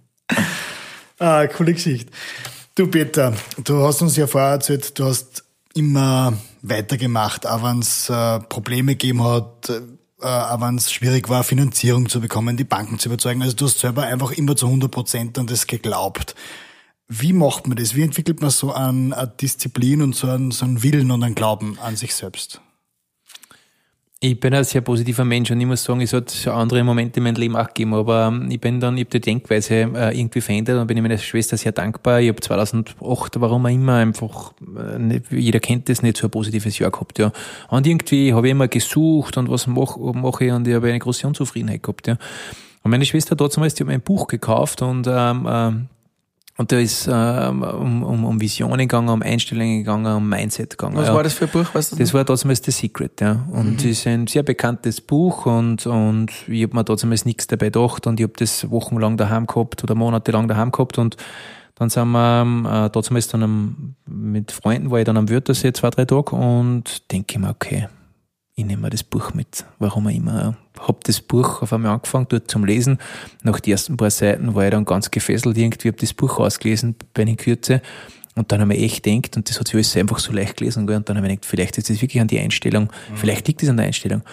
ah, 1.19 1.47
coole 1.47 1.73
Geschichte. 1.73 2.11
Du 2.75 2.87
Peter, 2.87 3.33
du 3.63 3.83
hast 3.83 4.01
uns 4.01 4.15
ja 4.15 4.27
vorher 4.27 4.51
erzählt, 4.51 4.97
du 4.97 5.05
hast 5.05 5.43
immer 5.73 6.33
weitergemacht, 6.61 7.47
auch 7.47 7.63
wenn 7.63 7.79
es 7.79 8.09
äh, 8.09 8.39
Probleme 8.39 8.93
gegeben 8.93 9.23
hat, 9.23 9.71
äh, 10.21 10.27
auch 10.27 10.61
wenn 10.61 10.75
es 10.75 10.91
schwierig 10.91 11.29
war, 11.29 11.43
Finanzierung 11.43 12.09
zu 12.09 12.21
bekommen, 12.21 12.57
die 12.57 12.63
Banken 12.63 12.99
zu 12.99 13.09
überzeugen. 13.09 13.41
Also 13.41 13.55
du 13.55 13.65
hast 13.65 13.79
selber 13.79 14.03
einfach 14.03 14.31
immer 14.31 14.55
zu 14.55 14.65
100 14.65 14.91
Prozent 14.91 15.37
an 15.37 15.47
das 15.47 15.67
geglaubt. 15.67 16.35
Wie 17.07 17.33
macht 17.33 17.67
man 17.67 17.77
das? 17.77 17.95
Wie 17.95 18.03
entwickelt 18.03 18.41
man 18.41 18.51
so 18.51 18.71
eine 18.71 19.33
Disziplin 19.41 20.01
und 20.01 20.15
so 20.15 20.27
einen, 20.29 20.51
so 20.51 20.65
einen 20.65 20.83
Willen 20.83 21.09
und 21.11 21.23
einen 21.23 21.35
Glauben 21.35 21.79
an 21.79 21.95
sich 21.95 22.13
selbst? 22.13 22.61
Ich 24.21 24.37
bin 24.37 24.53
ein 24.53 24.65
sehr 24.65 24.81
positiver 24.81 25.23
Mensch 25.23 25.49
und 25.49 25.61
ich 25.61 25.65
muss 25.65 25.85
sagen, 25.85 26.01
es 26.01 26.11
hat 26.11 26.45
andere 26.47 26.83
Momente 26.83 27.21
in 27.21 27.23
meinem 27.23 27.37
Leben 27.37 27.55
auch 27.55 27.67
gegeben, 27.67 27.93
aber 27.93 28.27
ähm, 28.27 28.51
ich 28.51 28.59
bin 28.59 28.81
dann, 28.81 28.97
ich 28.97 29.05
habe 29.05 29.11
die 29.11 29.21
Denkweise 29.21 29.75
äh, 29.75 30.19
irgendwie 30.19 30.41
verändert 30.41 30.77
und 30.77 30.87
bin 30.87 30.97
ich 30.97 31.03
meiner 31.03 31.17
Schwester 31.17 31.55
sehr 31.55 31.71
dankbar. 31.71 32.19
Ich 32.19 32.27
habe 32.27 32.41
2008, 32.41 33.39
warum 33.39 33.65
auch 33.65 33.69
immer, 33.69 33.95
einfach, 33.95 34.51
äh, 34.77 35.21
jeder 35.29 35.61
kennt 35.61 35.87
das, 35.87 36.01
nicht 36.01 36.17
so 36.17 36.27
ein 36.27 36.31
positives 36.31 36.77
Jahr 36.79 36.91
gehabt, 36.91 37.17
ja. 37.17 37.31
Und 37.69 37.87
irgendwie 37.87 38.33
habe 38.33 38.47
ich 38.47 38.51
immer 38.51 38.67
gesucht 38.67 39.37
und 39.37 39.49
was 39.49 39.67
mache 39.67 39.97
mach 39.97 40.41
ich 40.41 40.51
und 40.51 40.67
ich 40.67 40.75
habe 40.75 40.89
eine 40.89 40.99
große 40.99 41.25
Unzufriedenheit 41.25 41.81
gehabt, 41.81 42.07
ja. 42.07 42.17
Und 42.83 42.91
meine 42.91 43.05
Schwester 43.05 43.37
hat 43.39 43.55
damals, 43.55 43.75
die 43.75 43.83
hat 43.83 43.87
mir 43.87 43.93
ein 43.93 44.01
Buch 44.01 44.27
gekauft 44.27 44.81
und 44.81 45.07
ähm, 45.07 45.47
ähm, 45.49 45.87
und 46.59 46.73
da 46.73 46.77
ist 46.77 47.07
äh, 47.07 47.11
um, 47.11 48.03
um, 48.03 48.25
um 48.25 48.41
Visionen 48.41 48.79
gegangen, 48.79 49.07
um 49.07 49.21
Einstellungen 49.21 49.77
gegangen, 49.77 50.13
um 50.13 50.27
Mindset 50.27 50.71
gegangen. 50.71 50.97
Was 50.97 51.07
ja. 51.07 51.15
war 51.15 51.23
das 51.23 51.33
für 51.33 51.45
ein 51.45 51.51
Buch? 51.51 51.73
Weißt 51.73 51.93
du 51.93 51.95
das 51.95 52.13
war 52.13 52.25
damals 52.25 52.61
The 52.61 52.71
Secret, 52.71 53.21
ja. 53.21 53.45
Und 53.49 53.69
mhm. 53.69 53.75
das 53.77 53.85
ist 53.85 54.05
ein 54.05 54.27
sehr 54.27 54.43
bekanntes 54.43 54.99
Buch 54.99 55.45
und, 55.45 55.87
und 55.87 56.33
ich 56.49 56.63
habe 56.63 56.75
mir 56.75 56.83
damals 56.83 57.23
nichts 57.23 57.47
dabei 57.47 57.67
gedacht 57.67 58.07
und 58.07 58.19
ich 58.19 58.25
habe 58.25 58.33
das 58.35 58.69
wochenlang 58.69 59.15
daheim 59.15 59.47
gehabt 59.47 59.85
oder 59.85 59.95
monatelang 59.95 60.49
daheim 60.49 60.73
gehabt 60.73 60.97
und 60.97 61.15
dann 61.75 61.89
sind 61.89 62.09
wir 62.09 62.41
äh, 62.41 62.89
damals 62.89 63.29
dann 63.29 63.43
am, 63.43 63.95
mit 64.05 64.51
Freunden, 64.51 64.91
war 64.91 64.99
ich 64.99 65.05
dann 65.05 65.15
am 65.15 65.29
Wörthersee 65.29 65.71
zwei, 65.71 65.91
drei 65.91 66.03
Tage 66.03 66.35
und 66.35 67.09
denke 67.09 67.35
ich 67.35 67.39
mir, 67.39 67.51
okay, 67.51 67.87
ich 68.59 68.65
nehme 68.65 68.83
mir 68.83 68.89
das 68.89 69.03
Buch 69.03 69.33
mit, 69.33 69.65
warum 69.79 70.07
auch 70.07 70.11
immer. 70.11 70.57
Hab 70.79 71.03
das 71.05 71.21
Buch 71.21 71.61
auf 71.61 71.71
einmal 71.71 71.93
angefangen, 71.93 72.27
dort 72.29 72.51
zum 72.51 72.65
Lesen. 72.65 72.97
Nach 73.41 73.59
den 73.59 73.71
ersten 73.71 73.95
paar 73.95 74.09
Seiten 74.09 74.53
war 74.53 74.65
ich 74.65 74.71
dann 74.71 74.85
ganz 74.85 75.09
gefesselt 75.11 75.57
irgendwie, 75.57 75.87
habe 75.87 75.97
das 75.97 76.13
Buch 76.13 76.39
ausgelesen 76.39 76.95
bei 77.13 77.23
den 77.23 77.37
Kürze. 77.37 77.81
Und 78.35 78.51
dann 78.51 78.61
habe 78.61 78.75
ich 78.75 78.83
echt 78.83 79.03
gedacht, 79.03 79.37
und 79.37 79.49
das 79.49 79.59
hat 79.59 79.67
sich 79.67 79.75
alles 79.75 79.95
einfach 79.95 80.19
so 80.19 80.33
leicht 80.33 80.57
gelesen, 80.57 80.87
und 80.87 81.09
dann 81.09 81.17
habe 81.17 81.27
ich 81.27 81.33
gedacht, 81.33 81.45
vielleicht 81.45 81.77
ist 81.77 81.89
das 81.89 82.01
wirklich 82.01 82.21
an 82.21 82.27
die 82.27 82.39
Einstellung, 82.39 82.83
mhm. 82.83 83.15
vielleicht 83.15 83.47
liegt 83.47 83.63
es 83.63 83.69
an 83.69 83.77
der 83.77 83.87
Einstellung. 83.87 84.23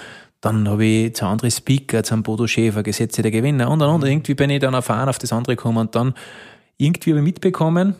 Dann 0.41 0.69
habe 0.69 0.85
ich 0.85 1.15
zu 1.15 1.25
anderen 1.25 1.51
Speaker, 1.51 2.03
zu 2.03 2.17
Bodo 2.23 2.47
Schäfer, 2.47 2.83
Gesetze 2.83 3.23
der 3.23 3.31
Gewinner 3.31 3.71
und 3.71 3.79
dann 3.79 3.91
und. 3.91 4.03
Mhm. 4.03 4.09
Irgendwie 4.09 4.35
bin 4.35 4.51
ich 4.51 4.61
dann 4.61 4.75
erfahren 4.75 5.09
auf 5.09 5.19
das 5.19 5.33
andere 5.33 5.57
gekommen 5.57 5.79
und 5.79 5.95
dann 5.95 6.15
irgendwie 6.79 7.11
habe 7.11 7.21
ich 7.21 7.25
mitbekommen, 7.25 7.95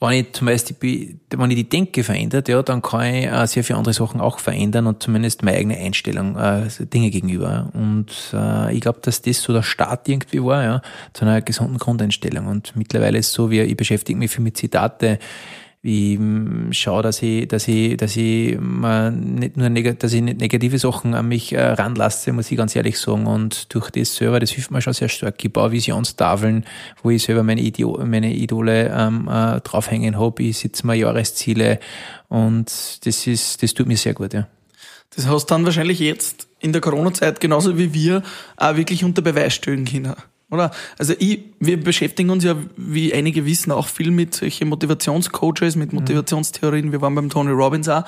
wenn 0.00 0.12
ich 0.12 0.32
zum 0.32 0.46
Beispiel, 0.46 1.18
wenn 1.30 1.50
ich 1.50 1.56
die 1.56 1.68
Denke 1.68 2.04
verändert, 2.04 2.48
ja, 2.48 2.62
dann 2.62 2.82
kann 2.82 3.14
ich 3.14 3.26
äh, 3.26 3.46
sehr 3.46 3.64
viele 3.64 3.78
andere 3.78 3.94
Sachen 3.94 4.20
auch 4.20 4.38
verändern 4.38 4.86
und 4.86 5.02
zumindest 5.02 5.42
meine 5.42 5.58
eigene 5.58 5.76
Einstellung 5.76 6.36
äh, 6.36 6.68
Dinge 6.86 7.10
gegenüber. 7.10 7.70
Und 7.74 8.06
äh, 8.32 8.72
ich 8.74 8.80
glaube, 8.80 9.00
dass 9.02 9.22
das 9.22 9.42
so 9.42 9.52
der 9.52 9.64
Start 9.64 10.08
irgendwie 10.08 10.42
war, 10.42 10.62
ja, 10.62 10.82
zu 11.14 11.24
einer 11.24 11.42
gesunden 11.42 11.78
Grundeinstellung. 11.78 12.46
Und 12.46 12.76
mittlerweile 12.76 13.18
ist 13.18 13.28
es 13.28 13.32
so, 13.32 13.50
wie 13.50 13.60
ich 13.60 13.76
beschäftige 13.76 14.16
mich 14.16 14.30
viel 14.30 14.44
mit 14.44 14.56
Zitate. 14.56 15.18
Ich 15.82 16.18
mm, 16.18 16.72
schaue, 16.72 17.02
dass 17.02 17.22
ich, 17.22 17.46
dass 17.48 17.68
ich, 17.68 17.96
dass 17.96 18.16
ich 18.16 18.58
nicht 18.58 19.56
nur 19.56 19.70
dass 19.70 20.12
ich 20.12 20.22
nicht 20.22 20.40
negative 20.40 20.78
Sachen 20.78 21.14
an 21.14 21.28
mich 21.28 21.52
äh, 21.52 21.62
ranlasse, 21.62 22.32
muss 22.32 22.50
ich 22.50 22.56
ganz 22.56 22.74
ehrlich 22.74 22.98
sagen. 22.98 23.26
Und 23.26 23.72
durch 23.74 23.90
das 23.90 24.16
selber, 24.16 24.40
das 24.40 24.50
hilft 24.50 24.70
mir 24.70 24.82
schon 24.82 24.92
sehr 24.92 25.08
stark. 25.08 25.42
Ich 25.44 25.52
baue 25.52 25.72
Visionstafeln, 25.72 26.64
wo 27.02 27.10
ich 27.10 27.22
selber 27.22 27.42
meine, 27.42 27.60
Idol, 27.60 28.04
meine 28.04 28.34
Idole 28.34 28.92
ähm, 28.94 29.28
äh, 29.28 29.60
draufhängen 29.60 30.18
habe. 30.18 30.42
Ich 30.42 30.58
setze 30.58 30.86
mir 30.86 30.94
Jahresziele 30.94 31.78
und 32.28 32.66
das 33.06 33.26
ist, 33.26 33.62
das 33.62 33.74
tut 33.74 33.86
mir 33.86 33.96
sehr 33.96 34.14
gut, 34.14 34.34
ja. 34.34 34.48
Das 35.14 35.26
hast 35.26 35.46
dann 35.46 35.64
wahrscheinlich 35.64 36.00
jetzt 36.00 36.48
in 36.60 36.72
der 36.72 36.82
Corona-Zeit 36.82 37.40
genauso 37.40 37.78
wie 37.78 37.94
wir 37.94 38.22
auch 38.56 38.76
wirklich 38.76 39.04
unter 39.04 39.22
Beweis 39.22 39.54
stellen 39.54 39.84
können. 39.84 40.14
Oder? 40.50 40.70
Also 40.98 41.14
ich, 41.18 41.40
wir 41.60 41.78
beschäftigen 41.78 42.30
uns 42.30 42.42
ja, 42.42 42.56
wie 42.76 43.12
einige 43.12 43.44
wissen, 43.44 43.70
auch 43.70 43.86
viel 43.86 44.10
mit 44.10 44.34
solchen 44.34 44.68
Motivationscoaches, 44.68 45.76
mit 45.76 45.92
mhm. 45.92 46.00
Motivationstheorien. 46.00 46.90
Wir 46.90 47.02
waren 47.02 47.14
beim 47.14 47.28
Tony 47.28 47.50
Robbins 47.50 47.88
auch. 47.88 48.04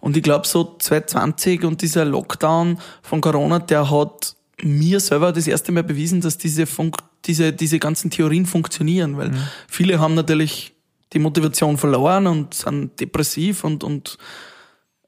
Und 0.00 0.16
ich 0.16 0.22
glaube, 0.22 0.46
so 0.46 0.76
2020 0.78 1.64
und 1.64 1.82
dieser 1.82 2.04
Lockdown 2.04 2.78
von 3.02 3.20
Corona, 3.20 3.58
der 3.58 3.90
hat 3.90 4.36
mir 4.62 5.00
selber 5.00 5.32
das 5.32 5.46
erste 5.46 5.72
Mal 5.72 5.84
bewiesen, 5.84 6.20
dass 6.20 6.38
diese, 6.38 6.66
Funk 6.66 6.96
diese, 7.26 7.52
diese 7.52 7.78
ganzen 7.78 8.10
Theorien 8.10 8.46
funktionieren, 8.46 9.18
weil 9.18 9.30
mhm. 9.30 9.42
viele 9.68 10.00
haben 10.00 10.14
natürlich 10.14 10.74
die 11.12 11.18
Motivation 11.18 11.76
verloren 11.76 12.26
und 12.26 12.54
sind 12.54 12.98
depressiv 13.00 13.64
und, 13.64 13.84
und 13.84 14.16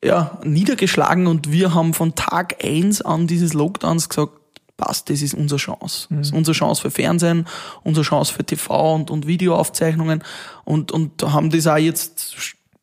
ja, 0.03 0.39
niedergeschlagen 0.45 1.27
und 1.27 1.51
wir 1.51 1.75
haben 1.75 1.95
von 1.95 2.15
Tag 2.15 2.63
eins 2.63 3.01
an 3.01 3.27
dieses 3.27 3.55
Lockdowns 3.55 4.11
gesagt, 4.11 4.33
passt, 4.77 5.11
das 5.11 5.23
ist 5.23 5.35
unsere 5.35 5.59
Chance. 5.59 6.07
Mhm. 6.09 6.19
Das 6.19 6.29
ist 6.29 6.35
unsere 6.35 6.55
Chance 6.55 6.83
für 6.83 6.91
Fernsehen, 6.91 7.47
unsere 7.83 8.05
Chance 8.05 8.33
für 8.33 8.45
TV 8.45 8.95
und, 8.95 9.11
und 9.11 9.27
Videoaufzeichnungen 9.27 10.23
und, 10.65 10.93
und 10.93 11.23
haben 11.23 11.51
das 11.51 11.67
auch 11.67 11.77
jetzt 11.77 12.37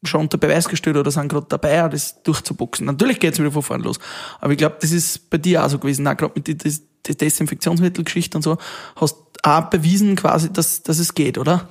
schon 0.03 0.21
unter 0.21 0.37
Beweis 0.37 0.67
gestellt 0.67 0.97
oder 0.97 1.11
sind 1.11 1.27
gerade 1.27 1.45
dabei, 1.49 1.87
das 1.89 2.23
durchzuboxen. 2.23 2.85
Natürlich 2.85 3.19
geht's 3.19 3.39
wieder 3.39 3.51
von 3.51 3.61
vorne 3.61 3.83
los. 3.83 3.99
Aber 4.39 4.51
ich 4.51 4.57
glaube, 4.57 4.77
das 4.81 4.91
ist 4.91 5.29
bei 5.29 5.37
dir 5.37 5.63
auch 5.63 5.69
so 5.69 5.77
gewesen, 5.77 6.07
auch 6.07 6.17
gerade 6.17 6.33
mit 6.35 6.47
der 6.47 6.55
Des 6.55 6.83
Desinfektionsmittelgeschichte 7.03 8.37
und 8.37 8.43
so, 8.43 8.57
hast 8.95 9.17
auch 9.43 9.69
bewiesen 9.69 10.15
quasi, 10.15 10.53
dass, 10.53 10.83
dass 10.83 10.99
es 10.99 11.15
geht, 11.15 11.37
oder? 11.37 11.69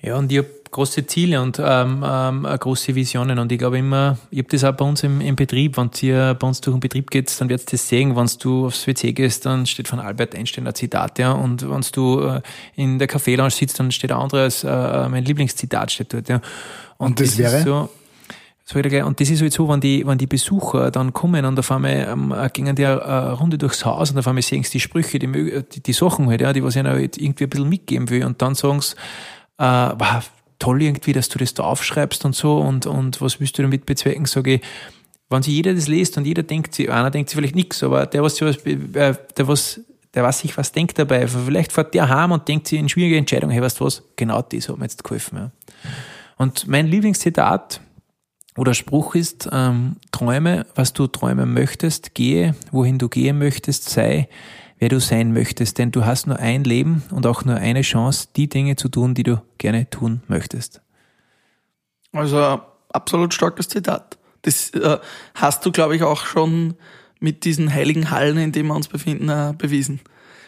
Ja, 0.00 0.16
und 0.16 0.32
ich 0.32 0.38
habe 0.38 0.59
große 0.70 1.06
Ziele 1.06 1.40
und 1.40 1.60
ähm, 1.62 2.04
ähm, 2.06 2.42
große 2.42 2.94
Visionen. 2.94 3.38
Und 3.38 3.50
ich 3.50 3.58
glaube 3.58 3.78
immer, 3.78 4.18
ich 4.30 4.38
habe 4.38 4.48
das 4.48 4.64
auch 4.64 4.72
bei 4.72 4.84
uns 4.84 5.02
im, 5.02 5.20
im 5.20 5.36
Betrieb, 5.36 5.76
wenn 5.76 5.90
ihr 6.02 6.34
bei 6.34 6.46
uns 6.46 6.60
durch 6.60 6.74
den 6.74 6.80
Betrieb 6.80 7.10
geht, 7.10 7.40
dann 7.40 7.48
werdet 7.48 7.68
ihr 7.68 7.78
das 7.78 7.88
sehen, 7.88 8.16
wenn 8.16 8.28
du 8.40 8.66
aufs 8.66 8.86
WC 8.86 9.12
gehst, 9.12 9.46
dann 9.46 9.66
steht 9.66 9.88
von 9.88 10.00
Albert 10.00 10.34
Einstein 10.34 10.66
ein 10.66 10.74
Zitat, 10.74 11.18
ja. 11.18 11.32
Und 11.32 11.68
wenn 11.68 11.84
du 11.92 12.20
äh, 12.20 12.42
in 12.76 12.98
der 12.98 13.08
Kaffeelounge 13.08 13.50
sitzt, 13.50 13.78
dann 13.80 13.90
steht 13.90 14.12
ein 14.12 14.18
anderes, 14.18 14.64
äh, 14.64 15.08
mein 15.08 15.24
Lieblingszitat 15.24 15.92
steht 15.92 16.12
dort, 16.12 16.28
ja. 16.28 16.40
Und, 16.98 17.08
und 17.08 17.20
das, 17.20 17.36
das 17.36 17.38
wäre? 17.38 17.62
So, 17.64 17.88
und 18.72 19.20
das 19.20 19.30
ist 19.30 19.42
halt 19.42 19.52
so, 19.52 19.68
wenn 19.68 19.80
die, 19.80 20.06
wenn 20.06 20.16
die 20.16 20.28
Besucher 20.28 20.92
dann 20.92 21.12
kommen 21.12 21.44
und 21.44 21.58
auf 21.58 21.72
einmal 21.72 22.06
ähm, 22.08 22.32
gehen 22.52 22.76
die 22.76 22.86
eine 22.86 23.32
Runde 23.32 23.58
durchs 23.58 23.84
Haus 23.84 24.12
und 24.12 24.18
auf 24.18 24.28
einmal 24.28 24.42
sehen 24.42 24.62
sie 24.62 24.70
die 24.70 24.80
Sprüche, 24.80 25.18
die, 25.18 25.26
die, 25.72 25.82
die 25.82 25.92
Sachen 25.92 26.28
halt, 26.28 26.40
ja, 26.40 26.52
die 26.52 26.62
was 26.62 26.76
ich 26.76 26.80
ihnen 26.80 26.92
halt 26.92 27.18
irgendwie 27.18 27.44
ein 27.44 27.50
bisschen 27.50 27.68
mitgeben 27.68 28.10
will 28.10 28.24
und 28.24 28.40
dann 28.40 28.54
sagen 28.54 28.80
sie, 28.80 28.94
äh, 29.58 29.90
wow, 29.98 30.30
toll 30.60 30.82
irgendwie, 30.82 31.12
dass 31.12 31.28
du 31.28 31.38
das 31.38 31.54
da 31.54 31.64
aufschreibst 31.64 32.24
und 32.24 32.36
so 32.36 32.58
und, 32.58 32.86
und 32.86 33.20
was 33.20 33.40
willst 33.40 33.58
du 33.58 33.62
damit 33.62 33.86
bezwecken, 33.86 34.26
sage 34.26 34.54
ich, 34.54 34.60
wenn 35.28 35.42
sich 35.42 35.54
jeder 35.54 35.74
das 35.74 35.88
liest 35.88 36.16
und 36.16 36.26
jeder 36.26 36.44
denkt 36.44 36.78
einer 36.78 37.10
denkt 37.10 37.30
sich 37.30 37.36
vielleicht 37.36 37.56
nichts, 37.56 37.82
aber 37.82 38.06
der, 38.06 38.22
was, 38.22 38.40
äh, 38.40 39.14
der, 39.36 39.48
was, 39.48 39.80
der 40.14 40.22
was 40.22 40.40
sich 40.40 40.56
was 40.56 40.72
denkt 40.72 40.98
dabei, 40.98 41.26
vielleicht 41.26 41.72
fährt 41.72 41.94
der 41.94 42.08
heim 42.08 42.30
und 42.30 42.46
denkt 42.46 42.68
sich 42.68 42.78
in 42.78 42.88
schwierige 42.88 43.16
Entscheidungen, 43.16 43.52
hey, 43.52 43.62
weißt 43.62 43.80
du 43.80 43.86
was, 43.86 44.02
genau 44.16 44.42
das 44.42 44.68
hat 44.68 44.78
mir 44.78 44.84
jetzt 44.84 45.02
geholfen. 45.02 45.38
Ja. 45.38 45.50
Und 46.36 46.66
mein 46.68 46.86
Lieblingszitat 46.86 47.80
oder 48.56 48.74
Spruch 48.74 49.14
ist, 49.14 49.48
ähm, 49.52 49.96
träume, 50.10 50.66
was 50.74 50.92
du 50.92 51.06
träumen 51.06 51.54
möchtest, 51.54 52.14
gehe, 52.14 52.54
wohin 52.72 52.98
du 52.98 53.08
gehen 53.08 53.38
möchtest, 53.38 53.88
sei, 53.88 54.28
wer 54.80 54.88
du 54.88 54.98
sein 54.98 55.32
möchtest, 55.32 55.78
denn 55.78 55.92
du 55.92 56.04
hast 56.04 56.26
nur 56.26 56.38
ein 56.38 56.64
Leben 56.64 57.04
und 57.12 57.26
auch 57.26 57.44
nur 57.44 57.56
eine 57.56 57.82
Chance, 57.82 58.28
die 58.34 58.48
Dinge 58.48 58.74
zu 58.74 58.88
tun, 58.88 59.14
die 59.14 59.22
du 59.22 59.40
gerne 59.58 59.88
tun 59.88 60.22
möchtest. 60.26 60.80
Also 62.12 62.60
absolut 62.92 63.32
starkes 63.32 63.68
Zitat. 63.68 64.18
Das 64.42 64.70
äh, 64.70 64.98
hast 65.34 65.64
du, 65.64 65.70
glaube 65.70 65.94
ich, 65.94 66.02
auch 66.02 66.24
schon 66.24 66.74
mit 67.20 67.44
diesen 67.44 67.72
heiligen 67.72 68.10
Hallen, 68.10 68.38
in 68.38 68.52
denen 68.52 68.68
wir 68.68 68.74
uns 68.74 68.88
befinden, 68.88 69.28
äh, 69.28 69.52
bewiesen. 69.56 70.00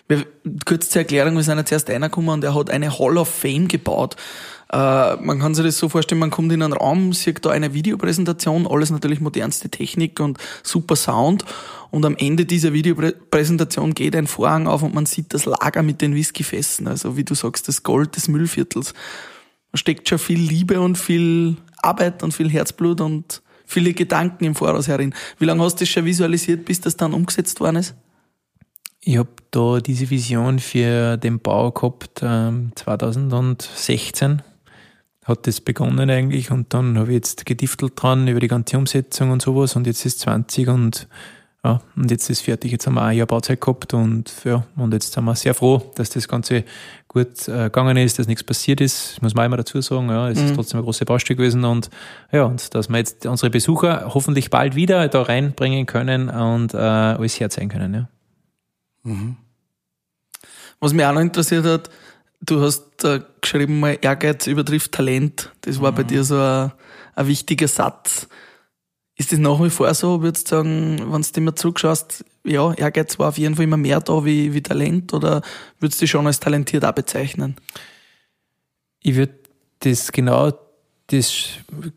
Wir, 0.08 0.26
kurz 0.64 0.88
zur 0.88 1.02
Erklärung, 1.02 1.36
wir 1.36 1.42
sind 1.42 1.58
jetzt 1.58 1.70
erst 1.70 1.90
einer 1.90 2.08
gekommen 2.08 2.30
und 2.30 2.44
er 2.44 2.54
hat 2.54 2.70
eine 2.70 2.98
Hall 2.98 3.18
of 3.18 3.28
Fame 3.28 3.68
gebaut. 3.68 4.16
Äh, 4.72 5.16
man 5.16 5.38
kann 5.38 5.54
sich 5.54 5.64
das 5.64 5.78
so 5.78 5.88
vorstellen, 5.88 6.18
man 6.18 6.30
kommt 6.30 6.50
in 6.50 6.62
einen 6.62 6.72
Raum, 6.72 7.12
sieht 7.12 7.44
da 7.44 7.50
eine 7.50 7.74
Videopräsentation, 7.74 8.66
alles 8.66 8.90
natürlich 8.90 9.20
modernste 9.20 9.68
Technik 9.68 10.18
und 10.18 10.38
super 10.62 10.96
Sound. 10.96 11.44
Und 11.90 12.06
am 12.06 12.16
Ende 12.16 12.46
dieser 12.46 12.72
Videopräsentation 12.72 13.92
geht 13.92 14.16
ein 14.16 14.26
Vorhang 14.26 14.66
auf 14.66 14.82
und 14.82 14.94
man 14.94 15.04
sieht 15.04 15.34
das 15.34 15.44
Lager 15.44 15.82
mit 15.82 16.00
den 16.00 16.14
Whiskyfässen. 16.14 16.88
Also 16.88 17.18
wie 17.18 17.24
du 17.24 17.34
sagst, 17.34 17.68
das 17.68 17.82
Gold 17.82 18.16
des 18.16 18.28
Müllviertels. 18.28 18.94
Da 19.72 19.78
steckt 19.78 20.08
schon 20.08 20.18
viel 20.18 20.40
Liebe 20.40 20.80
und 20.80 20.96
viel 20.96 21.56
Arbeit 21.82 22.22
und 22.22 22.32
viel 22.32 22.48
Herzblut 22.48 23.02
und 23.02 23.42
viele 23.66 23.92
Gedanken 23.92 24.44
im 24.44 24.54
Voraus 24.54 24.88
herin. 24.88 25.14
Wie 25.38 25.44
lange 25.44 25.62
hast 25.62 25.76
du 25.76 25.84
das 25.84 25.90
schon 25.90 26.06
visualisiert, 26.06 26.64
bis 26.64 26.80
das 26.80 26.96
dann 26.96 27.12
umgesetzt 27.12 27.60
worden 27.60 27.76
ist? 27.76 27.94
Ich 29.00 29.18
habe 29.18 29.30
da 29.50 29.80
diese 29.80 30.08
Vision 30.08 30.60
für 30.60 31.16
den 31.16 31.40
Bau 31.40 31.72
gehabt 31.72 32.20
ähm, 32.22 32.72
2016 32.76 34.42
hat 35.24 35.46
das 35.46 35.60
begonnen 35.60 36.10
eigentlich 36.10 36.50
und 36.50 36.74
dann 36.74 36.98
habe 36.98 37.10
ich 37.10 37.14
jetzt 37.14 37.46
gediftelt 37.46 37.92
dran 37.96 38.26
über 38.26 38.40
die 38.40 38.48
ganze 38.48 38.76
Umsetzung 38.76 39.30
und 39.30 39.42
sowas 39.42 39.76
und 39.76 39.86
jetzt 39.86 40.04
ist 40.04 40.20
20 40.20 40.68
und 40.68 41.08
ja, 41.64 41.80
und 41.94 42.10
jetzt 42.10 42.28
ist 42.28 42.40
fertig. 42.40 42.72
Jetzt 42.72 42.88
haben 42.88 42.94
wir 42.94 43.02
ein 43.02 43.16
Jahr 43.16 43.28
Bauzeit 43.28 43.60
gehabt 43.60 43.94
und 43.94 44.32
ja, 44.44 44.66
und 44.74 44.92
jetzt 44.92 45.12
sind 45.12 45.24
wir 45.24 45.36
sehr 45.36 45.54
froh, 45.54 45.92
dass 45.94 46.10
das 46.10 46.26
Ganze 46.26 46.64
gut 47.06 47.46
äh, 47.46 47.64
gegangen 47.64 47.96
ist, 47.96 48.18
dass 48.18 48.26
nichts 48.26 48.42
passiert 48.42 48.80
ist. 48.80 49.12
Das 49.12 49.22
muss 49.22 49.34
man 49.34 49.46
immer 49.46 49.58
dazu 49.58 49.80
sagen. 49.80 50.08
Ja, 50.08 50.28
es 50.28 50.40
mhm. 50.40 50.46
ist 50.46 50.54
trotzdem 50.56 50.80
ein 50.80 50.84
großes 50.84 51.04
Baustück 51.04 51.36
gewesen 51.36 51.64
und 51.64 51.88
ja, 52.32 52.44
und 52.44 52.74
dass 52.74 52.88
wir 52.88 52.98
jetzt 52.98 53.26
unsere 53.26 53.50
Besucher 53.50 54.10
hoffentlich 54.12 54.50
bald 54.50 54.74
wieder 54.74 55.06
da 55.06 55.22
reinbringen 55.22 55.86
können 55.86 56.30
und 56.30 56.74
äh, 56.74 56.78
alles 56.78 57.38
herzeigen 57.38 57.68
können. 57.68 57.94
Ja. 57.94 58.08
Mhm. 59.04 59.36
Was 60.80 60.92
mich 60.92 61.06
auch 61.06 61.12
noch 61.12 61.20
interessiert 61.20 61.64
hat, 61.64 61.90
du 62.42 62.60
hast 62.60 63.04
äh, 63.04 63.20
geschrieben 63.40 63.80
mal, 63.80 63.98
Ehrgeiz 64.00 64.46
übertrifft 64.46 64.92
Talent. 64.92 65.50
Das 65.62 65.80
war 65.80 65.92
mhm. 65.92 65.96
bei 65.96 66.02
dir 66.02 66.24
so 66.24 66.36
ein, 66.36 66.72
ein 67.14 67.26
wichtiger 67.26 67.68
Satz. 67.68 68.28
Ist 69.16 69.32
das 69.32 69.38
nach 69.38 69.62
wie 69.62 69.70
vor 69.70 69.92
so, 69.94 70.22
würdest 70.22 70.50
du 70.50 70.56
sagen, 70.56 71.12
wenn 71.12 71.22
du 71.22 71.28
immer 71.40 71.54
zurückschaust, 71.54 72.24
ja, 72.44 72.72
Ehrgeiz 72.74 73.18
war 73.18 73.28
auf 73.28 73.38
jeden 73.38 73.54
Fall 73.54 73.64
immer 73.64 73.76
mehr 73.76 74.00
da 74.00 74.24
wie, 74.24 74.52
wie 74.52 74.62
Talent 74.62 75.14
oder 75.14 75.42
würdest 75.78 76.00
du 76.00 76.04
dich 76.04 76.10
schon 76.10 76.26
als 76.26 76.40
talentiert 76.40 76.84
auch 76.84 76.92
bezeichnen? 76.92 77.56
Ich 79.00 79.14
würde 79.14 79.34
das 79.80 80.10
genau 80.12 80.52
das, 81.08 81.44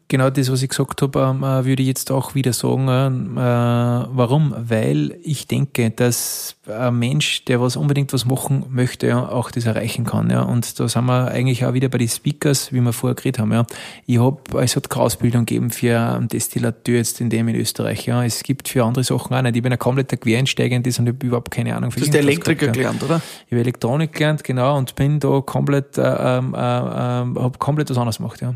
genau 0.07 0.29
das, 0.29 0.51
was 0.51 0.61
ich 0.61 0.69
gesagt 0.69 1.01
habe, 1.01 1.19
ähm, 1.19 1.43
äh, 1.43 1.65
würde 1.65 1.81
ich 1.81 1.87
jetzt 1.87 2.11
auch 2.11 2.35
wieder 2.35 2.53
sagen. 2.53 3.37
Äh, 3.37 3.39
warum? 3.39 4.53
Weil 4.57 5.17
ich 5.23 5.47
denke, 5.47 5.89
dass 5.91 6.54
ein 6.67 6.97
Mensch, 6.97 7.45
der 7.45 7.61
was 7.61 7.75
unbedingt 7.75 8.11
was 8.13 8.25
machen 8.25 8.65
möchte, 8.69 9.07
ja, 9.07 9.27
auch 9.27 9.51
das 9.51 9.65
erreichen 9.65 10.05
kann. 10.05 10.29
Ja. 10.29 10.41
Und 10.41 10.79
da 10.79 10.87
sind 10.87 11.05
wir 11.05 11.27
eigentlich 11.27 11.65
auch 11.65 11.73
wieder 11.73 11.89
bei 11.89 11.97
den 11.97 12.07
Speakers, 12.07 12.73
wie 12.73 12.81
wir 12.81 12.93
vorher 12.93 13.15
geredet 13.15 13.39
haben. 13.39 13.51
Ja. 13.51 13.65
Ich 14.05 14.19
habe, 14.19 14.61
es 14.61 14.75
hat 14.75 14.89
keine 14.89 15.05
Ausbildung 15.05 15.45
gegeben 15.45 15.71
für 15.71 15.99
einen 15.99 16.27
Destillateur 16.27 16.97
jetzt 16.97 17.21
in 17.21 17.29
dem 17.29 17.47
in 17.47 17.55
Österreich. 17.55 18.05
Ja. 18.05 18.23
Es 18.23 18.43
gibt 18.43 18.67
für 18.67 18.83
andere 18.83 19.03
Sachen 19.03 19.35
auch 19.35 19.41
nicht. 19.41 19.55
Ich 19.55 19.63
bin 19.63 19.71
ein 19.71 19.79
kompletter 19.79 20.17
Quereinsteiger 20.17 20.75
in 20.75 20.83
das 20.83 20.99
und 20.99 21.07
habe 21.07 21.25
überhaupt 21.25 21.51
keine 21.51 21.75
Ahnung. 21.75 21.91
Du 21.91 22.01
hast 22.01 22.15
Elektriker 22.15 22.71
gehabt, 22.71 22.77
gelernt, 22.77 23.03
oder? 23.03 23.21
Ich 23.45 23.51
habe 23.51 23.61
Elektronik 23.61 24.13
gelernt, 24.13 24.43
genau, 24.43 24.77
und 24.77 24.95
bin 24.95 25.19
da 25.19 25.41
komplett, 25.41 25.97
äh, 25.97 26.01
äh, 26.01 26.39
äh, 26.39 26.53
habe 26.53 27.57
komplett 27.59 27.89
was 27.89 27.97
anderes 27.97 28.17
gemacht. 28.17 28.41
Ja. 28.41 28.55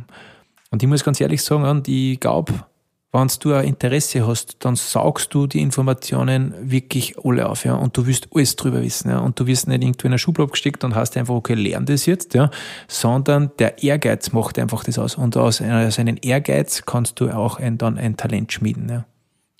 Und 0.71 0.83
ich 0.83 0.89
muss 0.89 1.03
ganz 1.03 1.19
ehrlich 1.19 1.41
sagen, 1.41 1.63
und 1.63 1.87
ich 1.87 2.19
glaube, 2.19 2.53
wenn 3.11 3.27
du 3.39 3.53
ein 3.53 3.65
Interesse 3.65 4.27
hast, 4.27 4.57
dann 4.59 4.75
saugst 4.75 5.33
du 5.33 5.47
die 5.47 5.61
Informationen 5.61 6.53
wirklich 6.61 7.15
alle 7.23 7.49
auf, 7.49 7.65
ja, 7.65 7.73
und 7.73 7.97
du 7.97 8.05
wirst 8.05 8.27
alles 8.33 8.55
drüber 8.55 8.81
wissen, 8.81 9.09
ja, 9.09 9.19
und 9.19 9.39
du 9.39 9.47
wirst 9.47 9.67
nicht 9.67 9.81
irgendwo 9.81 10.05
in 10.05 10.11
eine 10.11 10.19
Schublade 10.19 10.51
gesteckt 10.51 10.83
und 10.83 10.93
hast 10.95 11.17
einfach, 11.17 11.33
okay, 11.33 11.55
lern 11.55 11.85
das 11.85 12.05
jetzt, 12.05 12.35
ja, 12.35 12.51
sondern 12.87 13.51
der 13.57 13.81
Ehrgeiz 13.81 14.31
macht 14.31 14.59
einfach 14.59 14.83
das 14.83 14.99
aus. 14.99 15.15
Und 15.15 15.37
aus, 15.37 15.61
aus 15.61 15.99
einem 15.99 16.17
Ehrgeiz 16.21 16.83
kannst 16.85 17.19
du 17.19 17.29
auch 17.29 17.59
ein, 17.59 17.77
dann 17.77 17.97
ein 17.97 18.15
Talent 18.15 18.53
schmieden, 18.53 18.89
ja. 18.89 19.05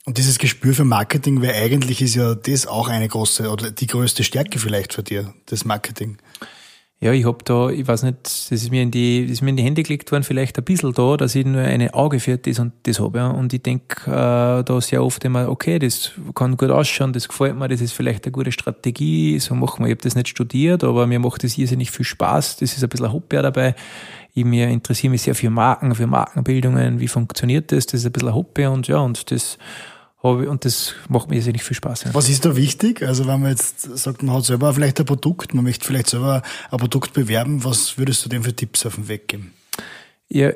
Und 0.05 0.17
dieses 0.17 0.39
Gespür 0.39 0.73
für 0.73 0.85
Marketing, 0.85 1.41
weil 1.41 1.53
eigentlich 1.53 2.01
ist 2.01 2.15
ja 2.15 2.33
das 2.33 2.65
auch 2.65 2.87
eine 2.87 3.07
große 3.07 3.49
oder 3.49 3.69
die 3.69 3.85
größte 3.85 4.23
Stärke 4.23 4.57
vielleicht 4.57 4.93
für 4.93 5.03
dir, 5.03 5.33
das 5.47 5.65
Marketing. 5.65 6.17
Ja, 7.01 7.13
ich 7.13 7.25
hab 7.25 7.45
da, 7.45 7.69
ich 7.69 7.87
weiß 7.87 8.03
nicht, 8.03 8.25
das 8.25 8.51
ist 8.51 8.71
mir 8.71 8.81
in 8.81 8.91
die, 8.91 9.21
das 9.21 9.33
ist 9.33 9.41
mir 9.41 9.51
in 9.51 9.55
die 9.55 9.63
Hände 9.63 9.83
gelegt 9.83 10.11
worden, 10.11 10.23
vielleicht 10.23 10.57
ein 10.57 10.65
bisschen 10.65 10.91
da, 10.91 11.15
dass 11.15 11.33
ich 11.33 11.45
nur 11.45 11.61
ein 11.61 11.89
Auge 11.93 12.19
für 12.19 12.37
das 12.37 12.59
und 12.59 12.73
das 12.83 12.99
habe. 12.99 13.19
Ja. 13.19 13.27
Und 13.29 13.53
ich 13.53 13.63
denk 13.63 14.05
äh, 14.05 14.63
da 14.63 14.81
sehr 14.81 15.01
oft 15.01 15.23
immer, 15.23 15.47
okay, 15.47 15.79
das 15.79 16.11
kann 16.35 16.57
gut 16.57 16.71
ausschauen, 16.71 17.13
das 17.13 17.29
gefällt 17.29 17.55
mir, 17.55 17.69
das 17.69 17.79
ist 17.79 17.93
vielleicht 17.93 18.25
eine 18.25 18.33
gute 18.33 18.51
Strategie, 18.51 19.39
so 19.39 19.55
machen 19.55 19.85
wir. 19.85 19.87
Ich 19.87 19.93
habe 19.93 20.01
das 20.01 20.15
nicht 20.15 20.27
studiert, 20.27 20.83
aber 20.83 21.07
mir 21.07 21.19
macht 21.19 21.45
das 21.45 21.57
irrsinnig 21.57 21.89
viel 21.89 22.05
Spaß. 22.05 22.57
Das 22.57 22.73
ist 22.75 22.83
ein 22.83 22.89
bisschen 22.89 23.05
ein 23.05 23.13
Hobby 23.13 23.37
dabei. 23.37 23.75
Ich 24.33 24.43
mir 24.43 24.67
interessiere 24.67 25.11
mich 25.11 25.21
sehr 25.21 25.35
für 25.35 25.49
Marken, 25.49 25.95
für 25.95 26.05
Markenbildungen, 26.05 26.99
wie 26.99 27.07
funktioniert 27.07 27.71
das, 27.71 27.85
das 27.85 28.01
ist 28.01 28.07
ein 28.07 28.11
bisschen 28.11 28.27
ein 28.27 28.35
Hobby 28.35 28.65
und 28.65 28.89
ja, 28.89 28.97
und 28.97 29.31
das 29.31 29.57
habe 30.21 30.43
ich, 30.43 30.49
und 30.49 30.65
das 30.65 30.95
macht 31.07 31.29
mir 31.29 31.37
irrsinnig 31.37 31.63
viel 31.63 31.77
Spaß. 31.77 32.13
Was 32.13 32.29
ist 32.29 32.45
da 32.45 32.55
wichtig? 32.55 33.01
Also 33.03 33.25
wenn 33.25 33.39
man 33.39 33.51
jetzt 33.51 33.81
sagt, 33.97 34.21
man 34.23 34.35
hat 34.35 34.45
selber 34.45 34.73
vielleicht 34.73 34.99
ein 34.99 35.05
Produkt, 35.05 35.53
man 35.53 35.63
möchte 35.63 35.85
vielleicht 35.85 36.09
selber 36.09 36.41
ein 36.71 36.77
Produkt 36.77 37.13
bewerben, 37.13 37.63
was 37.63 37.97
würdest 37.97 38.25
du 38.25 38.29
dem 38.29 38.43
für 38.43 38.53
Tipps 38.53 38.85
auf 38.85 38.95
den 38.95 39.07
Weg 39.07 39.29
geben? 39.29 39.53
Ja, 40.27 40.51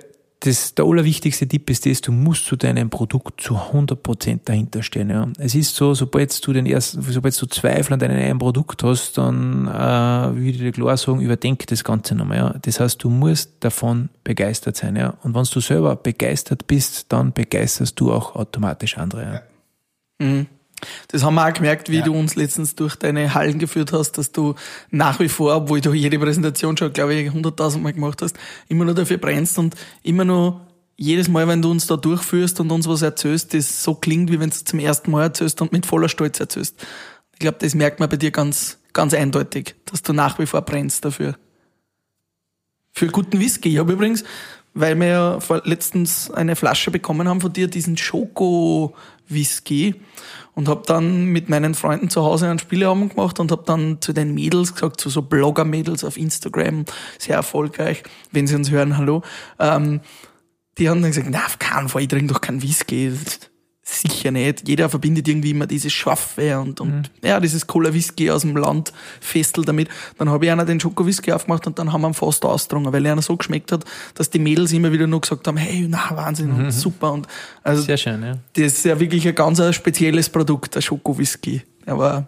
das, 0.45 0.75
der 0.75 0.83
allerwichtigste 0.83 1.47
Tipp 1.47 1.69
ist 1.69 1.85
das, 1.85 2.01
du 2.01 2.11
musst 2.11 2.45
zu 2.45 2.57
deinem 2.57 2.89
Produkt 2.89 3.39
zu 3.39 3.55
100% 3.55 4.41
dahinter 4.43 4.83
stehen. 4.83 5.09
Ja. 5.09 5.29
Es 5.37 5.55
ist 5.55 5.73
so, 5.75 5.93
sobald 5.93 6.45
du 6.45 6.51
den 6.51 6.65
ersten, 6.65 7.01
sobald 7.01 7.41
du 7.41 7.45
Zweifel 7.45 7.93
an 7.93 7.99
deinem 7.99 8.17
eigenen 8.17 8.39
Produkt 8.39 8.83
hast, 8.83 9.17
dann, 9.17 9.67
äh, 9.67 10.35
würde 10.35 10.49
ich 10.49 10.57
dir 10.57 10.71
klar 10.73 10.97
sagen, 10.97 11.21
überdenk 11.21 11.65
das 11.67 11.85
Ganze 11.85 12.15
nochmal. 12.15 12.37
Ja. 12.37 12.55
Das 12.61 12.81
heißt, 12.81 13.01
du 13.01 13.09
musst 13.09 13.51
davon 13.61 14.09
begeistert 14.25 14.75
sein. 14.75 14.97
Ja. 14.97 15.13
Und 15.23 15.33
wenn 15.33 15.43
du 15.43 15.59
selber 15.61 15.95
begeistert 15.95 16.67
bist, 16.67 17.05
dann 17.13 17.31
begeisterst 17.31 17.97
du 17.97 18.11
auch 18.11 18.35
automatisch 18.35 18.97
andere. 18.97 19.23
Ja. 19.23 19.41
Mhm. 20.23 20.47
Das 21.07 21.23
haben 21.23 21.35
wir 21.35 21.47
auch 21.47 21.53
gemerkt, 21.53 21.89
wie 21.89 21.99
ja. 21.99 22.03
du 22.03 22.13
uns 22.13 22.35
letztens 22.35 22.75
durch 22.75 22.95
deine 22.95 23.33
Hallen 23.33 23.59
geführt 23.59 23.93
hast, 23.93 24.13
dass 24.13 24.31
du 24.31 24.55
nach 24.89 25.19
wie 25.19 25.29
vor, 25.29 25.55
obwohl 25.55 25.81
du 25.81 25.93
jede 25.93 26.19
Präsentation 26.19 26.75
schon, 26.75 26.91
glaube 26.91 27.13
ich, 27.13 27.31
hunderttausend 27.31 27.83
Mal 27.83 27.93
gemacht 27.93 28.21
hast, 28.21 28.37
immer 28.67 28.85
nur 28.85 28.93
dafür 28.93 29.17
brennst 29.17 29.57
und 29.57 29.75
immer 30.01 30.25
nur 30.25 30.61
jedes 30.95 31.27
Mal, 31.27 31.47
wenn 31.47 31.61
du 31.61 31.71
uns 31.71 31.87
da 31.87 31.97
durchführst 31.97 32.59
und 32.59 32.71
uns 32.71 32.87
was 32.87 33.01
erzählst, 33.01 33.53
das 33.53 33.83
so 33.83 33.95
klingt, 33.95 34.31
wie 34.31 34.39
wenn 34.39 34.49
du 34.49 34.55
es 34.55 34.65
zum 34.65 34.79
ersten 34.79 35.11
Mal 35.11 35.23
erzählst 35.23 35.61
und 35.61 35.71
mit 35.71 35.85
voller 35.85 36.09
Stolz 36.09 36.39
erzählst. 36.39 36.75
Ich 37.33 37.39
glaube, 37.39 37.57
das 37.59 37.75
merkt 37.75 37.99
man 37.99 38.09
bei 38.09 38.17
dir 38.17 38.31
ganz, 38.31 38.77
ganz 38.93 39.13
eindeutig, 39.13 39.75
dass 39.85 40.03
du 40.03 40.13
nach 40.13 40.37
wie 40.39 40.45
vor 40.45 40.61
brennst 40.61 41.03
dafür. 41.03 41.35
Für 42.91 43.07
guten 43.07 43.39
Whisky. 43.39 43.69
Ich 43.69 43.77
habe 43.79 43.93
übrigens, 43.93 44.23
weil 44.75 44.95
wir 44.99 45.07
ja 45.07 45.39
letztens 45.65 46.29
eine 46.29 46.55
Flasche 46.55 46.91
bekommen 46.91 47.27
haben 47.27 47.41
von 47.41 47.51
dir, 47.51 47.67
diesen 47.67 47.97
Schoko 47.97 48.95
Whisky 49.27 49.95
und 50.55 50.67
habe 50.67 50.83
dann 50.85 51.25
mit 51.25 51.49
meinen 51.49 51.73
Freunden 51.73 52.09
zu 52.09 52.23
Hause 52.23 52.47
einen 52.47 52.59
Spieleabend 52.59 53.15
gemacht 53.15 53.39
und 53.39 53.51
habe 53.51 53.63
dann 53.65 54.01
zu 54.01 54.13
den 54.13 54.33
Mädels 54.33 54.73
gesagt, 54.73 54.99
zu 54.99 55.09
so 55.09 55.21
Blogger-Mädels 55.21 56.03
auf 56.03 56.17
Instagram, 56.17 56.85
sehr 57.17 57.35
erfolgreich, 57.35 58.03
wenn 58.31 58.47
sie 58.47 58.55
uns 58.55 58.69
hören, 58.69 58.97
hallo, 58.97 59.23
ähm, 59.59 60.01
die 60.77 60.89
haben 60.89 61.01
dann 61.01 61.11
gesagt, 61.11 61.27
na, 61.29 61.45
auf 61.45 61.59
keinen 61.59 61.89
Fall, 61.89 62.03
ich 62.03 62.07
trinke 62.07 62.33
doch 62.33 62.41
keinen 62.41 62.61
Whisky 62.61 63.11
sicher 63.83 64.31
nicht. 64.31 64.67
Jeder 64.67 64.89
verbindet 64.89 65.27
irgendwie 65.27 65.51
immer 65.51 65.67
dieses 65.67 65.91
Scharfe 65.91 66.57
und, 66.59 66.79
und 66.79 66.93
mhm. 66.93 67.03
ja, 67.21 67.39
dieses 67.39 67.67
Cola 67.67 67.93
Whisky 67.93 68.31
aus 68.31 68.41
dem 68.41 68.55
Land 68.55 68.93
Festel 69.19 69.65
damit. 69.65 69.89
Dann 70.17 70.29
habe 70.29 70.45
ich 70.45 70.51
einer 70.51 70.65
den 70.65 70.79
Schoko 70.79 71.05
Whisky 71.05 71.31
aufgemacht 71.31 71.67
und 71.67 71.77
dann 71.77 71.91
haben 71.91 72.01
wir 72.01 72.07
ihn 72.07 72.13
fast 72.13 72.45
ausgetrunken, 72.45 72.93
weil 72.93 73.05
er 73.05 73.21
so 73.21 73.35
geschmeckt 73.35 73.71
hat, 73.71 73.83
dass 74.15 74.29
die 74.29 74.39
Mädels 74.39 74.71
immer 74.71 74.91
wieder 74.91 75.05
nur 75.05 75.21
gesagt 75.21 75.47
haben, 75.47 75.57
hey, 75.57 75.85
na, 75.87 76.11
Wahnsinn 76.11 76.53
mhm. 76.53 76.65
und 76.65 76.71
super. 76.71 77.11
Und 77.11 77.27
also, 77.63 77.83
Sehr 77.83 77.97
schön, 77.97 78.23
ja. 78.23 78.37
Das 78.53 78.73
ist 78.73 78.85
ja 78.85 78.99
wirklich 78.99 79.27
ein 79.27 79.35
ganz 79.35 79.61
spezielles 79.75 80.29
Produkt, 80.29 80.75
der 80.75 80.81
Schoko 80.81 81.17
Whisky. 81.17 81.61
Er 81.85 81.97
war 81.97 82.27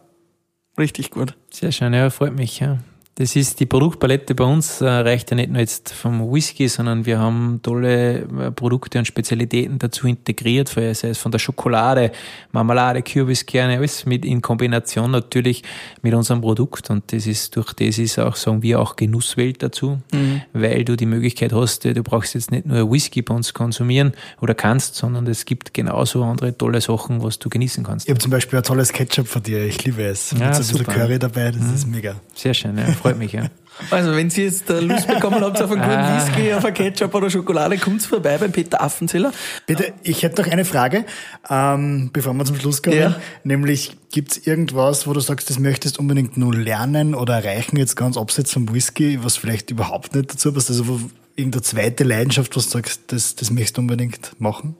richtig 0.77 1.11
gut. 1.11 1.35
Sehr 1.51 1.71
schön, 1.71 1.93
ja, 1.93 2.09
freut 2.09 2.35
mich, 2.35 2.59
ja. 2.59 2.79
Das 3.17 3.33
ist 3.37 3.61
die 3.61 3.65
Produktpalette 3.65 4.35
bei 4.35 4.43
uns, 4.43 4.81
äh, 4.81 4.89
reicht 4.89 5.31
ja 5.31 5.37
nicht 5.37 5.49
nur 5.49 5.61
jetzt 5.61 5.93
vom 5.93 6.33
Whisky, 6.33 6.67
sondern 6.67 7.05
wir 7.05 7.17
haben 7.17 7.61
tolle 7.63 8.23
äh, 8.23 8.51
Produkte 8.51 8.99
und 8.99 9.05
Spezialitäten 9.05 9.79
dazu 9.79 10.05
integriert, 10.05 10.67
sei 10.67 10.89
es 10.89 11.17
von 11.17 11.31
der 11.31 11.39
Schokolade, 11.39 12.11
Marmelade, 12.51 13.01
Kürbiskerne, 13.01 13.77
alles 13.77 14.05
mit 14.05 14.25
in 14.25 14.41
Kombination 14.41 15.11
natürlich 15.11 15.63
mit 16.01 16.13
unserem 16.13 16.41
Produkt. 16.41 16.89
Und 16.89 17.13
das 17.13 17.25
ist 17.25 17.55
durch 17.55 17.71
das 17.71 17.97
ist 17.99 18.19
auch, 18.19 18.35
sagen 18.35 18.61
wir, 18.61 18.81
auch 18.81 18.97
Genusswelt 18.97 19.63
dazu, 19.63 19.99
mhm. 20.11 20.41
Weil 20.55 20.83
du 20.83 20.95
die 20.95 21.05
Möglichkeit 21.05 21.53
hast, 21.53 21.85
du 21.85 22.03
brauchst 22.03 22.33
jetzt 22.33 22.51
nicht 22.51 22.65
nur 22.65 22.91
Whisky 22.91 23.21
bei 23.21 23.33
uns 23.35 23.53
konsumieren 23.53 24.13
oder 24.41 24.55
kannst, 24.55 24.95
sondern 24.95 25.27
es 25.27 25.45
gibt 25.45 25.73
genauso 25.73 26.23
andere 26.23 26.57
tolle 26.57 26.81
Sachen, 26.81 27.21
was 27.21 27.39
du 27.39 27.49
genießen 27.49 27.83
kannst. 27.83 28.07
Ich 28.07 28.09
habe 28.09 28.19
zum 28.19 28.31
Beispiel 28.31 28.57
ein 28.57 28.63
tolles 28.63 28.91
Ketchup 28.91 29.27
von 29.27 29.43
dir, 29.43 29.63
ich 29.63 29.83
liebe 29.83 30.03
es. 30.03 30.31
Mit 30.31 30.41
ja, 30.41 30.53
so 30.53 30.73
ein 30.73 30.79
bisschen 30.79 30.93
Curry 30.93 31.19
dabei, 31.19 31.51
das 31.51 31.61
mhm. 31.61 31.75
ist 31.75 31.87
mega. 31.87 32.15
Sehr 32.33 32.53
schön, 32.53 32.77
ja 32.77 32.85
freut 32.95 33.19
mich, 33.19 33.33
ja. 33.33 33.49
Also, 33.89 34.15
wenn 34.15 34.29
Sie 34.29 34.43
jetzt 34.43 34.69
Lust 34.69 35.07
bekommen 35.07 35.41
habt 35.41 35.61
auf 35.61 35.71
einen 35.71 35.81
guten 35.81 35.93
ah. 35.93 36.25
Whisky, 36.25 36.53
auf 36.53 36.63
einen 36.63 36.73
Ketchup 36.73 37.13
oder 37.13 37.29
Schokolade, 37.29 37.77
kommt 37.77 38.01
vorbei 38.03 38.37
beim 38.37 38.51
Peter 38.51 38.81
Affenzeller. 38.81 39.33
Bitte, 39.65 39.93
ich 40.01 40.23
hätte 40.23 40.41
noch 40.41 40.49
eine 40.49 40.63
Frage, 40.63 41.05
ähm, 41.49 42.09
bevor 42.13 42.33
wir 42.33 42.45
zum 42.45 42.57
Schluss 42.57 42.81
kommen. 42.81 42.97
Ja. 42.97 43.19
Nämlich, 43.43 43.97
gibt 44.11 44.31
es 44.31 44.47
irgendwas, 44.47 45.07
wo 45.07 45.13
du 45.13 45.19
sagst, 45.19 45.49
das 45.49 45.59
möchtest 45.59 45.99
unbedingt 45.99 46.37
nur 46.37 46.55
lernen 46.55 47.15
oder 47.15 47.35
erreichen, 47.35 47.77
jetzt 47.77 47.95
ganz 47.95 48.17
abseits 48.17 48.53
vom 48.53 48.73
Whisky, 48.73 49.23
was 49.23 49.35
vielleicht 49.35 49.71
überhaupt 49.71 50.15
nicht 50.15 50.33
dazu 50.33 50.53
passt? 50.53 50.69
Also, 50.69 50.87
wo 50.87 50.99
irgendeine 51.35 51.63
zweite 51.63 52.03
Leidenschaft, 52.05 52.55
was 52.55 52.65
du 52.65 52.69
sagst, 52.71 53.01
das, 53.07 53.35
das 53.35 53.51
möchtest 53.51 53.77
du 53.77 53.81
unbedingt 53.81 54.39
machen? 54.39 54.77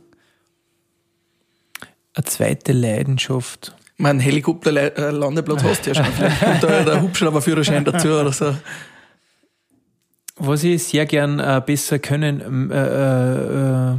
Eine 2.14 2.24
zweite 2.24 2.72
Leidenschaft 2.72 3.76
mein 3.98 4.20
Helikopterlandeplatz 4.20 5.64
äh, 5.64 5.68
hast 5.68 5.86
du 5.86 5.92
ja 5.92 5.96
schon. 5.96 6.14
Vielleicht 6.14 6.40
kommt 6.42 6.64
da 6.64 6.84
der 6.84 7.02
Hubschrauberführerschein 7.02 7.86
dazu 7.86 8.10
oder 8.10 8.32
so. 8.32 8.56
Was 10.38 10.64
ich 10.64 10.84
sehr 10.84 11.06
gern 11.06 11.40
äh, 11.40 11.62
besser 11.66 12.00
können 12.00 12.72
äh, 12.72 12.78
äh, 12.78 13.94
äh 13.94 13.98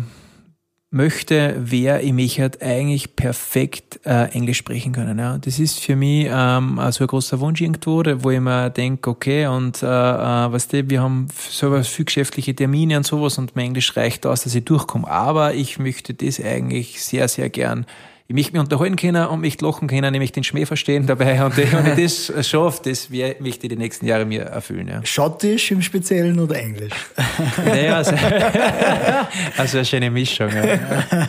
möchte, 0.90 1.56
wäre, 1.58 2.00
ich 2.00 2.12
möchte 2.12 2.42
halt 2.42 2.62
eigentlich 2.62 3.16
perfekt 3.16 4.00
äh, 4.04 4.30
Englisch 4.30 4.58
sprechen 4.58 4.92
können. 4.92 5.18
Ja. 5.18 5.36
Das 5.38 5.58
ist 5.58 5.80
für 5.80 5.96
mich 5.96 6.28
ähm, 6.30 6.80
so 6.90 7.04
ein 7.04 7.08
großer 7.08 7.40
Wunsch 7.40 7.60
irgendwo, 7.60 8.02
wo 8.04 8.30
ich 8.30 8.40
mir 8.40 8.70
denke, 8.70 9.10
okay, 9.10 9.46
und 9.46 9.82
äh, 9.82 9.86
weißt 9.86 10.72
du, 10.72 10.88
wir 10.88 11.02
haben 11.02 11.28
so 11.50 11.82
viel 11.82 12.04
geschäftliche 12.04 12.54
Termine 12.54 12.96
und 12.96 13.06
sowas 13.06 13.36
und 13.36 13.56
mein 13.56 13.66
Englisch 13.66 13.96
reicht 13.96 14.26
aus, 14.26 14.44
dass 14.44 14.54
ich 14.54 14.64
durchkomme. 14.64 15.08
Aber 15.08 15.54
ich 15.54 15.78
möchte 15.78 16.14
das 16.14 16.40
eigentlich 16.40 17.02
sehr, 17.02 17.28
sehr 17.28 17.50
gern 17.50 17.84
ich 18.28 18.34
möchte 18.34 18.52
mich 18.52 18.60
unterhalten 18.60 18.96
können 18.96 19.24
und 19.26 19.40
mich 19.40 19.60
lachen 19.60 19.86
können, 19.86 20.10
nämlich 20.10 20.32
den 20.32 20.42
Schmäh 20.42 20.66
verstehen 20.66 21.06
dabei. 21.06 21.44
Und 21.44 21.56
wenn 21.56 21.96
ich 21.96 22.28
das 22.28 22.48
schaffe, 22.48 22.82
das 22.90 23.08
möchte 23.08 23.46
ich 23.46 23.58
die 23.58 23.76
nächsten 23.76 24.06
Jahre 24.06 24.24
mir 24.24 24.42
erfüllen. 24.42 24.88
Ja. 24.88 25.04
Schottisch 25.04 25.70
im 25.70 25.80
Speziellen 25.80 26.38
oder 26.40 26.56
Englisch? 26.56 26.92
Naja, 27.64 27.96
also, 27.96 28.12
also 29.56 29.78
eine 29.78 29.84
schöne 29.84 30.10
Mischung. 30.10 30.50
Ja. 30.50 31.28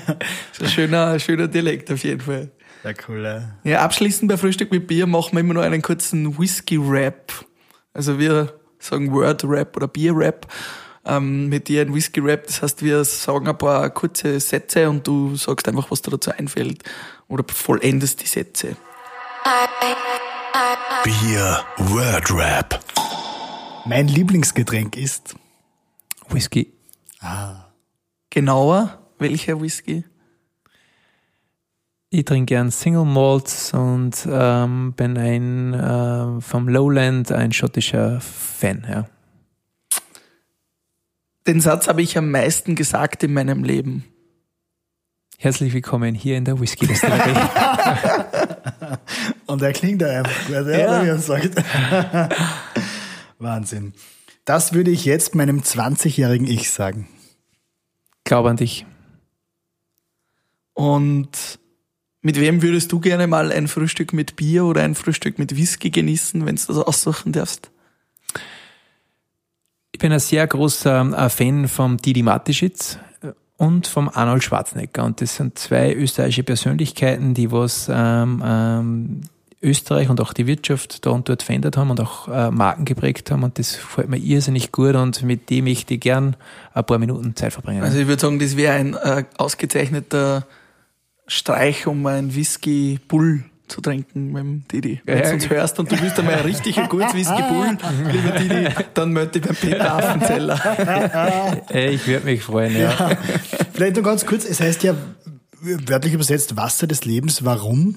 So 0.52 0.66
ein 0.66 0.70
schöner, 0.70 1.20
schöner 1.20 1.48
Dialekt 1.48 1.92
auf 1.92 2.04
jeden 2.04 2.22
Fall. 2.22 2.50
Ja, 2.84 2.92
cool. 3.08 3.24
Ja. 3.24 3.72
ja, 3.72 3.82
abschließend 3.82 4.30
bei 4.30 4.38
Frühstück 4.38 4.72
mit 4.72 4.88
Bier 4.88 5.06
machen 5.08 5.34
wir 5.34 5.42
immer 5.42 5.54
noch 5.54 5.62
einen 5.62 5.82
kurzen 5.82 6.38
Whisky-Rap. 6.38 7.34
Also 7.94 8.18
wir 8.18 8.54
sagen 8.80 9.12
Word-Rap 9.12 9.76
oder 9.76 9.88
Bier-Rap 9.88 10.48
ähm, 11.08 11.48
mit 11.48 11.68
dir 11.68 11.82
ein 11.82 11.94
Whisky-Rap. 11.94 12.48
Das 12.48 12.62
heißt, 12.62 12.84
wir 12.84 13.04
sagen 13.06 13.48
ein 13.48 13.58
paar 13.58 13.90
kurze 13.90 14.40
Sätze 14.40 14.90
und 14.90 15.08
du 15.08 15.36
sagst 15.36 15.68
einfach, 15.68 15.90
was 15.90 16.02
dir 16.02 16.12
dazu 16.12 16.32
einfällt 16.32 16.84
oder 17.28 17.44
vollendest 17.48 18.22
die 18.22 18.28
Sätze. 18.28 18.76
Bier 21.04 21.64
Word 21.78 22.32
Rap. 22.32 22.80
Mein 23.86 24.08
Lieblingsgetränk 24.08 24.98
ist 24.98 25.36
Whisky. 26.30 26.74
Ah. 27.22 27.68
Genauer, 28.30 29.00
welcher 29.18 29.62
Whisky? 29.62 30.04
Ich 32.10 32.26
trinke 32.26 32.54
gern 32.54 32.72
Single 32.72 33.06
Malts 33.06 33.74
und 33.74 34.28
ähm, 34.30 34.94
bin 34.94 35.18
ein 35.18 35.74
äh, 35.74 36.42
vom 36.42 36.70
Lowland 36.70 37.32
ein 37.32 37.52
schottischer 37.52 38.22
Fan. 38.22 38.86
Ja. 38.90 39.08
Den 41.48 41.62
Satz 41.62 41.88
habe 41.88 42.02
ich 42.02 42.18
am 42.18 42.30
meisten 42.30 42.76
gesagt 42.76 43.24
in 43.24 43.32
meinem 43.32 43.64
Leben. 43.64 44.04
Herzlich 45.38 45.74
willkommen 45.74 46.14
hier 46.14 46.36
in 46.36 46.44
der 46.44 46.60
Whisky 46.60 46.86
Destillerie. 46.86 47.40
Und 49.46 49.62
er 49.62 49.72
klingt 49.72 50.02
da 50.02 50.08
einfach 50.08 50.46
gut, 50.46 50.56
ja. 50.56 51.04
wie 51.04 51.08
er 51.08 51.20
sagt. 51.20 51.56
Wahnsinn. 53.40 53.94
Das 54.44 54.74
würde 54.74 54.92
ich 54.92 55.06
jetzt 55.06 55.36
meinem 55.36 55.62
20-jährigen 55.62 56.48
Ich 56.48 56.70
sagen. 56.70 57.08
Glaub 58.26 58.46
an 58.46 58.58
dich. 58.58 58.86
Und 60.74 61.60
mit 62.22 62.42
wem 62.42 62.62
würdest 62.62 62.92
du 62.92 63.00
gerne 63.00 63.26
mal 63.26 63.54
ein 63.54 63.70
Frühstück 63.70 64.12
mit 64.12 64.36
Bier 64.36 64.66
oder 64.66 64.84
ein 64.84 64.96
Frühstück 64.96 65.40
mit 65.40 65.56
Whisky 65.56 65.92
genießen, 65.92 66.46
wenn 66.46 66.58
du 66.58 66.66
das 66.68 66.78
aussuchen 66.78 67.32
darfst? 67.32 67.72
Ich 69.98 70.00
bin 70.00 70.14
ein 70.14 70.20
sehr 70.20 70.46
großer 70.46 71.26
äh, 71.26 71.28
Fan 71.28 71.68
vom 71.68 71.98
Didi 71.98 72.22
Matischitz 72.22 73.00
äh, 73.24 73.32
und 73.58 73.88
vom 73.88 74.10
Arnold 74.10 74.44
Schwarzenegger. 74.44 75.04
Und 75.04 75.22
das 75.22 75.38
sind 75.38 75.58
zwei 75.58 75.92
österreichische 75.92 76.44
Persönlichkeiten, 76.44 77.34
die 77.34 77.52
was 77.52 77.90
ähm, 77.92 78.44
ähm, 78.46 79.22
Österreich 79.60 80.12
und 80.12 80.22
auch 80.22 80.34
die 80.34 80.46
Wirtschaft 80.46 81.04
da 81.04 81.10
und 81.10 81.28
dort 81.28 81.42
verändert 81.42 81.78
haben 81.78 81.90
und 81.90 82.00
auch 82.00 82.28
äh, 82.28 82.52
Marken 82.52 82.86
geprägt 82.86 83.32
haben 83.32 83.42
und 83.42 83.58
das 83.58 83.74
gefällt 83.74 84.08
mir 84.10 84.18
irrsinnig 84.18 84.72
gut 84.72 84.94
und 84.94 85.24
mit 85.24 85.50
dem 85.50 85.64
möchte 85.64 85.96
ich 85.96 86.00
gern 86.00 86.36
ein 86.76 86.86
paar 86.86 87.00
Minuten 87.00 87.36
Zeit 87.36 87.54
verbringen. 87.54 87.82
Also 87.82 87.98
ich 87.98 88.06
würde 88.06 88.22
sagen, 88.22 88.38
das 88.38 88.56
wäre 88.56 88.74
ein 88.74 88.94
äh, 88.94 89.24
ausgezeichneter 89.40 90.46
Streich, 91.26 91.88
um 91.88 92.06
ein 92.06 92.36
Whisky 92.36 93.00
Bull 93.08 93.46
zu 93.68 93.82
trinken 93.82 94.32
mit 94.32 94.44
dem 94.44 94.68
Didi. 94.68 95.02
Wenn 95.06 95.24
du 95.24 95.34
uns 95.34 95.50
hörst 95.50 95.80
und 95.80 95.92
du 95.92 96.02
willst 96.02 96.20
einmal 96.20 96.36
ein 96.36 96.46
richtiger 96.46 96.88
gutes 96.90 97.14
Whisky 97.14 97.42
Bull, 97.50 97.78
lieber 98.12 98.32
Didi, 98.38 98.68
dann 98.94 99.12
melde 99.12 99.40
ich 99.40 99.46
beim 99.46 99.56
Peter 99.56 99.94
Affenzeller. 99.94 101.62
ich 101.70 102.08
würde 102.08 102.26
mich 102.26 102.44
freuen, 102.44 102.76
ja. 102.76 102.92
ja. 102.92 103.18
Vielleicht 103.74 103.96
nur 103.96 104.04
ganz 104.04 104.26
kurz, 104.26 104.46
es 104.46 104.60
heißt 104.60 104.84
ja 104.84 104.96
wörtlich 105.62 106.14
übersetzt 106.14 106.56
Wasser 106.58 106.88
des 106.88 107.06
Lebens. 107.06 107.44
Warum? 107.44 107.96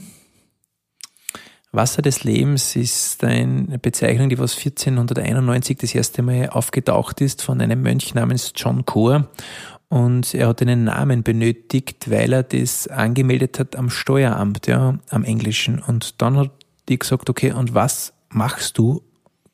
Wasser 1.73 2.03
des 2.03 2.25
Lebens 2.25 2.75
ist 2.75 3.23
eine 3.23 3.79
Bezeichnung, 3.79 4.29
die 4.29 4.39
was 4.39 4.57
1491 4.57 5.79
das 5.79 5.95
erste 5.95 6.23
Mal 6.23 6.49
aufgetaucht 6.49 7.21
ist 7.21 7.43
von 7.43 7.61
einem 7.61 7.83
Mönch 7.83 8.13
namens 8.15 8.53
John 8.57 8.85
Core. 8.85 9.29
Und 9.91 10.35
er 10.35 10.47
hat 10.47 10.63
einen 10.63 10.85
Namen 10.85 11.25
benötigt, 11.25 12.09
weil 12.13 12.33
er 12.33 12.45
das 12.45 12.87
angemeldet 12.87 13.59
hat 13.59 13.75
am 13.75 13.91
Steueramt, 13.91 14.69
ja, 14.69 15.01
am 15.11 15.25
Englischen. 15.25 15.81
Und 15.81 16.23
dann 16.23 16.37
hat 16.37 16.53
die 16.89 16.97
gesagt, 16.97 17.29
okay, 17.29 17.51
und 17.51 17.75
was 17.75 18.13
machst 18.29 18.79
du 18.79 19.03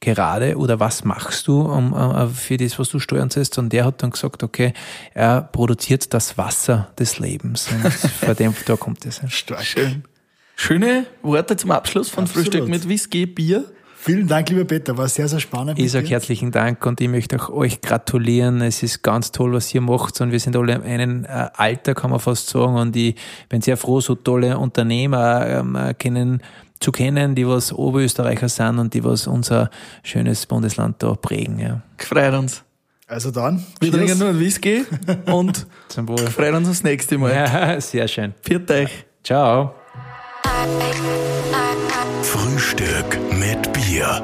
gerade 0.01 0.59
oder 0.59 0.79
was 0.79 1.05
machst 1.05 1.49
du 1.49 1.63
um, 1.63 1.95
uh, 1.95 2.29
für 2.29 2.59
das, 2.59 2.79
was 2.79 2.91
du 2.91 2.99
steuern 2.99 3.31
sollst? 3.31 3.57
Und 3.57 3.73
der 3.73 3.87
hat 3.87 4.03
dann 4.03 4.11
gesagt, 4.11 4.43
okay, 4.43 4.75
er 5.15 5.41
produziert 5.41 6.13
das 6.13 6.37
Wasser 6.37 6.93
des 6.99 7.19
Lebens. 7.19 7.71
Und 7.73 7.91
vor 7.95 8.35
dem, 8.35 8.55
da 8.67 8.77
kommt 8.77 9.07
es. 9.07 9.23
Schön. 9.29 10.05
Schöne 10.55 11.07
Worte 11.23 11.57
zum 11.57 11.71
Abschluss 11.71 12.11
von 12.11 12.25
Absolut. 12.25 12.49
Frühstück 12.49 12.69
mit 12.69 12.87
Whisky, 12.87 13.25
Bier. 13.25 13.65
Vielen 14.07 14.29
Dank, 14.29 14.49
lieber 14.51 14.65
Peter, 14.65 14.97
war 14.97 15.09
sehr, 15.09 15.27
sehr 15.27 15.41
spannend. 15.41 15.81
Ich 15.81 15.91
sage 15.91 16.07
herzlichen 16.07 16.53
Dank 16.53 16.87
und 16.87 17.01
ich 17.01 17.09
möchte 17.09 17.41
auch 17.41 17.49
euch 17.49 17.81
gratulieren. 17.81 18.61
Es 18.61 18.85
ist 18.85 19.03
ganz 19.03 19.33
toll, 19.33 19.53
was 19.53 19.75
ihr 19.75 19.81
macht 19.81 20.21
und 20.21 20.31
wir 20.31 20.39
sind 20.39 20.55
alle 20.55 20.75
in 20.75 20.83
einem 20.85 21.25
äh, 21.25 21.49
Alter, 21.55 21.95
kann 21.95 22.11
man 22.11 22.21
fast 22.21 22.49
sagen. 22.49 22.77
Und 22.77 22.95
ich 22.95 23.17
bin 23.49 23.63
sehr 23.63 23.77
froh, 23.77 24.01
so 24.01 24.15
tolle 24.15 24.59
Unternehmer 24.59 25.45
ähm, 25.49 25.77
kennen 25.99 26.41
zu 26.79 26.93
kennen, 26.93 27.35
die 27.35 27.49
was 27.49 27.73
Oberösterreicher 27.73 28.49
sind 28.49 28.79
und 28.79 28.95
die 28.95 29.03
was 29.03 29.27
unser 29.27 29.71
schönes 30.05 30.47
Bundesland 30.47 31.03
da 31.03 31.15
prägen. 31.15 31.59
Ja. 31.59 31.83
Freut 31.99 32.35
uns. 32.35 32.63
Also 33.09 33.33
dann. 33.33 33.67
Wir 33.81 33.91
cheers. 33.91 34.05
trinken 34.05 34.19
nur 34.21 34.29
einen 34.29 34.39
Whisky 34.39 34.85
und 35.27 35.67
freuen 36.33 36.55
uns 36.55 36.69
aufs 36.69 36.85
nächste 36.85 37.19
Mal. 37.19 37.33
Ja, 37.35 37.81
sehr 37.81 38.07
schön. 38.07 38.35
Viert 38.41 38.71
euch. 38.71 39.05
Ciao. 39.25 39.75
Frühstück 42.23 43.19
mit 43.33 43.73
Bier. 43.73 44.23